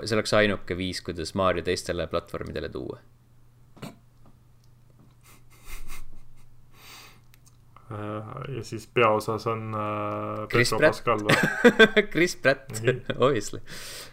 see 0.04 0.16
oleks 0.16 0.32
ainuke 0.34 0.78
viis, 0.78 1.02
kuidas 1.04 1.34
Mario 1.38 1.62
teistele 1.66 2.08
platvormidele 2.10 2.68
tuua 2.72 2.98
ja 8.56 8.64
siis 8.66 8.86
peaosas 8.94 9.46
on 9.46 9.74
äh, 9.74 10.48
Pedro 10.50 10.78
Pascal 10.82 11.20
või 11.22 11.36
Chris 12.12 12.34
Pratt, 12.42 12.80
obviously. 13.14 13.60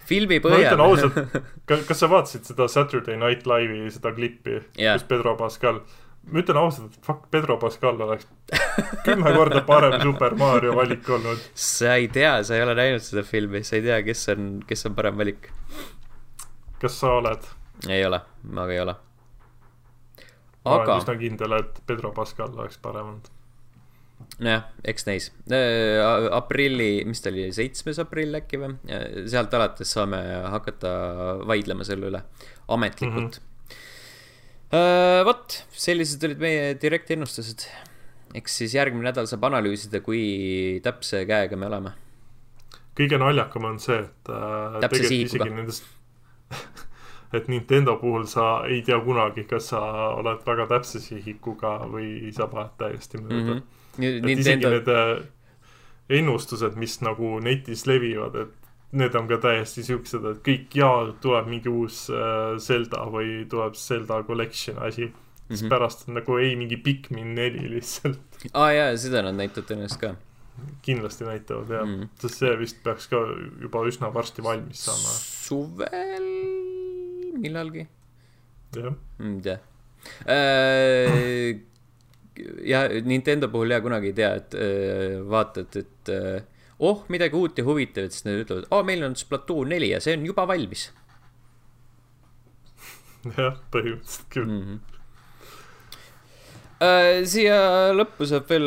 filmi 0.05 0.37
põhjal. 0.43 0.61
ma 0.61 0.67
ütlen 0.67 0.83
ausalt, 0.85 1.47
kas 1.89 1.97
sa 2.03 2.09
vaatasid 2.11 2.51
seda 2.51 2.67
Saturday 2.69 3.17
Night 3.17 3.47
Live'i, 3.49 3.89
seda 3.93 4.13
klippi 4.13 4.59
yeah., 4.77 4.93
kus 4.93 5.07
Pedro 5.09 5.33
Pascal 5.39 5.81
ma 6.31 6.39
ütlen 6.39 6.59
ausalt, 6.59 6.95
et 6.95 7.05
fuck, 7.05 7.27
Pedro 7.33 7.57
Pascal 7.61 7.99
oleks 8.05 8.27
kümme 9.05 9.33
korda 9.35 9.63
parem 9.67 9.97
Super 10.01 10.35
Mario 10.39 10.75
valik 10.77 11.09
olnud. 11.09 11.41
sa 11.65 11.97
ei 11.99 12.07
tea, 12.13 12.37
sa 12.47 12.57
ei 12.57 12.63
ole 12.63 12.75
näinud 12.79 13.03
seda 13.03 13.25
filmi, 13.27 13.63
sa 13.67 13.77
ei 13.79 13.85
tea, 13.85 13.99
kes 14.07 14.23
on, 14.35 14.49
kes 14.67 14.87
on 14.89 14.95
parem 14.97 15.19
valik. 15.19 15.49
kas 16.81 16.99
sa 17.03 17.17
oled? 17.19 17.51
ei 17.89 18.05
ole, 18.07 18.21
ma 18.55 18.67
ka 18.69 18.75
ei 18.75 18.81
ole. 18.85 18.97
ma 20.63 20.75
aga... 20.79 20.83
olen 20.83 21.03
üsna 21.03 21.17
kindel, 21.19 21.57
et 21.59 21.85
Pedro 21.87 22.13
Pascal 22.15 22.53
oleks 22.55 22.79
parem 22.83 23.13
olnud 23.13 23.31
nojah, 24.39 24.67
eks 24.87 25.07
näis 25.07 25.31
äh,. 25.51 26.27
aprilli, 26.31 27.03
mis 27.07 27.21
ta 27.21 27.31
oli, 27.33 27.49
seitsmes 27.55 27.99
aprill 28.01 28.39
äkki 28.39 28.59
või? 28.61 28.75
sealt 29.29 29.53
alates 29.57 29.91
saame 29.93 30.21
hakata 30.53 30.93
vaidlema 31.49 31.85
selle 31.87 32.07
üle 32.11 32.23
ametlikult 32.71 33.19
mm. 33.19 33.41
-hmm. 33.41 33.49
Äh, 34.73 35.23
vot, 35.27 35.57
sellised 35.85 36.23
olid 36.27 36.41
meie 36.43 36.71
direkt 36.81 37.11
ennustused. 37.15 37.67
eks 38.33 38.55
siis 38.63 38.73
järgmine 38.73 39.11
nädal 39.11 39.29
saab 39.29 39.45
analüüsida, 39.51 40.01
kui 40.01 40.79
täpse 40.85 41.25
käega 41.29 41.59
me 41.59 41.69
oleme. 41.69 41.93
kõige 42.97 43.19
naljakam 43.21 43.69
on 43.73 43.79
see, 43.83 43.99
et 44.01 44.33
äh, 44.33 44.79
tegelikult 44.87 45.29
isegi 45.33 45.51
nendest 45.53 45.87
et 47.37 47.47
Nintendo 47.49 47.95
puhul 48.01 48.27
sa 48.29 48.65
ei 48.69 48.83
tea 48.85 48.99
kunagi, 49.01 49.47
kas 49.49 49.71
sa 49.73 49.79
oled 50.17 50.43
väga 50.45 50.67
täpse 50.75 51.01
sihikuga 51.01 51.79
või 51.89 52.33
sa 52.35 52.49
paned 52.51 52.77
täiesti 52.77 53.21
mööda 53.21 53.39
mm. 53.39 53.55
-hmm 53.55 53.81
et 53.97 54.23
Nintendo... 54.23 54.41
isegi 54.41 54.65
need 54.65 54.87
äh, 54.87 55.23
ennustused, 56.19 56.77
mis 56.79 56.99
nagu 57.05 57.37
netis 57.43 57.85
levivad, 57.89 58.35
et 58.35 58.62
need 58.93 59.15
on 59.17 59.27
ka 59.29 59.39
täiesti 59.41 59.83
siuksed, 59.85 60.25
et 60.29 60.41
kõik 60.45 60.75
jaa, 60.77 61.07
tuleb 61.23 61.49
mingi 61.49 61.71
uus 61.71 62.05
äh, 62.13 62.53
Zelda 62.61 63.05
või 63.13 63.43
tuleb 63.49 63.77
Zelda 63.79 64.21
Collection 64.27 64.77
asi 64.85 65.07
mm. 65.07 65.13
-hmm. 65.13 65.47
siis 65.47 65.63
mhm. 65.63 65.69
pärast 65.73 66.07
on 66.07 66.19
nagu 66.19 66.37
ei, 66.37 66.55
mingi 66.59 66.77
Pikmin 66.77 67.33
neli 67.35 67.69
lihtsalt. 67.75 68.21
aa 68.53 68.67
ah, 68.67 68.75
jaa, 68.75 68.93
seda 68.97 69.25
nad 69.25 69.39
näitavad 69.39 69.69
tõenäoliselt 69.71 69.99
ka. 69.99 70.15
kindlasti 70.85 71.25
näitavad 71.25 71.69
jah 71.69 71.85
mm, 71.85 71.99
-hmm. 72.01 72.07
sest 72.21 72.43
see 72.43 72.55
vist 72.59 72.83
peaks 72.83 73.07
ka 73.07 73.17
juba 73.61 73.85
üsna 73.89 74.13
varsti 74.13 74.43
valmis 74.43 74.85
saama. 74.85 75.17
suvel 75.47 76.31
millalgi. 77.37 77.87
jah 78.75 78.93
mm,. 79.19 79.41
jah 79.45 79.59
äh, 80.29 81.59
ja 82.73 82.87
Nintendo 83.03 83.49
puhul 83.49 83.71
ja 83.71 83.81
kunagi 83.81 84.11
ei 84.11 84.13
tea, 84.13 84.33
et 84.35 84.55
äh, 84.55 85.19
vaatad, 85.29 85.75
et 85.75 86.09
äh, 86.09 86.43
oh, 86.79 87.03
midagi 87.13 87.37
uut 87.37 87.57
ja 87.57 87.65
huvitavat, 87.67 88.15
siis 88.15 88.25
nad 88.27 88.41
ütlevad, 88.41 88.67
aa, 88.71 88.83
meil 88.87 89.03
on 89.05 89.15
Splatoon 89.19 89.69
neli 89.73 89.91
ja 89.93 90.01
see 90.03 90.15
on 90.17 90.25
juba 90.25 90.47
valmis. 90.49 90.89
jah, 93.37 93.59
põhimõtteliselt 93.73 94.27
küll 94.33 94.49
mm. 94.49 94.65
-hmm. 94.65 94.81
Äh, 96.83 97.21
siia 97.29 97.93
lõppu 97.95 98.25
saab 98.27 98.49
veel 98.49 98.65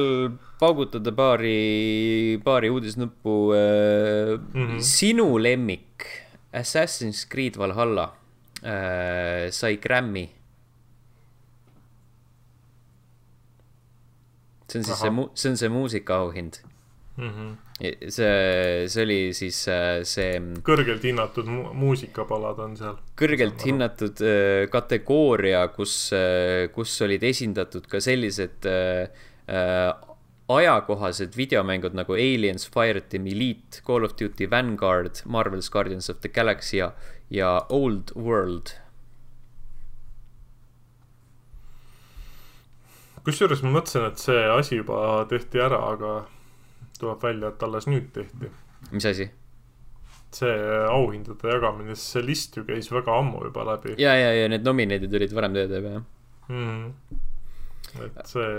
paugutada 0.56 1.12
paari, 1.12 2.38
paari 2.44 2.70
uudisnuppu 2.72 3.34
äh, 3.52 4.30
mm. 4.38 4.54
-hmm. 4.54 4.80
sinu 4.80 5.26
lemmik 5.38 6.06
Assassin's 6.52 7.26
Creed 7.28 7.58
Valhalla 7.60 8.14
äh, 8.62 9.50
sai 9.50 9.76
Grammy 9.76 10.30
see 14.68 14.78
on 14.78 14.84
siis 14.84 15.02
Aha. 15.02 15.10
see 15.10 15.28
see 15.34 15.50
on 15.50 15.56
see 15.56 15.68
muusikaauhind 15.68 16.62
mm. 17.16 17.30
-hmm. 17.30 17.56
see, 18.08 18.88
see 18.88 19.02
oli 19.02 19.20
siis 19.34 19.68
äh, 19.68 20.02
see. 20.04 20.40
kõrgelt 20.66 21.04
hinnatud 21.04 21.48
mu 21.50 21.72
muusikapalad 21.74 22.58
on 22.64 22.76
seal. 22.76 22.98
kõrgelt 23.18 23.64
hinnatud 23.66 24.22
äh, 24.24 24.66
kategooria, 24.72 25.66
kus 25.68 26.12
äh,, 26.16 26.68
kus 26.74 27.00
olid 27.02 27.22
esindatud 27.22 27.86
ka 27.90 28.00
sellised 28.00 28.68
äh, 28.70 29.08
äh, 29.48 29.92
ajakohased 30.48 31.34
videomängud 31.36 31.94
nagu 31.98 32.14
Aliens, 32.14 32.68
Fireteam 32.70 33.26
Elite, 33.26 33.82
Call 33.86 34.04
of 34.06 34.14
Duty 34.14 34.46
Vanguard, 34.50 35.24
Marvel's 35.26 35.70
Guardians 35.70 36.10
of 36.10 36.20
the 36.20 36.28
Galaxy 36.28 36.78
ja, 36.78 36.92
ja 37.30 37.66
Old 37.68 38.14
World 38.14 38.76
kusjuures 43.26 43.58
ma 43.64 43.72
mõtlesin, 43.74 44.06
et 44.06 44.22
see 44.22 44.42
asi 44.54 44.76
juba 44.78 45.24
tehti 45.26 45.58
ära, 45.58 45.80
aga 45.96 46.10
tuleb 47.02 47.22
välja, 47.22 47.52
et 47.52 47.66
alles 47.66 47.88
nüüd 47.90 48.08
tehti. 48.14 48.52
mis 48.92 49.08
asi? 49.12 49.30
see 50.36 50.56
auhindade 50.90 51.52
jagamine, 51.52 51.94
sest 51.96 52.16
see 52.16 52.24
list 52.26 52.56
ju 52.58 52.64
käis 52.66 52.90
väga 52.92 53.14
ammu 53.20 53.44
juba 53.46 53.64
läbi. 53.70 53.94
ja, 54.02 54.16
ja, 54.18 54.32
ja 54.36 54.48
need 54.52 54.66
nominated 54.66 55.14
olid 55.14 55.36
varem 55.36 55.54
tööd 55.56 55.72
juba, 55.78 55.94
jah 55.96 56.02
mm.. 56.52 56.90
et 58.08 58.20
see, 58.28 58.50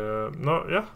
nojah 0.42 0.88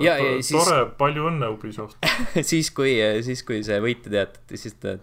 ja, 0.00 0.16
ja 0.16 0.32
siis... 0.40 0.56
tore, 0.56 0.88
palju 0.98 1.28
õnne, 1.30 1.52
Ubisoft 1.54 2.10
siis, 2.52 2.72
kui, 2.74 2.96
siis 3.26 3.44
kui 3.46 3.62
see 3.66 3.78
võitu 3.84 4.12
teatati, 4.12 4.58
siis 4.60 4.76
ta, 4.82 4.96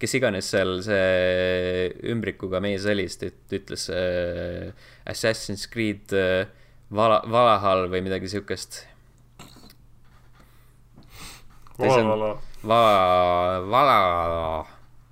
kes 0.00 0.16
iganes 0.16 0.48
seal 0.54 0.78
see 0.86 1.90
ümbrikuga 2.14 2.62
mees 2.64 2.86
oli, 2.88 3.08
siis 3.10 3.20
ta 3.20 3.58
ütles 3.58 3.90
äh, 3.92 4.70
Assassin's 5.10 5.66
Creed 5.72 6.14
äh, 6.16 6.46
Vala, 6.90 7.20
Valahall 7.30 7.84
või 7.86 8.00
midagi 8.02 8.26
siukest. 8.26 8.80
Vala, 11.80 12.30
Vala, 12.62 13.60
Vala, 13.70 13.98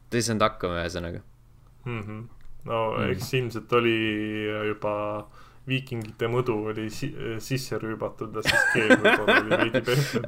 ta 0.08 0.20
ei 0.20 0.24
saanud 0.24 0.44
hakkama, 0.46 0.82
ühesõnaga 0.82 1.22
mm. 1.84 2.00
-hmm. 2.02 2.22
no 2.68 2.84
mm. 2.92 3.10
eks 3.12 3.34
ilmselt 3.40 3.72
oli 3.80 3.98
juba 4.68 4.94
viikingite 5.68 6.28
mõdu 6.32 6.54
oli 6.70 6.86
si 6.92 7.10
sisse 7.44 7.76
rüübatud 7.80 8.36
ja 8.38 8.44
siis 8.46 8.62
keel 8.72 8.94
võib-olla 8.94 9.34
oli 9.42 9.50
veidi 9.52 9.82
pehmem. 9.84 10.22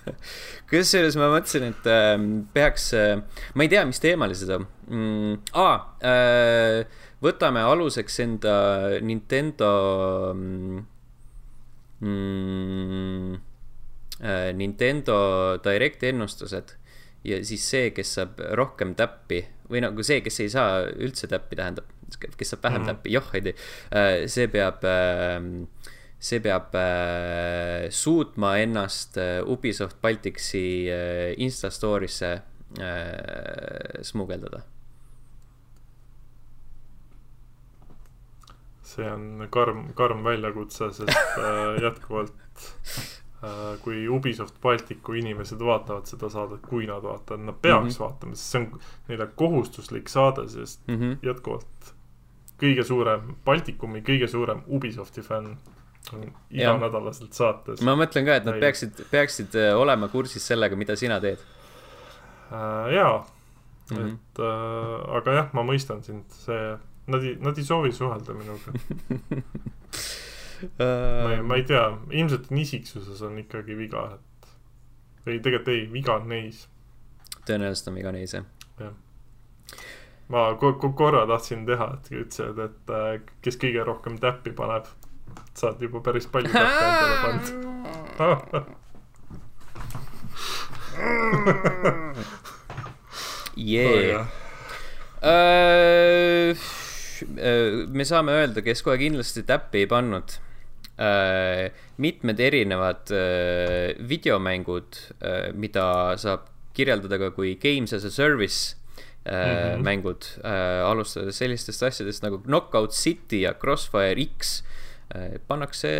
kusjuures 0.70 1.16
ma 1.16 1.30
mõtlesin, 1.32 1.70
et 1.70 1.88
äh, 1.88 2.12
peaks 2.52 2.90
äh,, 2.98 3.22
ma 3.54 3.64
ei 3.64 3.72
tea, 3.72 3.86
mis 3.88 4.02
teemal 4.02 4.34
seda 4.36 4.60
mm,. 4.60 5.38
aa 5.56 5.76
äh,, 6.12 7.02
võtame 7.24 7.64
aluseks 7.64 8.20
enda 8.26 8.56
Nintendo 9.00 9.70
mm, 10.36 10.78
äh, 12.04 13.45
Nintendo 14.56 15.16
Direct 15.64 16.02
ennustused 16.08 16.76
ja 17.26 17.42
siis 17.44 17.66
see, 17.70 17.90
kes 17.94 18.14
saab 18.18 18.40
rohkem 18.58 18.94
täppi 18.96 19.42
või 19.70 19.82
nagu 19.82 20.04
see, 20.06 20.20
kes 20.24 20.40
ei 20.44 20.50
saa 20.52 20.84
üldse 20.94 21.28
täppi, 21.30 21.58
tähendab, 21.58 21.88
kes 22.22 22.52
saab 22.52 22.62
vähem 22.64 22.82
mm 22.82 22.86
-hmm. 22.86 22.94
täppi, 22.94 23.12
joh 23.12 23.34
ei 23.34 23.42
tee, 23.48 23.54
äh, 23.90 24.26
see 24.30 24.46
peab 24.48 24.84
äh, 24.84 25.40
see 26.18 26.40
peab 26.40 26.74
äh, 26.74 27.90
suutma 27.90 28.56
ennast 28.58 29.18
äh, 29.18 29.42
Ubisoft 29.42 30.00
Balticsi 30.00 30.88
äh, 30.90 31.34
Insta 31.36 31.68
story'sse 31.68 32.42
äh, 32.80 34.02
smugeldada 34.02 34.62
see 38.82 39.10
on 39.10 39.48
karm, 39.50 39.92
karm 39.94 40.24
väljakutse, 40.24 40.92
sest 40.92 41.38
äh, 41.38 41.82
jätkuvalt 41.82 42.32
äh, 42.32 43.02
kui 43.82 44.08
Ubisoft 44.08 44.60
Balticu 44.62 45.16
inimesed 45.18 45.60
vaatavad 45.60 46.08
seda 46.08 46.30
saadet, 46.32 46.62
kui 46.66 46.86
nad 46.88 47.02
vaatavad, 47.02 47.44
nad 47.44 47.58
peaks 47.62 47.84
mm 47.84 47.90
-hmm. 47.90 48.00
vaatama, 48.04 48.34
sest 48.34 48.50
see 48.50 48.60
on 48.60 48.80
neile 49.08 49.26
kohustuslik 49.34 50.08
saade, 50.08 50.48
sest 50.48 50.88
mm 50.88 50.96
-hmm. 51.00 51.16
jätkuvalt 51.22 51.94
kõige 52.62 52.84
suurem, 52.84 53.36
Baltikumi 53.44 54.00
kõige 54.00 54.28
suurem 54.28 54.62
Ubisofti 54.66 55.20
fänn 55.20 55.56
on 56.12 56.32
iganädalaselt 56.50 57.32
saates. 57.32 57.82
ma 57.82 57.94
mõtlen 57.94 58.24
ka, 58.24 58.36
et 58.36 58.44
nad 58.44 58.60
peaksid, 58.60 59.06
peaksid 59.10 59.54
äh, 59.54 59.78
olema 59.78 60.08
kursis 60.08 60.46
sellega, 60.46 60.76
mida 60.76 60.96
sina 60.96 61.20
teed 61.20 61.38
äh,. 62.52 62.92
jaa 62.94 63.26
mm, 63.90 63.96
-hmm. 63.96 64.14
et 64.14 64.38
äh, 64.38 65.16
aga 65.16 65.32
jah, 65.32 65.48
ma 65.52 65.62
mõistan 65.62 66.02
sind, 66.02 66.24
see 66.30 66.78
Nad 67.06 67.22
ei, 67.22 67.36
nad 67.38 67.58
ei 67.58 67.64
soovi 67.64 67.92
suhelda 67.92 68.34
minuga 68.34 68.72
ma 70.78 71.34
ei, 71.34 71.42
ma 71.42 71.54
ei 71.58 71.64
tea, 71.68 71.84
ilmselt 72.10 72.50
on 72.50 72.58
isiksuses 72.62 73.22
on 73.26 73.38
ikkagi 73.42 73.74
viga, 73.78 74.02
et 74.16 74.22
või 75.26 75.40
tegelikult 75.42 75.72
ei, 75.74 75.82
viga 75.92 76.12
on 76.20 76.24
neis. 76.30 76.58
tõenäoliselt 77.48 77.88
on 77.90 77.96
viga 77.98 78.10
neis, 78.14 78.32
jah. 78.36 78.46
jah. 78.80 78.94
ma 80.32 80.40
ko-, 80.60 80.76
ko-, 80.80 80.94
korra 80.98 81.22
tahtsin 81.28 81.60
teha, 81.68 81.86
et 81.98 82.06
ütlesid, 82.12 82.58
et 82.68 82.84
äh, 82.94 83.06
kes 83.44 83.56
kõige 83.62 83.80
rohkem 83.88 84.14
täppi 84.22 84.50
paneb, 84.56 84.84
saad 85.56 85.76
juba 85.82 85.98
päris 86.06 86.26
palju 86.30 86.50
täppe 86.54 86.84
endale 86.88 87.16
pannud 87.26 87.46
yeah. 93.56 94.26
oh,. 95.22 96.56
Uh, 97.26 97.88
me 97.88 98.04
saame 98.04 98.32
öelda, 98.36 98.60
kes 98.64 98.82
kohe 98.84 98.98
kindlasti 99.00 99.42
täppi 99.48 99.78
ei 99.84 99.88
pannud. 99.88 100.36
Mitmed 100.96 102.40
erinevad 102.40 103.12
uh, 103.12 103.92
videomängud 104.08 105.00
uh,, 105.20 105.52
mida 105.52 106.16
saab 106.20 106.48
kirjeldada 106.76 107.18
ka 107.20 107.30
kui 107.36 107.54
games 107.60 107.92
as 107.96 108.04
a 108.04 108.10
service 108.10 108.76
mm 109.24 109.32
-hmm. 109.32 109.82
mängud 109.82 110.22
alustades 110.86 111.36
sellistest 111.36 111.82
asjadest 111.82 112.22
nagu 112.22 112.38
Knockout 112.38 112.92
City 112.92 113.40
ja 113.42 113.54
Crossfire 113.54 114.22
X 114.38 114.62
pannakse, 115.48 115.90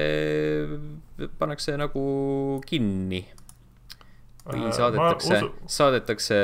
pannakse 1.38 1.76
nagu 1.76 2.60
kinni 2.66 3.24
või 4.46 4.72
saadetakse, 4.72 5.40
saadetakse 5.66 6.38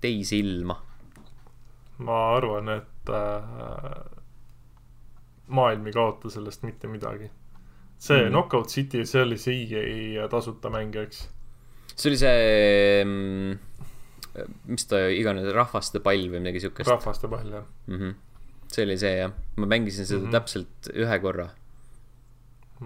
teisi 0.00 0.38
ilma 0.38 0.76
ma 1.98 2.18
arvan, 2.36 2.68
et 2.78 3.10
äh, 3.10 4.17
maailm 5.48 5.86
ei 5.86 5.94
kaota 5.96 6.30
sellest 6.30 6.62
mitte 6.66 6.88
midagi. 6.88 7.30
see 7.98 8.22
mm. 8.22 8.30
Knockout 8.30 8.68
City, 8.70 9.04
see 9.06 9.22
oli 9.22 9.38
see 9.38 9.66
EA 9.74 10.28
tasuta 10.30 10.70
mäng, 10.70 10.94
eks? 10.96 11.28
see 11.94 12.10
oli 12.10 12.18
see 12.20 13.04
mm,, 13.04 13.58
mis 14.70 14.86
ta 14.86 15.00
iganes, 15.10 15.48
rahvaste 15.54 16.02
pall 16.04 16.28
või 16.30 16.42
midagi 16.42 16.62
siukest. 16.66 16.90
rahvaste 16.90 17.30
pall, 17.30 17.48
jah 17.50 17.64
mm. 17.86 17.96
-hmm. 17.96 18.14
see 18.70 18.86
oli 18.86 18.98
see, 18.98 19.16
jah. 19.24 19.34
ma 19.56 19.66
mängisin 19.66 20.06
seda 20.06 20.20
mm 20.20 20.26
-hmm. 20.26 20.36
täpselt 20.38 20.92
ühe 20.94 21.18
korra 21.24 21.48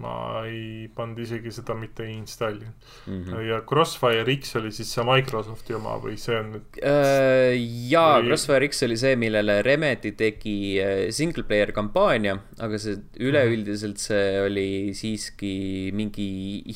ma 0.01 0.41
ei 0.49 0.89
pannud 0.95 1.19
isegi 1.21 1.51
seda 1.53 1.75
mitte 1.77 2.07
installinud 2.09 2.73
mm. 3.07 3.25
-hmm. 3.25 3.41
ja 3.45 3.59
Crossfire 3.69 4.37
X 4.39 4.57
oli 4.57 4.71
siis 4.73 4.89
see 4.95 5.05
Microsofti 5.05 5.77
oma 5.77 5.99
või 6.01 6.17
see 6.21 6.39
on 6.39 6.49
nüüd 6.55 6.79
äh,? 6.81 7.53
jaa 7.91 8.15
või..., 8.17 8.31
Crossfire 8.31 8.69
X 8.71 8.87
oli 8.89 8.97
see, 8.97 9.19
millele 9.21 9.59
Remedy 9.67 10.15
tegi 10.17 10.57
äh, 10.81 11.11
single 11.13 11.45
player 11.45 11.75
kampaania, 11.77 12.39
aga 12.65 12.81
see 12.81 12.97
üleüldiselt 13.21 14.01
see 14.01 14.41
oli 14.41 14.69
siiski 14.97 15.93
mingi 15.93 16.31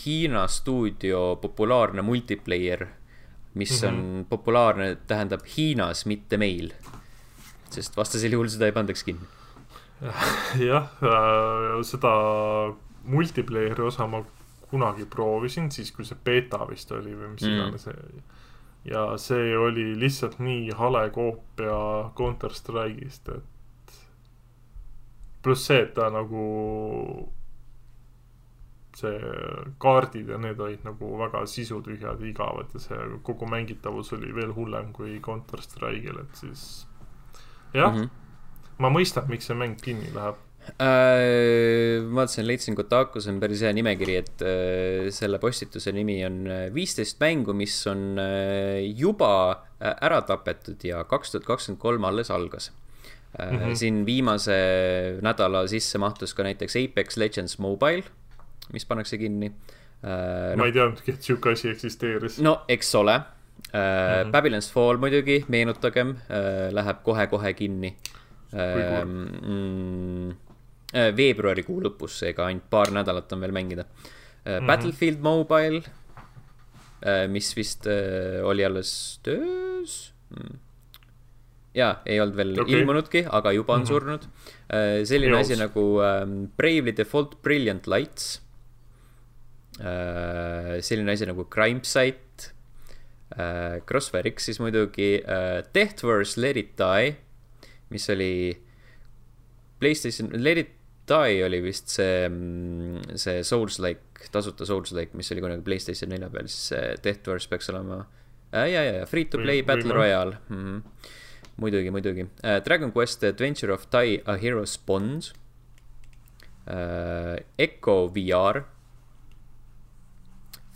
Hiina 0.04 0.44
stuudio 0.48 1.38
populaarne 1.40 2.04
multiplayer, 2.04 2.84
mis 3.54 3.72
mm 3.80 3.88
-hmm. 3.88 4.20
on 4.20 4.26
populaarne, 4.28 4.96
tähendab 5.06 5.48
Hiinas, 5.56 6.04
mitte 6.06 6.36
meil. 6.36 6.72
sest 7.70 7.96
vastasel 7.96 8.32
juhul 8.32 8.48
seda 8.48 8.66
ei 8.66 8.72
pandaks 8.72 9.02
kinni 9.04 9.26
jah 10.68 10.92
äh,, 11.02 11.82
seda 11.82 12.12
multiplayer'i 13.06 13.82
osa 13.86 14.06
ma 14.10 14.22
kunagi 14.70 15.06
proovisin, 15.06 15.70
siis 15.70 15.92
kui 15.94 16.04
see 16.04 16.18
beeta 16.24 16.64
vist 16.68 16.90
oli 16.92 17.14
või 17.14 17.34
mis 17.34 17.46
mm. 17.46 17.54
iganes 17.54 17.86
see 17.86 18.24
ja 18.86 19.18
see 19.18 19.56
oli 19.58 19.98
lihtsalt 19.98 20.38
nii 20.38 20.70
hale 20.78 21.08
koopia 21.10 21.78
Counter 22.18 22.54
Strike'ist, 22.54 23.28
et 23.28 23.96
pluss 25.42 25.66
see, 25.66 25.80
et 25.82 25.94
ta 25.94 26.10
nagu 26.14 26.44
see 28.96 29.32
kaardid 29.82 30.30
ja 30.32 30.38
need 30.40 30.60
olid 30.62 30.86
nagu 30.86 31.10
väga 31.18 31.42
sisutühjad 31.50 32.22
ja 32.22 32.30
igavad 32.30 32.70
ja 32.72 32.80
see 32.80 33.08
kogu 33.26 33.48
mängitavus 33.50 34.14
oli 34.16 34.32
veel 34.34 34.54
hullem 34.56 34.92
kui 34.96 35.18
Counter 35.20 35.62
Strike'il, 35.62 36.22
et 36.22 36.42
siis 36.42 36.86
jah 37.74 37.92
mm, 37.92 38.02
-hmm. 38.02 38.08
ma 38.78 38.90
mõistan, 38.90 39.28
miks 39.28 39.50
see 39.50 39.58
mäng 39.58 39.76
kinni 39.82 40.14
läheb 40.14 40.45
äh,. 40.80 42.02
vaatasin, 42.14 42.46
leidsin 42.46 42.76
Kotakus 42.78 43.28
on 43.30 43.38
päris 43.42 43.62
hea 43.64 43.72
nimekiri, 43.76 44.16
et 44.22 44.42
äh, 44.44 45.06
selle 45.14 45.38
postituse 45.42 45.92
nimi 45.94 46.18
on 46.26 46.40
äh, 46.50 46.64
viisteist 46.74 47.20
mängu, 47.22 47.54
mis 47.56 47.76
on 47.90 48.18
äh, 48.22 48.82
juba 48.98 49.30
äh, 49.52 49.94
ära 50.08 50.22
tapetud 50.26 50.82
ja 50.86 51.04
kaks 51.08 51.34
tuhat 51.34 51.46
kakskümmend 51.48 51.82
kolm 51.82 52.08
alles 52.08 52.30
algas. 52.30 52.72
Mm 53.36 53.58
-hmm. 53.58 53.74
siin 53.76 54.06
viimase 54.06 54.54
nädala 55.20 55.66
sisse 55.68 55.98
mahtus 55.98 56.32
ka 56.34 56.42
näiteks 56.42 56.76
Apex 56.76 57.16
Legends 57.16 57.58
Mobile, 57.58 58.02
mis 58.72 58.86
pannakse 58.86 59.18
kinni 59.18 59.46
äh,. 59.46 60.56
No, 60.56 60.62
ma 60.62 60.66
ei 60.66 60.72
teadnudki, 60.72 61.12
et 61.12 61.22
sihuke 61.22 61.52
asi 61.52 61.68
eksisteeris. 61.68 62.38
no 62.38 62.62
eks 62.68 62.94
ole 62.94 63.14
äh,. 63.14 63.22
Mm 63.22 64.28
-hmm. 64.28 64.32
Babylon's 64.32 64.72
Fall 64.72 64.96
muidugi, 64.96 65.44
meenutagem 65.48 66.10
äh,, 66.10 66.72
läheb 66.72 67.02
kohe-kohe 67.02 67.52
kinni. 67.52 67.96
Mm, 68.52 70.30
veebruarikuu 71.16 71.80
lõpus, 71.84 72.20
seega 72.22 72.46
ainult 72.48 72.68
paar 72.72 72.92
nädalat 72.94 73.32
on 73.36 73.42
veel 73.44 73.54
mängida 73.54 73.84
mm. 73.84 74.04
-hmm. 74.44 74.66
Battlefield 74.66 75.20
Mobile, 75.24 75.82
äh, 77.02 77.26
mis 77.28 77.52
vist 77.56 77.86
oli 78.42 78.64
alles 78.64 79.20
töös 79.22 80.12
mm.. 80.30 80.58
jaa, 81.74 82.00
ei 82.06 82.20
olnud 82.20 82.36
veel 82.36 82.60
okay. 82.60 82.74
ilmunudki, 82.78 83.24
aga 83.28 83.52
juba 83.52 83.74
on 83.74 83.80
mm 83.80 83.84
-hmm. 83.84 83.88
surnud. 83.88 84.22
selline 85.04 85.36
Eos. 85.36 85.46
asi 85.46 85.60
nagu 85.60 86.00
um, 86.00 86.48
Bravely 86.56 86.96
Default 86.96 87.42
Brilliant 87.42 87.86
Lights. 87.86 88.42
selline 90.80 91.12
asi 91.12 91.26
nagu 91.26 91.44
Crime 91.44 91.80
Site. 91.82 92.22
Crossfire 93.86 94.30
X 94.30 94.44
siis 94.44 94.60
muidugi, 94.60 95.22
Deathverse 95.74 96.40
Let 96.40 96.56
It 96.56 96.78
Die, 96.78 97.16
mis 97.90 98.10
oli 98.10 98.56
Playstation, 99.78 100.30
Let 100.32 100.58
It 100.58 100.75
Die 101.06 101.42
oli 101.46 101.60
vist 101.62 101.92
see, 101.94 102.26
mm, 102.26 103.14
see 103.20 103.42
Souls-like, 103.46 104.26
tasuta 104.34 104.66
Souls-like, 104.66 105.14
mis 105.18 105.30
oli 105.30 105.42
kunagi 105.44 105.62
Playstation 105.66 106.10
nelja 106.10 106.30
peal, 106.32 106.48
siis 106.50 106.72
see 106.72 106.96
Deathverse 107.04 107.50
peaks 107.50 107.70
olema 107.70 108.00
äh,. 108.50 108.66
ja, 108.72 108.82
ja, 108.82 108.94
ja 109.00 109.06
Free 109.06 109.28
to 109.30 109.38
play 109.38 109.60
või, 109.60 109.68
Battle 109.68 109.92
või 109.92 109.98
Royale 110.00 110.38
mm. 110.48 110.56
-hmm. 110.56 111.10
muidugi, 111.62 111.92
muidugi 111.94 112.26
uh,. 112.26 112.58
Dragon 112.66 112.94
Quest 112.94 113.22
Adventure 113.28 113.74
of 113.74 113.86
Tai 113.90 114.18
A 114.26 114.36
Hero 114.42 114.64
Spawns 114.66 115.32
uh,. 116.66 117.36
Echo 117.58 118.08
VR. 118.10 118.64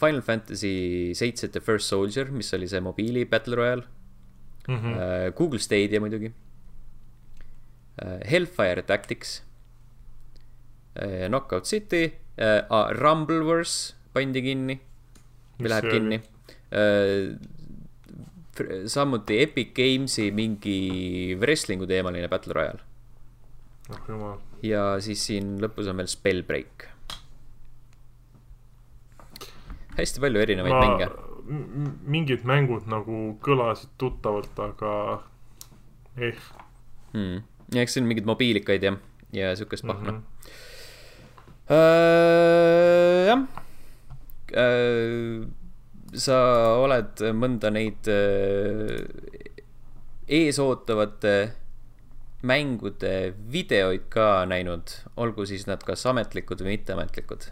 Final 0.00 0.22
Fantasy 0.24 1.12
seitse 1.12 1.50
The 1.52 1.60
First 1.60 1.90
Soldier, 1.90 2.30
mis 2.32 2.54
oli 2.56 2.68
see 2.70 2.80
mobiili 2.80 3.26
Battle 3.26 3.56
Royale 3.56 3.82
mm. 4.68 4.76
-hmm. 4.76 5.34
Google 5.34 5.58
Stadia 5.58 6.00
muidugi 6.00 6.30
uh,. 6.30 8.20
Hellfire 8.30 8.82
Tactics 8.82 9.40
Äh, 9.40 9.49
Knockout 11.00 11.64
City 11.64 12.04
äh,, 12.36 12.64
ah, 12.68 12.90
Rumbleverse 12.96 13.94
pandi 14.14 14.42
kinni 14.44 14.76
või 15.60 15.72
läheb 15.72 15.88
kinni 15.92 16.20
äh,. 16.74 17.36
samuti 18.90 19.40
Epic 19.40 19.72
Games'i 19.76 20.30
mingi 20.34 21.36
wrestling'u 21.40 21.88
teemaline 21.88 22.28
Battle 22.28 22.56
Royale 22.56 22.82
oh,. 24.12 24.38
ja 24.66 24.84
siis 25.00 25.24
siin 25.30 25.58
lõpus 25.62 25.88
on 25.90 26.00
veel 26.00 26.10
Spellbreak. 26.10 26.88
hästi 29.96 30.22
palju 30.22 30.40
erinevaid 30.40 30.74
Ma, 30.74 30.80
mänge. 30.84 31.10
mingid 32.08 32.44
mängud 32.48 32.86
nagu 32.88 33.22
kõlasid 33.44 33.92
tuttavalt, 34.00 34.52
aga 34.60 34.92
eh 36.16 36.36
hmm.. 37.12 37.40
ja 37.74 37.84
eks 37.84 37.96
siin 37.96 38.08
mingid 38.08 38.28
mobiilikaid 38.28 38.84
ja, 38.84 38.96
ja 39.34 39.54
siukest 39.56 39.86
pahna 39.86 40.18
mm. 40.18 40.18
-hmm 40.18 40.68
jah. 41.70 43.46
Äh, 44.50 45.46
sa 46.10 46.36
oled 46.82 47.22
mõnda 47.38 47.70
neid 47.70 48.08
äh, 48.10 48.98
eesootavate 50.26 51.34
mängude 52.42 53.14
videoid 53.52 54.08
ka 54.10 54.44
näinud, 54.50 54.90
olgu 55.20 55.46
siis 55.46 55.66
nad 55.68 55.84
kas 55.86 56.06
ametlikud 56.10 56.64
või 56.64 56.78
mitteametlikud? 56.78 57.50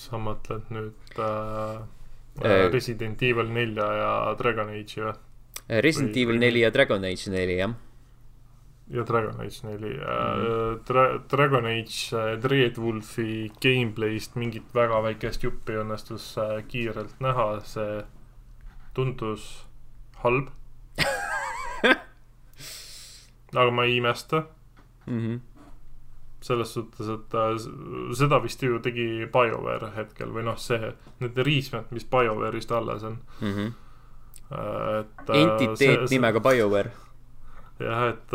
sa 0.00 0.16
mõtled 0.16 0.70
nüüd 0.72 1.18
äh, 1.20 1.80
äh, 2.40 2.70
Resident 2.72 3.20
Evil 3.20 3.50
nelja 3.52 3.84
ja 3.98 4.12
Dragon 4.38 4.70
Age'i 4.72 5.04
või? 5.04 5.12
Resident 5.84 6.16
Evil 6.16 6.40
neli 6.40 6.62
ja 6.64 6.70
Dragon 6.72 7.04
Age 7.04 7.28
neli, 7.34 7.58
jah 7.60 7.74
ja 8.90 9.04
Dragon 9.06 9.40
Age 9.40 9.66
neli 9.66 9.94
mm. 9.94 10.02
-hmm. 10.02 10.80
Dra-, 10.88 11.18
Dragon 11.30 11.66
Age 11.66 12.16
äh, 12.16 12.38
Dreadwolfi 12.42 13.52
gameplay'st 13.62 14.34
mingit 14.34 14.74
väga 14.74 15.02
väikest 15.02 15.42
juppi 15.42 15.72
õnnestus 15.72 16.38
äh, 16.38 16.64
kiirelt 16.68 17.20
näha, 17.20 17.60
see 17.60 18.02
tundus 18.94 19.66
halb 20.24 20.48
aga 23.60 23.70
ma 23.70 23.84
ei 23.84 23.96
imesta 23.96 24.42
mm. 25.06 25.18
-hmm. 25.18 25.40
selles 26.40 26.74
suhtes, 26.74 27.08
et 27.08 27.32
seda 28.18 28.42
vist 28.42 28.62
ju 28.62 28.78
tegi 28.78 29.26
BioWare 29.32 29.92
hetkel 29.96 30.32
või 30.34 30.42
noh, 30.44 30.58
see, 30.58 30.92
need 31.20 31.38
riismed, 31.38 31.84
mis 31.90 32.04
BioWare'ist 32.04 32.72
alles 32.72 33.02
on 33.02 33.18
mm. 33.40 33.54
-hmm. 33.54 33.72
et 35.00 35.30
entiteet 35.30 35.78
see, 35.78 35.96
nimega 36.10 36.40
BioWare 36.40 36.90
jah, 37.78 38.08
et 38.08 38.32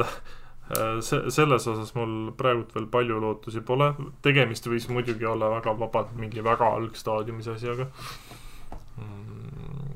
see, 0.73 1.29
selles 1.29 1.67
osas 1.69 1.93
mul 1.95 2.31
praegult 2.37 2.73
veel 2.75 2.87
palju 2.89 3.19
lootusi 3.21 3.61
pole, 3.65 3.91
tegemist 4.25 4.65
võis 4.69 4.87
muidugi 4.89 5.27
olla 5.29 5.51
väga 5.53 5.75
vabalt 5.77 6.15
mingi 6.17 6.43
väga 6.45 6.71
algstaadiumis 6.79 7.49
asjaga. 7.53 7.87
Mm, 8.97 9.95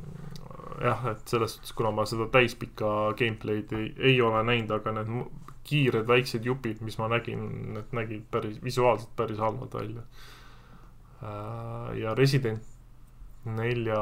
jah, 0.85 1.05
et 1.13 1.23
selles 1.31 1.57
suhtes, 1.57 1.73
kuna 1.73 1.91
ma 1.95 2.05
seda 2.09 2.29
täispikka 2.33 3.13
gameplay'd 3.19 3.73
ei, 3.77 3.93
ei 4.11 4.21
ole 4.21 4.43
näinud, 4.45 4.75
aga 4.77 4.93
need 4.99 5.13
kiired 5.69 6.07
väiksed 6.09 6.45
jupid, 6.45 6.83
mis 6.85 6.97
ma 7.01 7.09
nägin, 7.11 7.45
need 7.75 7.93
nägid 7.93 8.27
päris, 8.31 8.61
visuaalselt 8.63 9.15
päris 9.17 9.41
halvad 9.41 9.73
välja. 9.73 10.05
Äh, 11.23 11.97
ja 11.99 12.13
Resident 12.17 12.63
nelja 13.45 13.99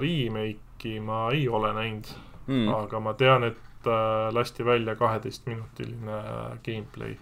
remake'i 0.00 0.98
ma 1.04 1.28
ei 1.32 1.48
ole 1.48 1.72
näinud 1.76 2.10
mm., 2.46 2.68
aga 2.74 3.00
ma 3.00 3.14
tean, 3.18 3.44
et 3.44 3.58
äh, 3.58 3.67
lasti 4.34 4.64
välja 4.64 4.94
kaheteistminutiline 4.96 6.22
gameplay 6.64 7.14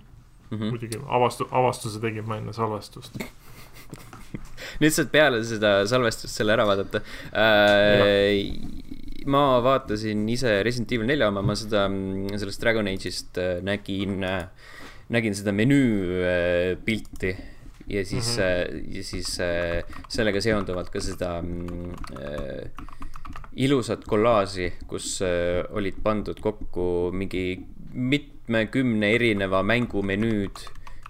mm. 0.50 0.58
-hmm. 0.58 0.70
muidugi 0.70 0.98
avastu-, 1.06 1.48
avastuse 1.50 2.00
tegin 2.00 2.26
ma 2.28 2.36
enne 2.36 2.52
salvestust 2.52 3.18
nüüd 4.82 4.94
saad 4.94 5.10
peale 5.12 5.42
seda 5.46 5.78
salvestust 5.88 6.34
selle 6.34 6.56
ära 6.56 6.66
vaadata 6.68 7.02
äh,. 7.32 8.52
ma 9.26 9.60
vaatasin 9.64 10.28
ise 10.30 10.60
Resident 10.62 10.92
Evil 10.92 11.08
nelja 11.10 11.28
oma, 11.32 11.42
ma 11.42 11.56
seda, 11.58 11.88
sellest 12.38 12.62
Dragon 12.62 12.86
Age'ist 12.86 13.40
äh, 13.42 13.58
nägin, 13.66 14.22
äh, 14.22 14.46
nägin 15.10 15.34
seda 15.34 15.54
menüü 15.56 16.22
äh, 16.22 16.76
pilti 16.84 17.34
ja 17.86 18.04
siis 18.04 18.36
mm, 18.36 18.42
-hmm. 18.42 18.96
ja 18.96 19.02
siis 19.04 19.38
sellega 20.08 20.40
seonduvalt 20.40 20.90
ka 20.90 21.00
seda 21.00 21.38
äh, 21.38 22.86
ilusat 23.56 24.04
kollaaži, 24.04 24.70
kus 24.88 25.20
äh, 25.24 25.64
olid 25.72 26.02
pandud 26.04 26.40
kokku 26.40 27.10
mingi 27.12 27.62
mitmekümne 27.92 29.14
erineva 29.16 29.62
mängu 29.64 30.02
menüüd 30.04 30.64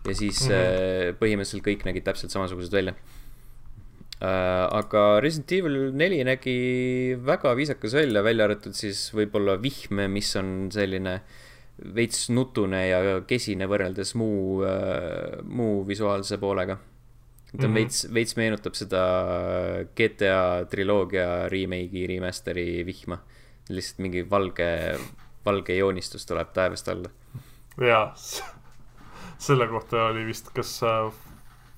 ja 0.06 0.14
siis 0.14 0.46
mm 0.46 0.54
-hmm. 0.54 1.18
põhimõtteliselt 1.20 1.66
kõik 1.66 1.84
nägid 1.84 2.04
täpselt 2.06 2.30
samasugused 2.30 2.72
välja 2.72 2.94
Äh, 4.16 4.64
aga 4.72 5.20
Resident 5.20 5.52
Evil 5.52 5.74
neli 5.92 6.22
nägi 6.24 7.16
väga 7.20 7.50
viisakas 7.52 7.92
välja, 7.98 8.22
välja 8.24 8.46
arvatud 8.46 8.72
siis 8.72 9.10
võib-olla 9.12 9.58
vihm, 9.60 10.06
mis 10.08 10.30
on 10.40 10.70
selline 10.72 11.18
veits 11.92 12.30
nutune 12.32 12.80
ja 12.88 13.00
kesine 13.28 13.68
võrreldes 13.68 14.14
muu, 14.16 14.64
muu 15.44 15.82
visuaalse 15.84 16.38
poolega. 16.40 16.78
Ta 17.52 17.58
mm 17.58 17.64
-hmm. 17.64 17.74
veits, 17.74 18.06
veits 18.14 18.36
meenutab 18.36 18.74
seda 18.74 19.02
GTA 19.96 20.66
triloogia 20.70 21.48
remake'i, 21.48 22.06
remaster'i 22.06 22.86
vihma. 22.86 23.18
lihtsalt 23.68 23.98
mingi 23.98 24.30
valge, 24.30 24.98
valge 25.44 25.76
joonistus 25.76 26.26
tuleb 26.26 26.52
taevast 26.52 26.88
alla. 26.88 27.10
jaa, 27.80 28.14
selle 29.38 29.66
kohta 29.68 30.06
oli 30.06 30.26
vist 30.26 30.52
kas 30.54 30.82
äh, 30.82 31.12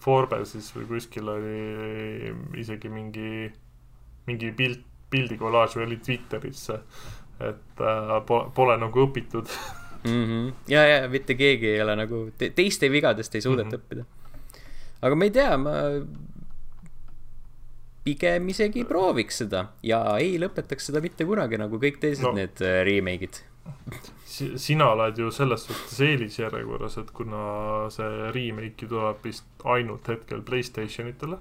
Forbesis 0.01 0.71
või 0.77 0.87
kuskil 0.87 1.29
oli 1.29 2.33
isegi 2.61 2.89
mingi, 2.89 3.53
mingi 4.27 4.53
pilt, 4.53 4.85
pildikolaaž 5.11 5.77
või 5.77 5.87
oli 5.87 5.97
Twitteris 6.05 6.67
see, 6.69 6.79
et 7.41 7.83
äh, 7.83 8.15
pole, 8.27 8.51
pole 8.55 8.77
nagu 8.77 9.07
õpitud 9.07 9.49
mm. 10.05 10.25
-hmm. 10.25 10.53
ja, 10.69 10.85
ja 10.87 11.09
mitte 11.09 11.35
keegi 11.35 11.75
ei 11.75 11.83
ole 11.83 11.97
nagu 11.97 12.23
te, 12.39 12.51
teiste 12.51 12.91
vigadest 12.93 13.35
ei 13.35 13.41
suudeta 13.41 13.69
mm 13.69 13.75
-hmm. 13.75 13.85
õppida. 13.85 14.05
Aga 15.01 15.19
ma 15.19 15.29
ei 15.29 15.35
tea, 15.35 15.53
ma 15.61 15.75
pigem 18.09 18.49
isegi 18.49 18.85
prooviks 18.89 19.43
seda 19.43 19.69
ja 19.85 20.01
ei 20.17 20.39
lõpetaks 20.41 20.91
seda 20.91 21.03
mitte 21.05 21.27
kunagi, 21.29 21.61
nagu 21.61 21.81
kõik 21.83 22.01
teised 22.03 22.25
no. 22.25 22.35
need 22.39 22.63
äh, 22.65 22.81
remake'id 22.89 23.43
sina 24.57 24.91
oled 24.95 25.19
ju 25.19 25.31
selles 25.35 25.65
suhtes 25.67 26.01
eelisjärjekorras, 26.05 26.99
et 27.03 27.11
kuna 27.17 27.89
see 27.93 28.31
remake 28.35 28.89
tuleb 28.89 29.21
vist 29.25 29.67
ainult 29.69 30.09
hetkel 30.09 30.43
Playstation 30.47 31.11
itele 31.11 31.39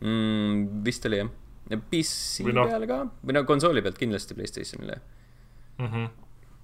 mm,. 0.00 0.84
vist 0.86 1.06
oli 1.08 1.20
jah, 1.20 1.32
ja 1.72 1.78
PC 1.90 2.46
no, 2.48 2.66
peale 2.68 2.88
ka, 2.90 3.00
või 3.22 3.36
no 3.36 3.44
konsooli 3.48 3.82
pealt 3.84 4.00
kindlasti 4.00 4.36
Playstationile 4.38 5.00
mm. 5.78 5.86
-hmm. 5.86 6.10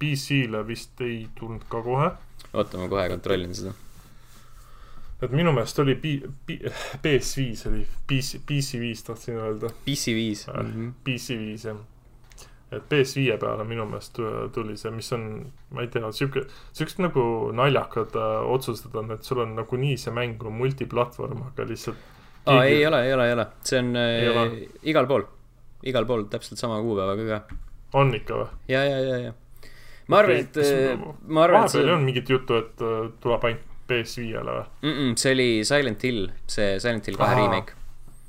PC-le 0.03 0.66
vist 0.66 1.01
ei 1.01 1.26
tulnud 1.38 1.64
ka 1.70 1.82
kohe. 1.82 2.11
oota, 2.53 2.78
ma 2.78 2.88
kohe 2.88 3.09
kontrollin 3.12 3.55
seda. 3.55 3.74
Et 5.23 5.33
minu 5.33 5.55
meelest 5.55 5.79
oli 5.79 5.95
P-, 6.03 6.29
P-, 6.47 6.75
PS5 7.05 7.68
oli 7.70 7.87
PC, 8.11 8.43
PC5 8.49 9.07
tahtsin 9.07 9.39
öelda. 9.39 9.73
PC5 9.87 10.53
mm. 10.53 10.70
-hmm. 10.73 10.93
PC5 11.09 11.66
jah 11.68 11.81
et 12.73 12.85
PS5 12.89 13.37
peale 13.41 13.64
minu 13.68 13.85
meelest 13.89 14.18
tuli 14.55 14.77
see, 14.81 14.93
mis 14.95 15.11
on, 15.12 15.27
ma 15.77 15.85
ei 15.85 15.91
tea, 15.93 16.09
sihuke, 16.16 16.47
siuksed 16.77 17.03
nagu 17.05 17.25
naljakad 17.57 18.16
äh, 18.16 18.39
otsused 18.55 18.97
on, 18.97 19.12
et 19.16 19.29
sul 19.29 19.43
on 19.45 19.55
nagunii 19.59 19.99
see 20.01 20.14
mäng 20.14 20.41
on 20.49 20.57
multiplatvorm, 20.57 21.45
aga 21.51 21.66
lihtsalt 21.68 22.01
aa, 22.47 22.64
ei 22.64 22.81
ole, 22.89 23.03
ei 23.07 23.14
ole, 23.16 23.29
ei 23.29 23.37
ole, 23.37 23.47
see 23.68 23.83
on 23.83 23.93
äh, 24.01 24.55
igal 24.89 25.09
pool, 25.11 25.27
igal 25.93 26.09
pool 26.09 26.25
täpselt 26.33 26.61
sama 26.62 26.81
kuupäevaga 26.85 27.29
ka. 27.29 27.59
on 28.01 28.14
ikka 28.16 28.41
või? 28.41 28.49
ja, 28.73 28.85
ja, 28.89 29.03
ja, 29.11 29.20
ja. 29.29 29.35
ma 30.09 30.23
arvan, 30.23 30.41
et, 30.41 30.62
äh, 30.64 31.05
ma 31.29 31.45
arvan, 31.45 31.68
et 31.68 31.77
see. 31.77 31.85
vahepeal 31.85 31.93
ei 31.93 31.97
olnud 31.99 32.09
mingit 32.09 32.35
juttu, 32.37 32.62
et 32.64 32.87
uh, 32.87 33.05
tuleb 33.20 33.49
ainult 33.51 33.68
PS5-le 33.93 34.59
või 34.59 34.68
mm? 34.82 34.93
-mm, 34.99 35.16
see 35.24 35.34
oli 35.38 35.51
Silent 35.68 36.07
Hill, 36.09 36.30
see 36.47 36.78
Silent 36.80 37.11
Hill 37.11 37.20
kahe 37.20 37.40
remake. 37.40 37.76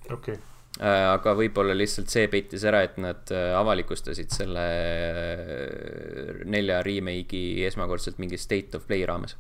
okei 0.10 0.18
okay 0.20 0.42
Äh, 0.82 1.04
aga 1.06 1.36
võib-olla 1.38 1.76
lihtsalt 1.78 2.10
see 2.10 2.26
peitis 2.34 2.64
ära, 2.66 2.80
et 2.82 2.96
nad 2.98 3.30
äh, 3.30 3.52
avalikustasid 3.54 4.32
selle 4.34 4.64
äh, 4.66 6.40
nelja 6.50 6.80
remake'i 6.82 7.62
esmakordselt 7.68 8.18
mingi 8.18 8.40
State 8.42 8.80
of 8.80 8.88
Play 8.90 9.06
raames 9.06 9.36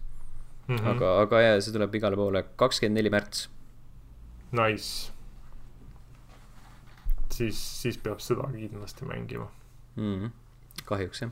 mm. 0.67 0.75
-hmm. 0.75 0.91
aga, 0.91 1.15
aga 1.23 1.41
jaa, 1.41 1.57
see 1.57 1.73
tuleb 1.73 1.97
igale 1.97 2.19
poole, 2.19 2.43
kakskümmend 2.55 3.01
neli 3.01 3.09
märts. 3.09 3.47
Nice. 4.53 5.09
siis, 7.33 7.57
siis 7.81 7.97
peab 7.97 8.21
seda 8.21 8.45
kindlasti 8.53 9.05
mängima 9.09 9.49
mm. 9.95 10.19
-hmm. 10.19 10.85
kahjuks 10.85 11.21
jah. 11.21 11.31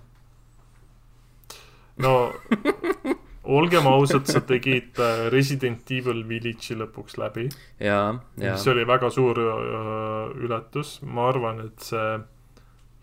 no 1.97 2.33
olgem 3.43 3.87
ausad, 3.87 4.27
sa 4.29 4.41
tegid 4.45 4.99
äh, 5.01 5.27
Resident 5.33 5.89
Evil 5.91 6.23
Village'i 6.27 6.77
lõpuks 6.77 7.17
läbi. 7.21 7.47
jaa, 7.79 8.13
jaa. 8.37 8.53
mis 8.53 8.67
oli 8.69 8.85
väga 8.87 9.09
suur 9.13 9.41
uh, 9.41 10.43
ületus, 10.45 10.99
ma 11.01 11.29
arvan, 11.31 11.65
et 11.65 11.89
see 11.91 12.19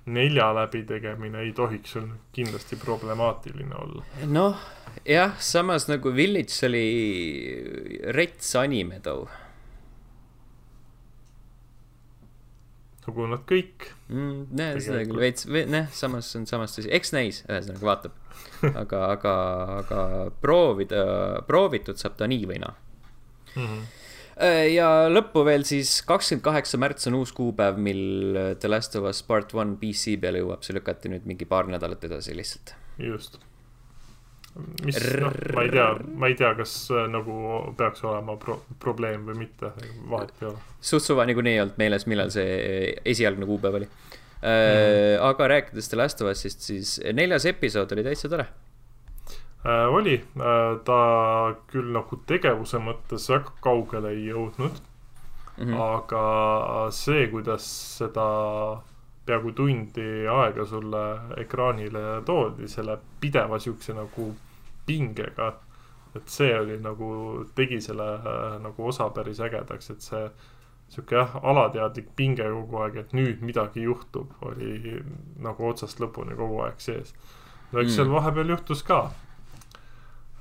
nelja 0.08 0.46
läbitegemine 0.56 1.42
ei 1.44 1.52
tohiks 1.52 1.92
sul 1.96 2.06
kindlasti 2.32 2.78
problemaatiline 2.80 3.74
olla. 3.76 4.04
noh, 4.26 4.62
jah, 5.04 5.34
samas 5.38 5.88
nagu 5.90 6.14
Village 6.14 6.66
oli 6.68 6.86
rets 8.14 8.54
anime 8.56 9.02
too 9.04 9.26
nagu 13.08 13.28
nad 13.30 13.44
kõik 13.48 13.88
mm,. 14.08 14.40
näe, 14.58 14.80
seda 14.84 15.02
küll 15.08 15.22
veits, 15.22 15.46
noh, 15.48 15.90
samas 15.94 16.30
on 16.38 16.48
samas 16.50 16.76
tõsi, 16.76 16.90
eks 16.94 17.14
näis, 17.16 17.42
ühesõnaga 17.48 17.90
vaatab. 17.90 18.18
aga, 18.82 19.04
aga, 19.14 19.36
aga 19.82 20.02
proovida, 20.42 21.04
proovitud 21.48 21.98
saab 22.00 22.18
ta 22.18 22.28
nii 22.30 22.44
või 22.50 22.60
naa 22.64 22.74
mm. 23.54 23.64
-hmm 23.64 23.86
ja 24.38 24.86
lõppu 25.10 25.42
veel 25.42 25.64
siis 25.66 25.96
kakskümmend 26.06 26.44
kaheksa 26.46 26.78
märts 26.78 27.08
on 27.10 27.16
uus 27.18 27.32
kuupäev, 27.34 27.74
mil 27.82 28.38
The 28.62 28.70
Last 28.70 28.94
of 28.94 29.08
Us 29.10 29.18
Part 29.26 29.50
One 29.50 29.74
PC 29.80 30.14
peale 30.22 30.44
jõuab, 30.44 30.62
see 30.62 30.76
lükati 30.76 31.10
nüüd 31.10 31.26
mingi 31.26 31.48
paar 31.48 31.66
nädalat 31.66 32.06
edasi 32.06 32.36
lihtsalt. 32.38 32.76
just 33.02 33.40
mis, 34.84 34.98
noh, 35.20 35.34
ma 35.54 35.64
ei 35.66 35.72
tea, 35.72 35.88
ma 36.18 36.30
ei 36.30 36.36
tea, 36.38 36.52
kas 36.58 36.74
äh, 36.94 37.06
nagu 37.10 37.34
peaks 37.78 38.04
olema 38.06 38.36
pro-, 38.40 38.60
probleem 38.82 39.26
või 39.28 39.44
mitte, 39.44 39.72
vahet 40.10 40.32
ei 40.42 40.48
ole. 40.50 40.62
suht 40.90 41.06
suva 41.06 41.26
niikuinii 41.28 41.56
ei 41.56 41.62
olnud 41.64 41.78
meeles, 41.80 42.06
millal 42.10 42.32
see 42.34 42.94
esialgne 43.08 43.46
kuupäev 43.48 43.78
oli 43.80 43.88
äh, 43.88 44.08
mm.. 44.42 45.22
aga 45.28 45.50
rääkides 45.54 45.90
The 45.92 46.00
Last 46.00 46.24
of 46.24 46.32
Us'ist, 46.32 46.66
siis 46.66 46.96
neljas 47.14 47.46
episood 47.50 47.94
oli 47.96 48.06
täitsa 48.06 48.30
tore 48.32 48.48
äh,. 48.48 49.86
oli 49.94 50.18
äh,, 50.18 50.74
ta 50.88 51.00
küll 51.70 51.94
nagu 51.94 52.20
tegevuse 52.26 52.82
mõttes 52.82 53.30
väga 53.30 53.54
kaugele 53.64 54.14
ei 54.16 54.28
jõudnud 54.32 54.74
mm. 54.74 55.64
-hmm. 55.64 55.80
aga 55.86 56.90
see, 56.94 57.26
kuidas 57.30 57.70
seda 57.98 58.28
peaaegu 59.28 59.52
tundi 59.52 60.26
aega 60.32 60.64
sulle 60.66 61.04
ekraanile 61.36 62.04
toodi 62.24 62.68
selle 62.68 62.98
pideva 63.20 63.58
siukse 63.60 63.94
nagu 63.94 64.30
pingega. 64.88 65.54
et 66.16 66.30
see 66.32 66.54
oli 66.56 66.78
nagu, 66.82 67.08
tegi 67.54 67.80
selle 67.84 68.06
äh, 68.16 68.54
nagu 68.64 68.86
osa 68.90 69.10
päris 69.14 69.40
ägedaks, 69.44 69.90
et 69.92 70.02
see 70.02 70.22
sihuke 70.88 71.16
jah, 71.16 71.36
alateadlik 71.42 72.08
pinge 72.16 72.46
kogu 72.48 72.82
aeg, 72.82 72.96
et 73.02 73.14
nüüd 73.16 73.42
midagi 73.44 73.84
juhtub, 73.84 74.32
oli 74.48 74.98
nagu 75.44 75.68
otsast 75.68 76.00
lõpuni 76.00 76.36
kogu 76.38 76.62
aeg 76.64 76.80
sees. 76.80 77.14
no 77.72 77.82
eks 77.82 77.92
mm. 77.92 77.96
seal 77.96 78.12
vahepeal 78.12 78.54
juhtus 78.54 78.82
ka. 78.82 79.00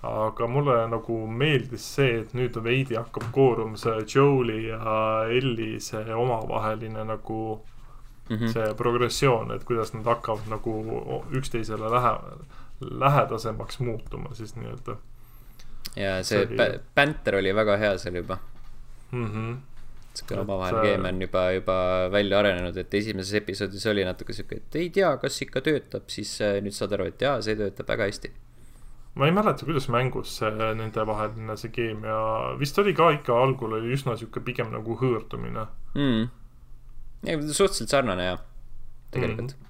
aga 0.08 0.48
mulle 0.48 0.78
nagu 0.88 1.18
meeldis 1.28 1.88
see, 1.98 2.22
et 2.22 2.36
nüüd 2.38 2.56
veidi 2.64 2.96
hakkab 2.96 3.32
kooruma 3.36 3.80
see 3.82 4.06
Joe'i 4.14 4.70
ja 4.70 5.00
Elli 5.40 5.82
see 5.84 6.16
omavaheline 6.16 7.04
nagu 7.04 7.40
mm 8.30 8.36
-hmm. 8.36 8.54
see 8.54 8.74
progressioon, 8.74 9.52
et 9.52 9.64
kuidas 9.64 9.94
nad 9.94 10.06
hakkavad 10.06 10.48
nagu 10.50 10.74
üksteisele 11.32 11.92
lähe-, 11.92 12.38
lähedasemaks 12.82 13.80
muutuma 13.80 14.34
siis 14.36 14.56
nii-öelda. 14.56 14.98
ja 15.96 16.24
see, 16.24 16.46
see 16.46 16.70
oli... 16.70 16.80
Panther 16.96 17.36
oli 17.36 17.56
väga 17.56 17.78
hea 17.78 17.98
seal 17.98 18.16
juba 18.22 18.38
mm. 19.12 19.28
-hmm. 19.28 19.56
sihuke 20.14 20.40
omavahel 20.40 20.82
keemia 20.82 21.14
on 21.14 21.22
juba, 21.22 21.52
juba 21.52 21.78
välja 22.12 22.40
arenenud, 22.40 22.78
et 22.78 22.94
esimeses 22.94 23.34
episoodis 23.34 23.86
oli 23.86 24.06
natuke 24.06 24.34
sihuke, 24.34 24.56
et 24.56 24.76
ei 24.76 24.90
tea, 24.90 25.18
kas 25.18 25.42
ikka 25.42 25.62
töötab, 25.62 26.10
siis 26.14 26.42
äh, 26.42 26.60
nüüd 26.62 26.76
saad 26.76 26.94
aru, 26.98 27.10
et 27.14 27.22
jaa, 27.22 27.42
see 27.42 27.56
töötab 27.56 27.90
väga 27.94 28.10
hästi. 28.12 28.32
ma 29.16 29.26
ei 29.26 29.34
mäleta, 29.34 29.66
kuidas 29.66 29.90
mängus 29.90 30.38
see 30.40 30.74
nendevaheline 30.82 31.58
see 31.58 31.74
keemia, 31.74 32.18
vist 32.60 32.78
oli 32.80 32.94
ka 32.94 33.12
ikka 33.18 33.38
algul 33.44 33.80
oli 33.80 33.94
üsna 33.94 34.18
sihuke 34.18 34.44
pigem 34.46 34.70
nagu 34.74 34.98
hõõrdumine 35.02 35.66
mm.. 35.96 36.28
suhteliselt 37.26 37.90
sarnane 37.90 38.30
jah, 38.32 38.44
tegelikult 39.12 39.56
mm. 39.56 39.67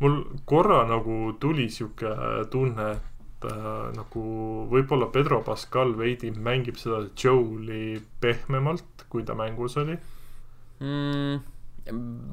Mul 0.00 0.16
korra 0.44 0.84
nagu 0.88 1.36
tuli 1.40 1.68
sihuke 1.72 2.12
tunne, 2.52 2.90
et 3.36 3.48
äh, 3.48 3.90
nagu 3.96 4.22
võib-olla 4.72 5.10
Pedro 5.12 5.42
Pascal 5.46 5.94
veidi 5.98 6.32
mängib 6.32 6.78
seda 6.80 7.06
Joe'li 7.16 7.98
pehmemalt, 8.20 9.06
kui 9.12 9.24
ta 9.24 9.36
mängus 9.38 9.76
oli 9.80 9.96
mm.. 10.80 11.40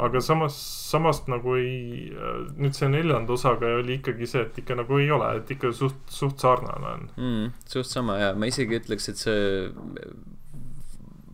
aga 0.03 0.21
samas, 0.23 0.57
samas 0.91 1.23
nagu 1.31 1.55
ei, 1.59 2.11
nüüd 2.57 2.75
see 2.75 2.91
neljanda 2.91 3.35
osaga 3.37 3.75
oli 3.79 3.99
ikkagi 4.01 4.27
see, 4.27 4.45
et 4.47 4.63
ikka 4.63 4.79
nagu 4.79 4.99
ei 4.99 5.11
ole, 5.13 5.33
et 5.39 5.55
ikka 5.55 5.71
suht, 5.75 6.01
suht 6.11 6.43
sarnane 6.43 6.95
on 6.95 7.09
mm,. 7.15 7.51
suht 7.75 7.91
sama 7.91 8.19
ja 8.19 8.31
ma 8.35 8.51
isegi 8.51 8.81
ütleks, 8.81 9.11
et 9.13 9.23
see 9.23 9.43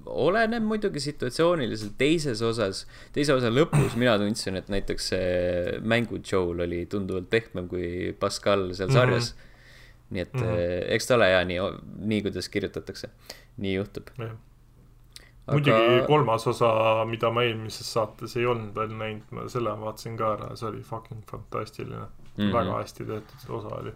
oleneb 0.10 0.64
muidugi 0.66 1.02
situatsiooniliselt, 1.04 1.94
teises 1.98 2.42
osas, 2.46 2.86
teise 3.14 3.34
osa 3.36 3.52
lõpus 3.54 3.96
mina 4.00 4.18
tundsin, 4.22 4.58
et 4.60 4.70
näiteks 4.72 5.12
see 5.14 5.78
mängu 5.82 6.22
Joel 6.24 6.66
oli 6.66 6.86
tunduvalt 6.90 7.30
pehmem 7.30 7.70
kui 7.70 8.16
Pascal 8.20 8.72
seal 8.74 8.92
sarjas 8.92 9.34
mm. 9.34 9.38
-hmm 9.38 9.48
nii 10.10 10.22
et 10.22 10.34
mm 10.34 10.42
-hmm. 10.42 10.94
eks 10.96 11.08
ta 11.08 11.16
ole 11.16 11.30
ja 11.30 11.46
nii, 11.46 11.58
nii 11.98 12.22
kuidas 12.22 12.50
kirjutatakse, 12.50 13.10
nii 13.58 13.74
juhtub. 13.74 14.08
Aga... 14.18 14.32
muidugi 15.52 16.08
kolmas 16.08 16.48
osa, 16.48 17.06
mida 17.06 17.32
ma 17.32 17.44
eelmises 17.44 17.94
saates 17.94 18.38
ei 18.38 18.46
olnud 18.46 18.76
veel 18.76 18.94
näinud, 18.98 19.32
ma 19.32 19.48
selle 19.50 19.74
vaatasin 19.82 20.18
ka 20.18 20.34
ära, 20.34 20.56
see 20.56 20.70
oli 20.70 20.82
fucking 20.82 21.22
fantastiline 21.32 21.98
mm. 21.98 22.10
-hmm. 22.38 22.54
väga 22.54 22.78
hästi 22.78 23.06
tehtud 23.06 23.50
osa 23.50 23.68
oli 23.68 23.94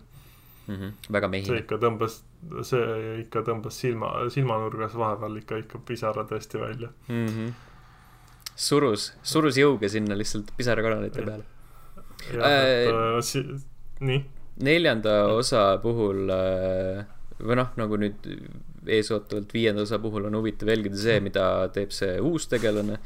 mm. 0.68 0.76
-hmm. 0.76 0.92
väga 1.18 1.28
mehine. 1.28 1.48
see 1.48 1.64
ikka 1.64 1.80
tõmbas, 1.86 2.20
see 2.70 3.20
ikka 3.24 3.46
tõmbas 3.50 3.80
silma, 3.86 4.14
silmanurgas 4.30 4.98
vahepeal 5.00 5.38
ikka, 5.44 5.58
ikka 5.66 5.82
pisara 5.88 6.28
tõesti 6.30 6.62
välja 6.62 6.90
mm. 7.08 7.26
-hmm. 7.28 7.52
surus, 8.56 9.14
surus 9.24 9.58
jõuga 9.58 9.90
sinna 9.90 10.18
lihtsalt 10.18 10.54
pisarakanalite 10.58 11.22
peale. 11.22 11.44
et 12.30 12.44
äh, 12.44 13.20
si-, 13.22 13.48
nii 14.00 14.24
neljanda 14.62 15.26
osa 15.34 15.64
puhul 15.82 16.30
äh, 16.30 17.04
või 17.44 17.58
noh, 17.58 17.74
nagu 17.80 17.98
nüüd 18.00 18.28
eesootavalt 18.94 19.54
viienda 19.56 19.84
osa 19.86 20.00
puhul 20.04 20.28
on 20.28 20.38
huvitav 20.38 20.70
jälgida 20.74 21.00
see, 21.00 21.20
mida 21.24 21.46
teeb 21.74 21.94
see 21.96 22.18
uus 22.22 22.48
tegelane. 22.52 23.00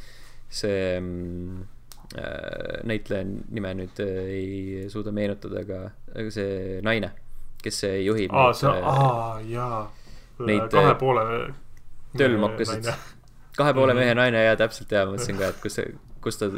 see 0.49 0.99
mm, 0.99 1.63
äh, 2.15 2.83
näitleja 2.87 3.25
nime 3.27 3.73
nüüd 3.75 3.99
äh, 3.99 4.19
ei 4.31 4.85
suuda 4.89 5.11
meenutada, 5.11 5.59
aga, 5.65 5.79
aga 6.15 6.31
see 6.31 6.77
naine, 6.83 7.11
kes 7.63 7.83
juhib. 8.05 8.33
aa, 8.33 8.53
see, 8.53 8.73
aa 8.93 9.39
jaa. 9.47 9.85
Neid 10.47 10.67
kahe 10.71 10.95
poole. 10.99 11.23
tölmokkasid. 12.17 12.91
kahe 13.57 13.73
poole 13.73 13.93
mehe 13.97 14.13
naine 14.17 14.43
ja 14.43 14.57
täpselt 14.59 14.91
ja 14.91 15.05
mõtlesin 15.09 15.39
ka, 15.39 15.53
et 15.53 15.63
kus 15.63 15.79
see 15.79 15.95
kus 16.27 16.39
ta 16.41 16.49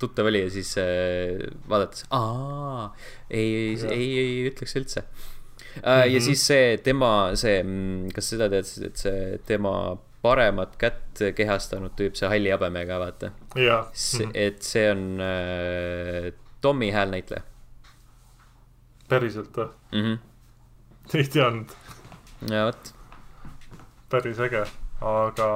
tuttav 0.00 0.28
oli 0.30 0.44
ja 0.44 0.50
siis 0.52 0.70
äh, 0.80 1.40
vaadates, 1.68 2.06
aa, 2.14 2.90
ei, 3.30 3.76
ei, 3.90 4.06
ei, 4.18 4.30
ütleks 4.50 4.76
üldse 4.80 5.04
äh,. 5.04 6.06
Ja 6.06 6.18
mhm. 6.18 6.24
siis 6.24 6.46
see 6.46 6.78
tema, 6.84 7.10
see, 7.38 7.58
mm, 7.62 8.14
kas 8.14 8.32
seda 8.34 8.48
teadsid, 8.52 8.86
et 8.90 9.02
see 9.02 9.40
tema 9.48 9.74
paremat 10.20 10.74
kätt 10.80 11.22
kehastanud 11.36 11.94
tüüp, 11.96 12.16
see 12.18 12.28
halli 12.28 12.50
habemega, 12.52 12.98
vaata. 13.00 13.32
-hmm. 14.26 14.32
et 14.34 14.62
see 14.62 14.90
on 14.90 15.20
äh, 15.24 16.32
Tommy 16.60 16.90
häälnäitleja. 16.92 17.42
päriselt 19.08 19.56
või 19.56 19.68
mm? 19.92 20.02
-hmm. 20.02 20.18
ei 21.18 21.26
teadnud. 21.26 21.74
ja 22.50 22.68
vot. 22.70 22.94
päris 24.10 24.40
äge 24.42 24.64
aga 25.00 25.46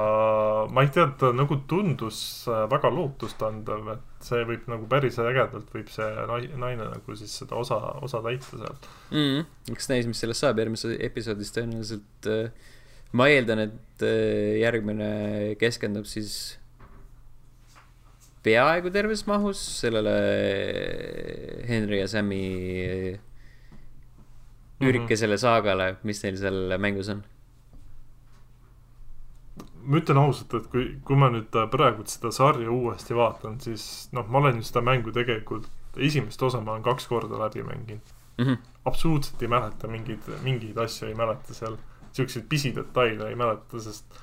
ma 0.72 0.82
ei 0.86 0.88
tea, 0.88 1.04
ta 1.20 1.28
nagu 1.36 1.58
tundus 1.68 2.18
äh, 2.48 2.64
väga 2.72 2.88
lootustandev, 2.88 3.90
et 3.92 4.24
see 4.24 4.44
võib 4.48 4.64
nagu 4.72 4.88
päris 4.88 5.18
ägedalt 5.20 5.68
võib 5.74 5.90
see 5.92 6.08
naine 6.56 6.86
nagu 6.88 7.16
siis 7.18 7.34
seda 7.42 7.58
osa, 7.60 7.76
osa 8.04 8.22
täita 8.24 8.62
sealt 8.62 8.88
mm,. 9.12 9.44
eks 9.74 9.90
näis, 9.92 10.08
mis 10.08 10.24
sellest 10.24 10.46
saab 10.46 10.62
järgmises 10.62 10.96
episoodis 11.04 11.52
tõenäoliselt. 11.52 12.30
Äh, 12.32 12.72
ma 13.12 13.28
eeldan, 13.32 13.66
et 13.68 14.06
äh, 14.08 14.56
järgmine 14.62 15.10
keskendub 15.60 16.08
siis 16.08 16.56
peaaegu 18.44 18.88
terves 18.96 19.26
mahus 19.28 19.60
sellele 19.82 20.16
Henry 21.68 22.00
ja 22.00 22.08
Sam'i 22.08 22.44
mhm. 24.84 24.90
üürikesele 24.90 25.38
saagale, 25.40 25.96
mis 26.04 26.22
neil 26.24 26.36
seal 26.40 26.76
mängus 26.78 27.10
on 27.14 27.24
ma 29.84 30.00
ütlen 30.00 30.18
ausalt, 30.20 30.54
et 30.56 30.66
kui, 30.72 30.84
kui 31.04 31.16
ma 31.20 31.28
nüüd 31.32 31.54
praegu 31.72 32.04
seda 32.08 32.30
sarja 32.32 32.70
uuesti 32.72 33.16
vaatan, 33.16 33.58
siis 33.60 34.08
noh, 34.16 34.26
ma 34.32 34.40
olen 34.40 34.62
seda 34.64 34.80
mängu 34.84 35.12
tegelikult, 35.12 35.68
esimest 35.96 36.42
osa 36.42 36.60
ma 36.64 36.74
olen 36.74 36.86
kaks 36.86 37.08
korda 37.10 37.38
läbi 37.38 37.62
mänginud 37.66 38.14
mm. 38.38 38.44
-hmm. 38.44 38.56
absoluutselt 38.84 39.42
ei 39.42 39.48
mäleta 39.48 39.88
mingeid, 39.88 40.30
mingeid 40.42 40.78
asju 40.78 41.08
ei 41.08 41.14
mäleta 41.14 41.54
seal. 41.54 41.76
Siukseid 42.14 42.44
pisidetaile 42.48 43.28
ei 43.28 43.34
mäleta, 43.34 43.80
sest 43.80 44.20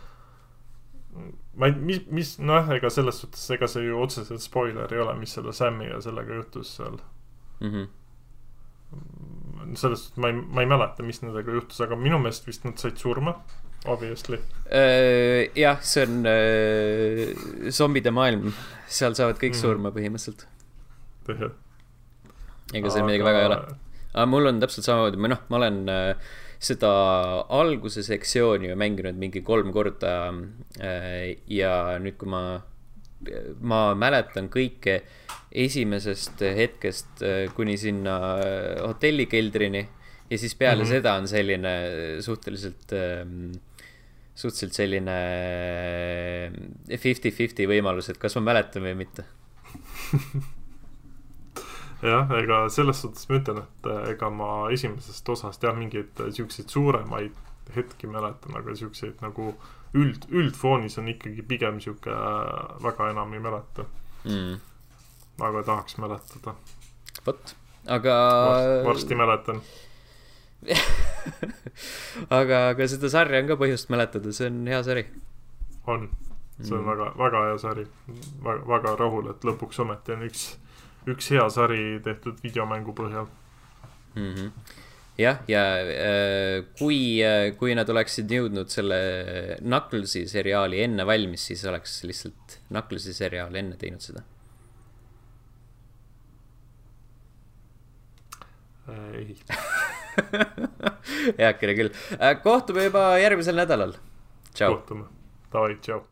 ma 1.56 1.66
ei, 1.66 1.74
mis, 1.76 2.06
mis, 2.08 2.38
noh, 2.40 2.70
ega 2.72 2.90
selles 2.90 3.22
suhtes, 3.22 3.50
ega 3.52 3.68
see 3.68 3.84
ju 3.84 4.02
otseselt 4.02 4.42
spoiler 4.42 4.94
ei 4.94 5.00
ole, 5.00 5.16
mis 5.20 5.34
selle 5.34 5.54
Sam'i 5.54 5.90
ja 5.90 6.02
sellega 6.02 6.34
juhtus 6.34 6.76
seal 6.76 6.98
mm. 7.60 7.72
-hmm 7.72 7.88
selles 9.80 10.06
suhtes 10.06 10.22
ma 10.22 10.32
ei, 10.32 10.38
ma 10.38 10.64
ei 10.64 10.70
mäleta, 10.70 11.06
mis 11.06 11.22
nendega 11.24 11.58
juhtus, 11.58 11.82
aga 11.86 11.98
minu 12.00 12.20
meelest 12.22 12.48
vist 12.48 12.66
nad 12.68 12.80
said 12.82 13.00
surma 13.02 13.36
obviously 13.86 14.38
uh,. 14.38 15.50
jah, 15.58 15.80
see 15.82 16.06
on 16.06 16.22
uh, 16.30 17.72
zombide 17.74 18.14
maailm, 18.14 18.52
seal 18.88 19.16
saavad 19.18 19.40
kõik 19.42 19.56
mm. 19.56 19.62
surma 19.62 19.94
põhimõtteliselt. 19.96 20.46
ega 22.78 22.94
seal 22.94 23.08
midagi 23.08 23.26
väga 23.26 23.42
ei 23.42 23.50
ole. 23.50 23.60
aga 24.14 24.28
mul 24.30 24.52
on 24.52 24.62
täpselt 24.62 24.88
samamoodi, 24.88 25.22
või 25.22 25.34
noh, 25.34 25.44
ma 25.50 25.62
olen 25.62 25.82
uh, 25.90 26.34
seda 26.62 26.92
alguse 27.58 28.04
sektsiooni 28.06 28.70
ju 28.70 28.78
mänginud 28.78 29.18
mingi 29.18 29.42
kolm 29.46 29.74
korda 29.74 30.14
uh,. 30.30 31.24
ja 31.50 31.74
nüüd, 32.04 32.20
kui 32.22 32.30
ma, 32.30 32.44
ma 33.66 33.82
mäletan 33.98 34.52
kõike 34.54 35.02
esimesest 35.52 36.42
hetkest 36.58 37.26
uh, 37.26 37.48
kuni 37.56 37.78
sinna 37.78 38.20
hotellikeldrini. 38.86 39.88
Ja 40.32 40.38
siis 40.40 40.56
peale 40.56 40.84
mm 40.84 40.88
-hmm. 40.88 40.92
seda 40.96 41.14
on 41.20 41.28
selline 41.28 41.74
suhteliselt 42.24 42.94
äh, 42.96 43.26
suhteliselt 44.42 44.78
selline 44.78 45.18
eh, 46.90 46.98
fifty-fifty 47.00 47.68
võimalus, 47.70 48.10
et 48.12 48.20
kas 48.22 48.36
ma 48.40 48.46
mäletan 48.52 48.86
või 48.86 48.96
mitte. 49.04 49.28
Jah, 52.02 52.32
ega 52.34 52.64
selles 52.74 53.04
suhtes 53.04 53.28
ma 53.30 53.38
ütlen, 53.38 53.62
et 53.62 53.92
eh, 53.92 54.02
ega 54.16 54.32
ma 54.34 54.50
esimesest 54.74 55.30
osast 55.36 55.64
jah, 55.68 55.76
mingeid 55.78 56.24
siukseid 56.34 56.72
suuremaid 56.74 57.36
hetki 57.76 58.10
mäletan, 58.10 58.56
aga 58.58 58.74
siukseid 58.76 59.22
nagu 59.22 59.52
üld, 59.94 60.26
üldfoonis 60.34 60.98
on 60.98 61.12
ikkagi 61.14 61.46
pigem 61.46 61.78
sihuke 61.84 62.12
eh, 62.16 62.76
väga 62.82 63.12
enam 63.14 63.38
ei 63.38 63.44
mäleta. 63.44 63.86
Mm.. 64.26 64.58
Aga 65.48 65.64
tahaks 65.68 65.98
mäletada. 66.02 66.56
vot, 67.26 67.56
aga 67.88 68.18
Varst,. 68.48 68.86
varsti 68.88 69.16
mäletan 69.20 69.62
aga, 72.40 72.58
aga 72.74 72.88
seda 72.90 73.10
sarja 73.10 73.42
on 73.42 73.50
ka 73.50 73.58
põhjust 73.62 73.90
mäletada, 73.94 74.34
see 74.36 74.50
on 74.52 74.60
hea 74.70 74.82
sari. 74.86 75.06
on, 75.90 76.10
see 76.62 76.76
on 76.76 76.84
mm. 76.84 76.90
väga, 76.92 77.08
väga 77.24 77.46
hea 77.48 77.58
sari. 77.64 77.88
väga, 78.46 78.62
väga 78.76 78.96
rahul, 79.00 79.32
et 79.34 79.48
lõpuks 79.48 79.82
ometi 79.82 80.16
on 80.16 80.28
üks, 80.28 80.46
üks 81.10 81.32
hea 81.34 81.48
sari 81.54 81.82
tehtud 82.06 82.42
videomängu 82.46 82.96
põhjal 82.98 83.28
mm. 84.16 84.32
-hmm 84.36 84.80
jah, 85.22 85.42
ja 85.48 85.64
äh, 85.82 86.64
kui, 86.80 87.22
äh, 87.24 87.52
kui 87.58 87.76
nad 87.78 87.90
oleksid 87.90 88.32
jõudnud 88.32 88.72
selle 88.74 88.98
Knucklesi 89.60 90.24
seriaali 90.30 90.82
enne 90.86 91.06
valmis, 91.06 91.44
siis 91.52 91.64
oleks 91.70 92.00
lihtsalt 92.08 92.60
Knucklesi 92.70 93.14
seriaal 93.14 93.56
enne 93.60 93.78
teinud 93.82 94.02
seda. 94.02 94.24
Ei 99.18 99.36
heakene 101.42 101.76
küll. 101.78 101.92
Kohtume 102.44 102.88
juba 102.90 103.06
järgmisel 103.22 103.58
nädalal. 103.62 103.96
kohtume, 104.76 105.08
davai, 105.54 105.78
tšau. 105.82 106.04